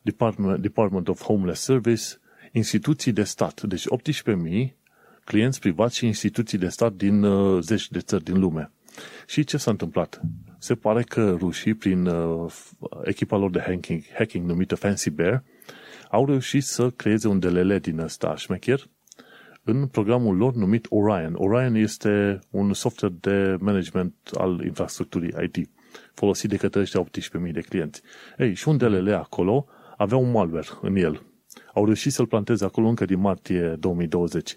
[0.02, 2.02] Department, Department of Homeless Service,
[2.52, 3.62] instituții de stat.
[3.62, 4.76] Deci 18.000
[5.24, 8.70] clienți privați și instituții de stat din uh, zeci de țări din lume.
[9.26, 10.20] Și ce s-a întâmplat?
[10.58, 12.52] Se pare că rușii, prin uh,
[13.04, 15.42] echipa lor de hacking, hacking numită Fancy Bear,
[16.10, 18.80] au reușit să creeze un DLL din ăsta șmecher
[19.64, 21.34] în programul lor numit Orion.
[21.36, 25.68] Orion este un software de management al infrastructurii IT
[26.14, 27.04] folosit de către ăștia
[27.46, 28.02] 18.000 de clienți.
[28.38, 29.66] Ei, și un DLL acolo
[29.96, 31.22] avea un malware în el.
[31.74, 34.54] Au reușit să-l planteze acolo încă din martie 2020.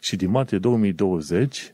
[0.00, 1.73] Și din martie 2020, uh,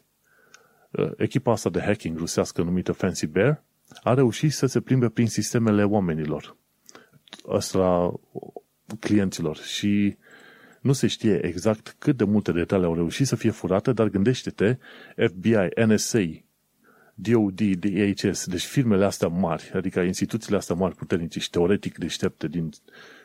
[1.16, 3.62] echipa asta de hacking rusească numită Fancy Bear
[4.02, 6.56] a reușit să se plimbe prin sistemele oamenilor,
[7.48, 8.12] ăsta
[9.00, 10.16] clienților și
[10.80, 14.76] nu se știe exact cât de multe detalii au reușit să fie furate, dar gândește-te,
[15.28, 16.24] FBI, NSA,
[17.14, 22.70] DOD, DHS, deci firmele astea mari, adică instituțiile astea mari puternice și teoretic deștepte din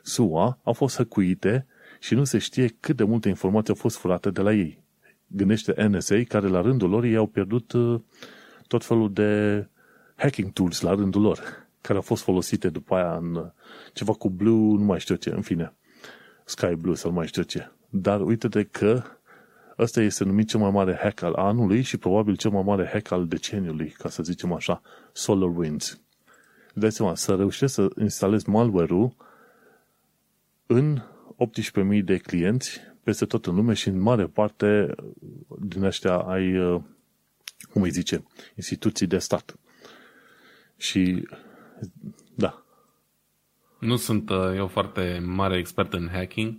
[0.02, 1.66] SUA, au fost hăcuite
[2.00, 4.84] și nu se știe cât de multe informații au fost furate de la ei.
[5.28, 8.00] Gândește NSA, care la rândul lor ei au pierdut uh,
[8.68, 9.68] tot felul de
[10.16, 11.40] hacking tools la rândul lor,
[11.82, 13.46] care au fost folosite după aia în uh,
[13.94, 15.74] ceva cu Blue, nu mai știu ce, în fine,
[16.46, 17.72] Sky Blue sau nu mai știu ce.
[17.90, 19.04] Dar uite-te că
[19.78, 23.12] Ăsta este numit cel mai mare hack al anului și probabil cel mai mare hack
[23.12, 24.82] al deceniului, ca să zicem așa,
[25.12, 26.00] SolarWinds.
[26.74, 29.16] Dai seama, să reușești să instalezi malware-ul
[30.66, 31.02] în
[31.98, 34.96] 18.000 de clienți peste tot în lume și în mare parte
[35.60, 36.82] din ăștia ai, uh,
[37.72, 38.24] cum îi zice,
[38.56, 39.56] instituții de stat.
[40.78, 41.28] Și,
[42.36, 42.66] da.
[43.80, 46.58] Nu sunt uh, eu foarte mare expert în hacking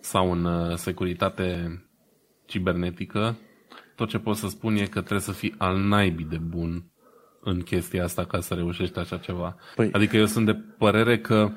[0.00, 1.82] sau în uh, securitate
[2.46, 3.38] cibernetică,
[3.96, 6.84] tot ce pot să spun e că trebuie să fii al naibii de bun
[7.40, 9.56] în chestia asta ca să reușești așa ceva.
[9.74, 9.88] Păi...
[9.92, 11.52] Adică eu sunt de părere că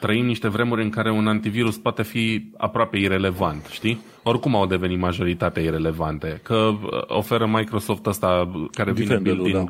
[0.00, 4.00] trăim niște vremuri în care un antivirus poate fi aproape irelevant, știi?
[4.22, 6.40] Oricum au devenit majoritatea irelevante.
[6.42, 9.64] Că uh, oferă Microsoft asta care vine built da.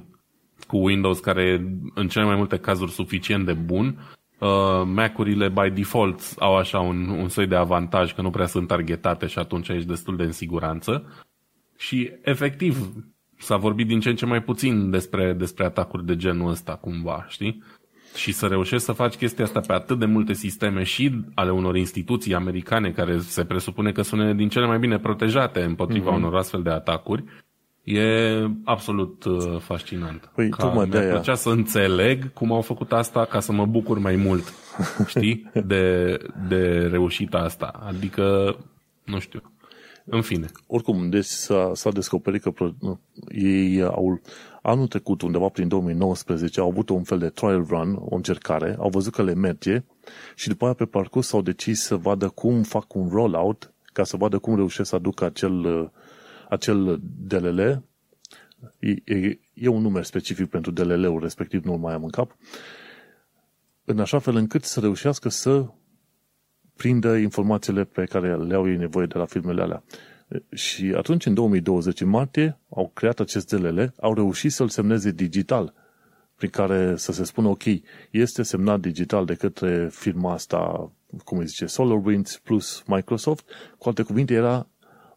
[0.67, 1.61] cu Windows, care e
[1.95, 7.09] în cele mai multe cazuri suficient de bun, uh, Mac-urile by default au așa un,
[7.09, 10.33] un soi de avantaj că nu prea sunt targetate și atunci ești destul de în
[10.33, 11.05] siguranță.
[11.77, 12.93] Și efectiv,
[13.39, 17.25] s-a vorbit din ce în ce mai puțin despre, despre atacuri de genul ăsta, cumva,
[17.29, 17.63] știi?
[18.15, 21.77] Și să reușești să faci chestia asta pe atât de multe sisteme și ale unor
[21.77, 26.17] instituții americane care se presupune că sunt din cele mai bine protejate împotriva mm-hmm.
[26.17, 27.25] unor astfel de atacuri,
[27.85, 30.31] E absolut uh, fascinant.
[30.35, 33.99] Păi, ca tocmai mi-ar plăcea să înțeleg cum au făcut asta ca să mă bucur
[33.99, 34.53] mai mult,
[35.07, 36.17] știi, de,
[36.49, 37.81] de reușita asta.
[37.87, 38.57] Adică,
[39.05, 39.43] nu știu,
[40.05, 40.47] în fine.
[40.67, 42.53] Oricum, deci s-a, s-a descoperit că
[43.29, 44.21] ei au,
[44.63, 48.89] anul trecut, undeva prin 2019, au avut un fel de trial run, o încercare, au
[48.89, 49.83] văzut că le merge
[50.35, 54.17] și după aia pe parcurs au decis să vadă cum fac un rollout ca să
[54.17, 55.89] vadă cum reușesc să aducă acel uh,
[56.51, 57.83] acel DLL,
[58.79, 62.37] e, e un număr specific pentru DLL-ul respectiv, nu-l mai am în cap,
[63.85, 65.67] în așa fel încât să reușească să
[66.77, 69.83] prindă informațiile pe care le au ei nevoie de la filmele alea.
[70.55, 75.75] Și atunci, în 2020, în martie, au creat acest DLL, au reușit să-l semneze digital,
[76.37, 77.63] prin care să se spună, ok,
[78.11, 80.93] este semnat digital de către firma asta,
[81.25, 83.49] cum îi zice, SolarWinds plus Microsoft.
[83.79, 84.69] Cu alte cuvinte, era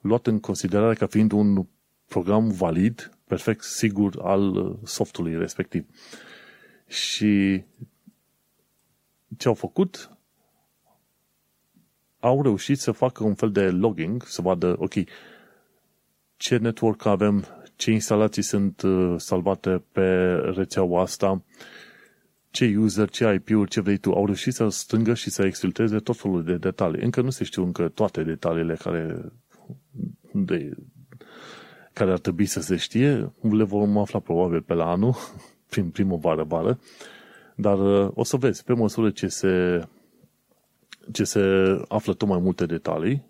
[0.02, 1.66] luat în considerare ca fiind un
[2.08, 5.86] program valid, perfect sigur al uh, softului respectiv.
[6.88, 7.64] Și
[9.38, 10.13] ce au făcut?
[12.24, 14.94] Au reușit să facă un fel de logging, să vadă, ok,
[16.38, 17.46] ce network avem,
[17.76, 21.44] ce instalații sunt uh, salvate pe rețeaua asta,
[22.50, 24.12] ce user, ce IP-uri, ce vrei tu.
[24.12, 27.04] Au reușit să strângă și să exfiltreze tot felul de detalii.
[27.04, 29.32] Încă nu se știu încă toate detaliile care
[30.34, 30.72] de,
[31.94, 35.16] care ar trebui să se știe, le vom afla probabil pe la anul,
[35.72, 36.80] prin primăvară-vară,
[37.56, 39.84] dar uh, o să vezi, pe măsură ce se,
[41.12, 41.42] ce se
[41.88, 43.26] află tot mai multe detalii,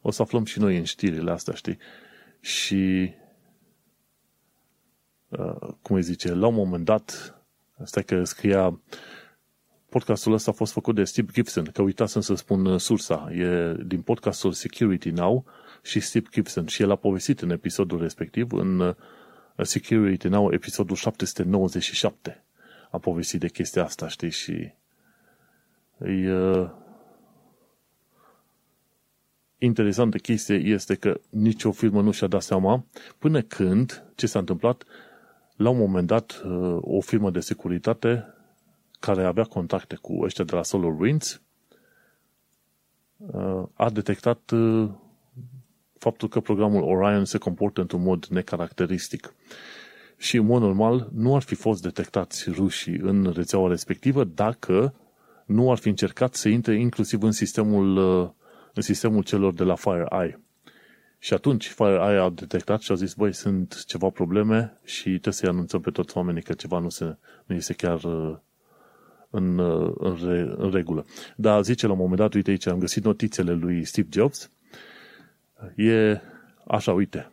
[0.00, 1.78] o să aflăm și noi în știrile astea, știi?
[2.40, 3.12] Și,
[5.28, 7.38] uh, cum îi zice, la un moment dat,
[7.82, 8.80] asta că scria
[9.88, 13.74] podcastul ăsta a fost făcut de Steve Gibson, că uitasem să spun uh, sursa, e
[13.84, 15.44] din podcastul Security Now,
[15.82, 18.94] și Steve Gibson și el a povestit în episodul respectiv, în uh,
[19.56, 22.44] Security Now, episodul 797.
[22.90, 24.72] A povestit de chestia asta, știi, și
[25.98, 26.70] e, uh,
[29.58, 32.84] interesantă chestie este că nicio firmă nu și-a dat seama
[33.18, 34.84] până când, ce s-a întâmplat,
[35.56, 38.34] la un moment dat, uh, o firmă de securitate
[39.00, 41.40] care avea contacte cu ăștia de la SolarWinds
[43.74, 44.52] a detectat
[45.98, 49.34] faptul că programul Orion se comportă într-un mod necaracteristic.
[50.16, 54.94] Și, în mod normal, nu ar fi fost detectați rușii în rețeaua respectivă dacă
[55.46, 58.30] nu ar fi încercat să intre inclusiv în sistemul, uh,
[58.74, 60.40] în sistemul celor de la FireEye.
[61.18, 65.48] Și atunci FireEye a detectat și a zis, băi, sunt ceva probleme și trebuie să-i
[65.48, 67.16] anunțăm pe toți oamenii că ceva nu, se,
[67.46, 68.36] nu este chiar uh,
[69.30, 71.04] în, uh, în, re, în regulă.
[71.36, 74.50] Dar zice la un moment dat, uite aici, am găsit notițele lui Steve Jobs
[75.76, 76.20] e
[76.66, 77.30] așa, uite,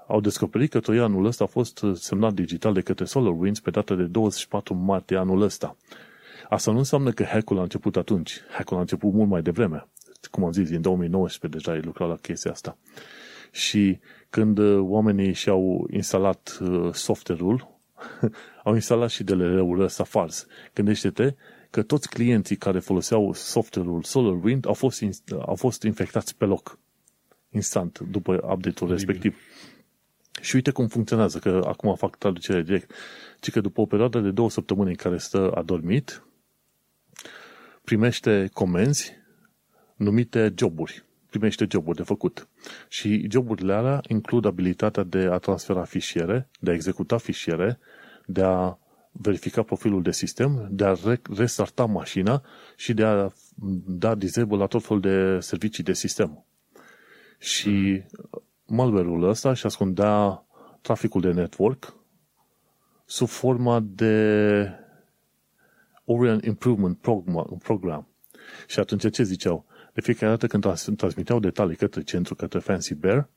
[0.08, 4.04] au descoperit că troianul ăsta a fost semnat digital de către SolarWinds pe data de
[4.04, 5.78] 24 martie anul ăsta.
[6.50, 8.42] Asta nu înseamnă că hack-ul a început atunci.
[8.50, 9.88] Hack-ul a început mult mai devreme.
[10.32, 12.78] Cum am zis, din 2019 deja ai lucrat la chestia asta.
[13.52, 14.00] Și
[14.30, 17.71] când uh, oamenii și-au instalat uh, software-ul,
[18.64, 20.48] au instalat și DLL-ul ăsta fals.
[20.74, 21.36] Gândește-te
[21.70, 25.04] că toți clienții care foloseau software-ul SolarWind au fost,
[25.46, 26.80] au fost infectați pe loc,
[27.50, 29.38] instant, după update-ul respectiv.
[30.42, 32.92] Și uite cum funcționează, că acum fac traducere direct.
[33.40, 36.24] Ci că după o perioadă de două săptămâni în care stă adormit,
[37.84, 39.14] primește comenzi
[39.96, 42.48] numite joburi primește joburi de făcut.
[42.88, 47.80] Și joburile alea includ abilitatea de a transfera fișiere, de a executa fișiere,
[48.26, 48.78] de a
[49.12, 50.96] verifica profilul de sistem, de a
[51.36, 52.44] restarta mașina
[52.76, 53.30] și de a
[53.86, 56.46] da disable la tot felul de servicii de sistem.
[57.40, 58.04] Și
[58.66, 60.46] malware-ul ăsta și ascundea
[60.82, 61.96] traficul de network
[63.06, 64.68] sub forma de
[66.06, 66.98] Orient Improvement
[67.64, 68.08] Program.
[68.68, 69.66] Și atunci ce ziceau?
[69.94, 73.30] De fiecare dată când transmiteau detalii către centru, către Fancy Bear,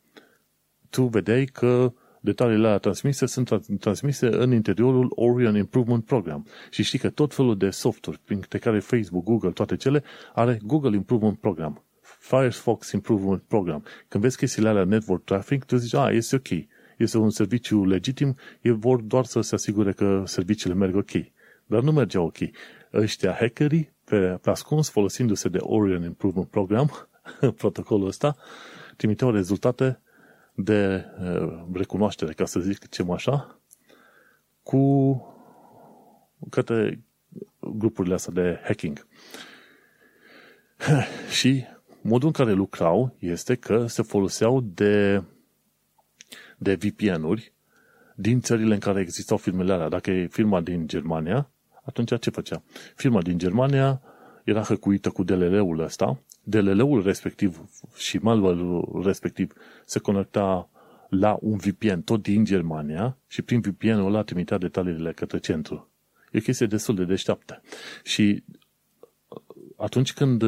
[0.91, 1.93] tu vedeai că
[2.25, 6.47] detaliile alea transmise sunt transmise în interiorul Orion Improvement Program.
[6.71, 10.03] Și știi că tot felul de software, printre care Facebook, Google, toate cele,
[10.35, 13.85] are Google Improvement Program, Firefox Improvement Program.
[14.09, 16.67] Când vezi chestiile alea network traffic, tu zici, a, este ok,
[16.99, 21.11] este un serviciu legitim, e vor doar să se asigure că serviciile merg ok.
[21.67, 22.39] Dar nu mergea ok.
[22.93, 26.91] Ăștia hackerii, pe, pe ascuns, folosindu-se de Orion Improvement Program,
[27.61, 28.37] protocolul ăsta,
[28.97, 29.99] trimiteau rezultate
[30.55, 33.61] de uh, recunoaștere, ca să zic ce așa,
[34.63, 34.83] cu
[36.51, 37.05] către
[37.61, 39.07] grupurile astea de hacking.
[41.39, 41.65] Și
[42.01, 45.23] modul în care lucrau este că se foloseau de,
[46.59, 47.53] de VPN-uri
[48.15, 49.89] din țările în care existau firmele alea.
[49.89, 51.51] Dacă e firma din Germania,
[51.83, 52.63] atunci ce făcea?
[52.95, 54.01] Firma din Germania
[54.45, 57.65] era hăcuită cu DLL-ul ăsta, DLL-ul respectiv
[57.97, 59.53] și malware-ul respectiv
[59.85, 60.69] se conecta
[61.09, 65.91] la un VPN tot din Germania și prin VPN-ul ăla trimitea detaliile către centru.
[66.33, 67.61] E o chestie destul de deșteaptă.
[68.03, 68.45] Și
[69.77, 70.43] atunci când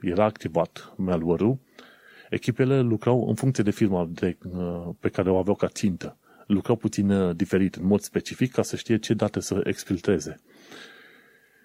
[0.00, 1.58] era activat malware-ul,
[2.30, 4.38] echipele lucrau în funcție de firma de,
[5.00, 6.18] pe care o aveau ca țintă.
[6.46, 10.40] Lucrau puțin diferit, în mod specific, ca să știe ce date să exfiltreze.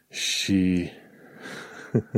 [0.09, 0.89] Și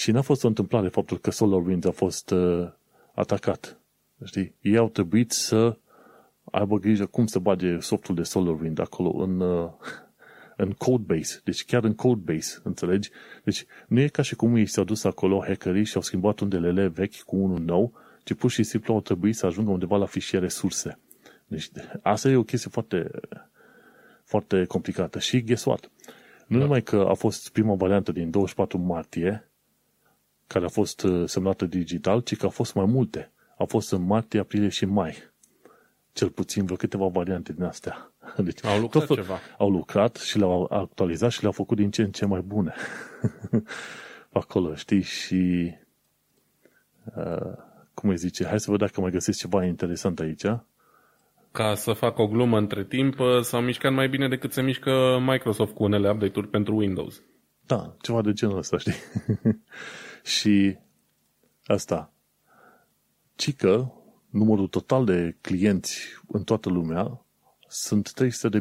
[0.00, 2.68] și n-a fost o întâmplare faptul că SolarWinds a fost uh,
[3.14, 3.80] atacat.
[4.24, 4.54] Știi?
[4.60, 5.78] Ei au trebuit să
[6.44, 9.70] aibă grijă cum să bage softul de SolarWinds acolo în, uh,
[10.64, 11.40] în codebase.
[11.44, 13.10] Deci chiar în codebase, înțelegi?
[13.44, 16.48] Deci nu e ca și cum ei s-au dus acolo hackerii și au schimbat un
[16.48, 20.06] DLL vechi cu unul nou, ci pur și simplu au trebuit să ajungă undeva la
[20.06, 20.98] fișiere surse.
[21.46, 21.70] Deci
[22.02, 23.10] asta e o chestie foarte,
[24.24, 25.18] foarte complicată.
[25.18, 25.90] Și guess what?
[26.46, 26.62] Nu da.
[26.62, 29.49] numai că a fost prima variantă din 24 martie,
[30.52, 33.32] care a fost uh, semnată digital, ci că au fost mai multe.
[33.58, 35.14] Au fost în martie, aprilie și mai.
[36.12, 38.12] Cel puțin vreo câteva variante din astea.
[38.46, 39.38] Deci, au lucrat tot, ceva.
[39.58, 42.74] Au lucrat și le-au actualizat și le-au făcut din ce în ce mai bune.
[44.42, 45.02] Acolo, știi?
[45.02, 45.72] Și
[47.16, 47.52] uh,
[47.94, 48.46] cum îi zice?
[48.46, 50.44] Hai să văd dacă mai găsesc ceva interesant aici
[51.52, 55.18] ca să fac o glumă între timp, uh, s-au mișcat mai bine decât se mișcă
[55.26, 57.22] Microsoft cu unele update-uri pentru Windows.
[57.66, 58.94] Da, ceva de genul ăsta, știi?
[60.22, 60.76] și
[61.64, 62.12] asta.
[63.34, 63.86] Ci că
[64.30, 65.98] numărul total de clienți
[66.28, 67.24] în toată lumea
[67.68, 68.12] sunt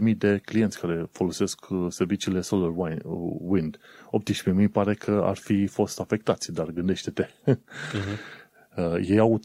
[0.09, 3.77] 300.000 de clienți care folosesc uh, serviciile SolarWind.
[3.77, 7.27] 18.000 pare că ar fi fost afectați, dar gândește-te.
[7.47, 8.37] Uh-huh.
[8.77, 9.39] Uh, ei au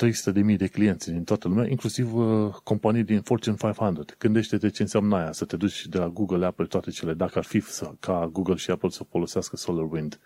[0.51, 4.15] 300.000 de clienți din toată lumea, inclusiv uh, companii din Fortune 500.
[4.19, 7.45] Gândește-te ce înseamnă aia, să te duci de la Google, Apple, toate cele, dacă ar
[7.45, 10.21] fi să, ca Google și Apple să folosească SolarWind.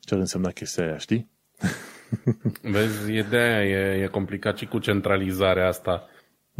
[0.00, 1.30] Ce ar însemna chestia aia, știi?
[2.72, 6.08] Vezi, e de aia, e, e complicat și cu centralizarea asta.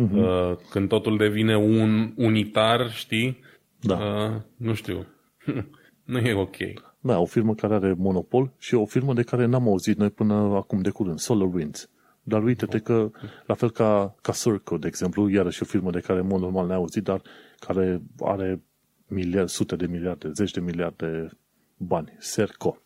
[0.03, 0.71] Uh-huh.
[0.71, 3.39] Când totul devine un unitar, știi?
[3.81, 3.97] Da.
[3.97, 5.07] Uh, nu știu.
[6.13, 6.57] nu e ok.
[7.01, 10.35] Da, o firmă care are monopol și o firmă de care n-am auzit noi până
[10.35, 11.91] acum de curând, SolarWinds.
[12.23, 13.11] Dar uite-te că,
[13.47, 16.67] la fel ca, ca Circo, de exemplu, iarăși o firmă de care în mod normal
[16.67, 17.23] n-ai auzit, dar
[17.59, 18.63] care are
[19.07, 21.29] miliard, sute de miliarde, zeci de miliarde
[21.77, 22.83] bani, Serco,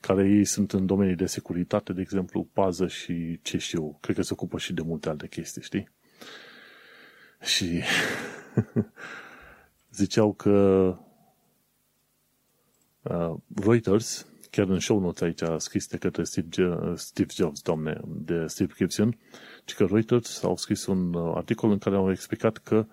[0.00, 4.22] care ei sunt în domenii de securitate, de exemplu, pază și ce știu, cred că
[4.22, 5.88] se ocupă și de multe alte chestii, știi?
[7.40, 7.82] Și
[10.00, 10.94] ziceau că
[13.02, 18.00] Uh, Reuters, chiar în show notes aici a scris de către Steve, Steve Jobs, doamne,
[18.06, 19.18] de Steve Gibson,
[19.64, 22.86] ci că Reuters au scris un uh, articol în care au explicat că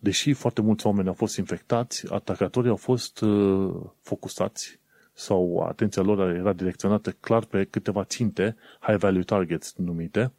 [0.00, 4.80] deși foarte mulți oameni au fost infectați, atacatorii au fost uh, focusați
[5.12, 10.32] sau atenția lor era direcționată clar pe câteva ținte, high value targets numite,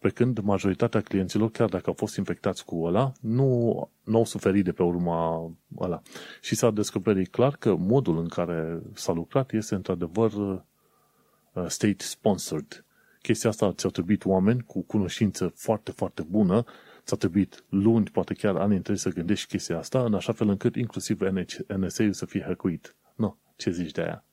[0.00, 4.64] pe când majoritatea clienților, chiar dacă au fost infectați cu ăla, nu, nu au suferit
[4.64, 6.02] de pe urma ăla.
[6.40, 12.84] Și s-a descoperit clar că modul în care s-a lucrat este într-adevăr uh, state-sponsored.
[13.22, 16.64] Chestia asta ți-au trebuit oameni cu cunoștință foarte, foarte bună,
[17.04, 20.76] ți-a trebuit luni, poate chiar ani întregi să gândești chestia asta, în așa fel încât
[20.76, 21.20] inclusiv
[21.66, 22.96] NSA-ul să fie hăcuit.
[23.14, 24.24] Nu, ce zici de aia?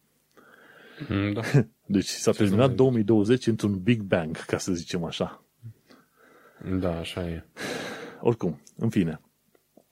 [1.07, 1.41] Mm, da.
[1.95, 5.43] Deci s-a terminat 2020 într-un Big Bang, ca să zicem așa.
[6.79, 7.43] Da, așa e.
[8.21, 9.21] Oricum, în fine.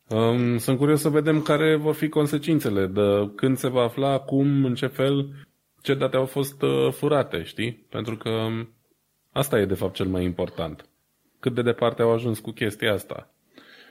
[0.10, 4.66] Um, sunt curios să vedem care vor fi consecințele, de când se va afla, cum,
[4.66, 5.34] în ce fel,
[5.82, 7.72] ce date au fost uh, furate, știi?
[7.90, 8.70] Pentru că um,
[9.32, 10.90] asta e de fapt cel mai important.
[11.40, 13.35] Cât de departe au ajuns cu chestia asta.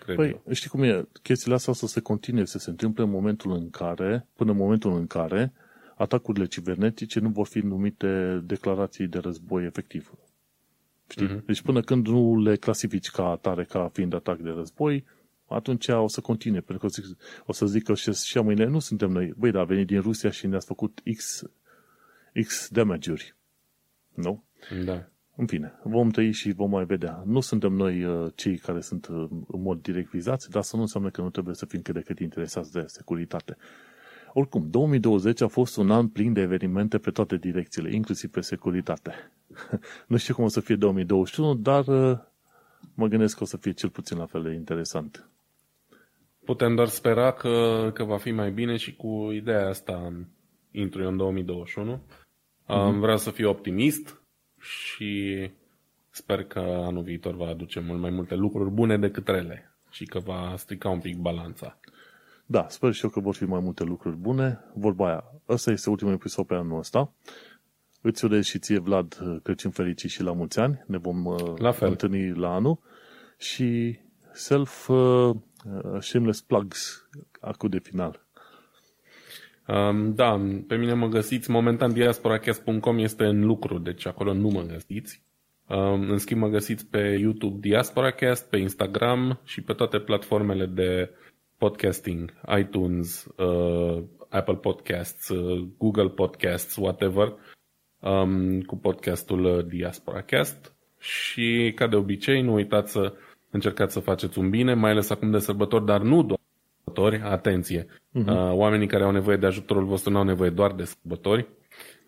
[0.05, 0.53] Cred Păi, eu.
[0.53, 1.09] știi cum e?
[1.23, 4.57] Chestiile astea o să se continue să se întâmple în momentul în care, până în
[4.57, 5.53] momentul în care
[5.97, 10.13] atacurile cibernetice nu vor fi numite declarații de război efectiv.
[11.09, 11.27] Știi?
[11.27, 11.43] Mhm.
[11.47, 15.05] Deci până când nu le clasifici ca atare, ca fiind atac de război,
[15.47, 17.03] atunci o să continue, pentru că o să,
[17.47, 19.33] o să zică și, și mâine, nu suntem noi.
[19.37, 21.43] Băi, da, a venit din Rusia și ne-ați făcut X,
[22.47, 23.37] X damage-uri.
[24.15, 24.45] Nu?
[24.85, 25.09] Da.
[25.37, 27.23] În fine, vom trăi și vom mai vedea.
[27.27, 30.83] Nu suntem noi uh, cei care sunt uh, în mod direct vizați, dar să nu
[30.83, 33.57] înseamnă că nu trebuie să fim cât de cât interesați de securitate.
[34.33, 39.33] Oricum, 2020 a fost un an plin de evenimente pe toate direcțiile, inclusiv pe securitate.
[40.07, 42.19] nu știu cum o să fie 2021, dar uh,
[42.95, 45.29] mă gândesc că o să fie cel puțin la fel de interesant.
[46.45, 50.13] Putem doar spera că, că va fi mai bine și cu ideea asta
[50.71, 51.97] intru eu în 2021.
[51.97, 52.99] Mm-hmm.
[52.99, 54.24] Vreau să fiu optimist
[54.65, 55.51] și
[56.11, 60.19] sper că anul viitor va aduce mult mai multe lucruri bune decât rele și că
[60.19, 61.79] va strica un pic balanța.
[62.47, 64.61] Da, sper și eu că vor fi mai multe lucruri bune.
[64.75, 67.13] Vorba aia, ăsta este ultimul episod pe anul ăsta.
[68.01, 70.83] Îți urez și ție, Vlad, Crăciun fericit și la mulți ani.
[70.87, 71.89] Ne vom uh, La fel.
[71.89, 72.79] întâlni la anul.
[73.39, 73.99] Și
[74.33, 75.37] self uh,
[76.01, 77.09] shameless plugs,
[77.41, 78.24] acum de final.
[79.67, 84.63] Um, da, pe mine mă găsiți, momentan diasporacast.com este în lucru, deci acolo nu mă
[84.63, 85.23] găsiți.
[85.69, 91.11] Um, în schimb mă găsiți pe YouTube Diasporacast, pe Instagram și pe toate platformele de
[91.57, 97.35] podcasting, iTunes, uh, Apple Podcasts, uh, Google Podcasts, whatever,
[98.01, 100.75] um, cu podcastul uh, Diasporacast.
[100.99, 103.13] Și, ca de obicei, nu uitați să
[103.51, 106.41] încercați să faceți un bine, mai ales acum de sărbători, dar nu doar
[106.95, 107.85] sărbători, atenție.
[107.85, 108.51] Uh-huh.
[108.51, 111.49] Oamenii care au nevoie de ajutorul vostru nu au nevoie doar de sărbători,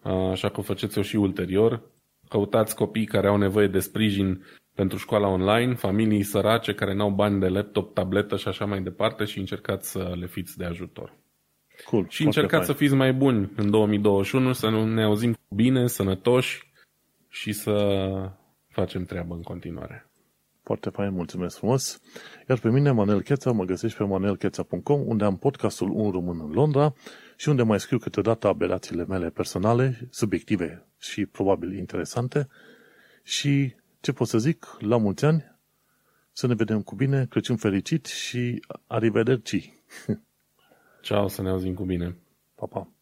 [0.06, 1.82] Uh, așa că faceți-o și ulterior.
[2.28, 4.44] Căutați copii care au nevoie de sprijin
[4.74, 9.24] pentru școala online, familii sărace care n-au bani de laptop, tabletă și așa mai departe
[9.24, 11.16] și încercați să le fiți de ajutor.
[11.84, 12.06] Cool.
[12.08, 16.72] Și încercați să fiți mai buni în 2021, să nu ne auzim bine, sănătoși
[17.28, 17.74] și să
[18.68, 20.05] facem treabă în continuare.
[20.66, 22.01] Foarte fain, mulțumesc frumos.
[22.48, 26.51] Iar pe mine, Manel Cheța, mă găsești pe manelcheța.com, unde am podcastul Un Român în
[26.51, 26.94] Londra
[27.36, 32.48] și unde mai scriu câteodată aberațiile mele personale, subiective și probabil interesante.
[33.22, 35.44] Și ce pot să zic, la mulți ani,
[36.32, 39.72] să ne vedem cu bine, Crăciun fericit și arrivederci.
[41.02, 42.16] Ceau, să ne auzim cu bine.
[42.55, 42.95] Pa, pa!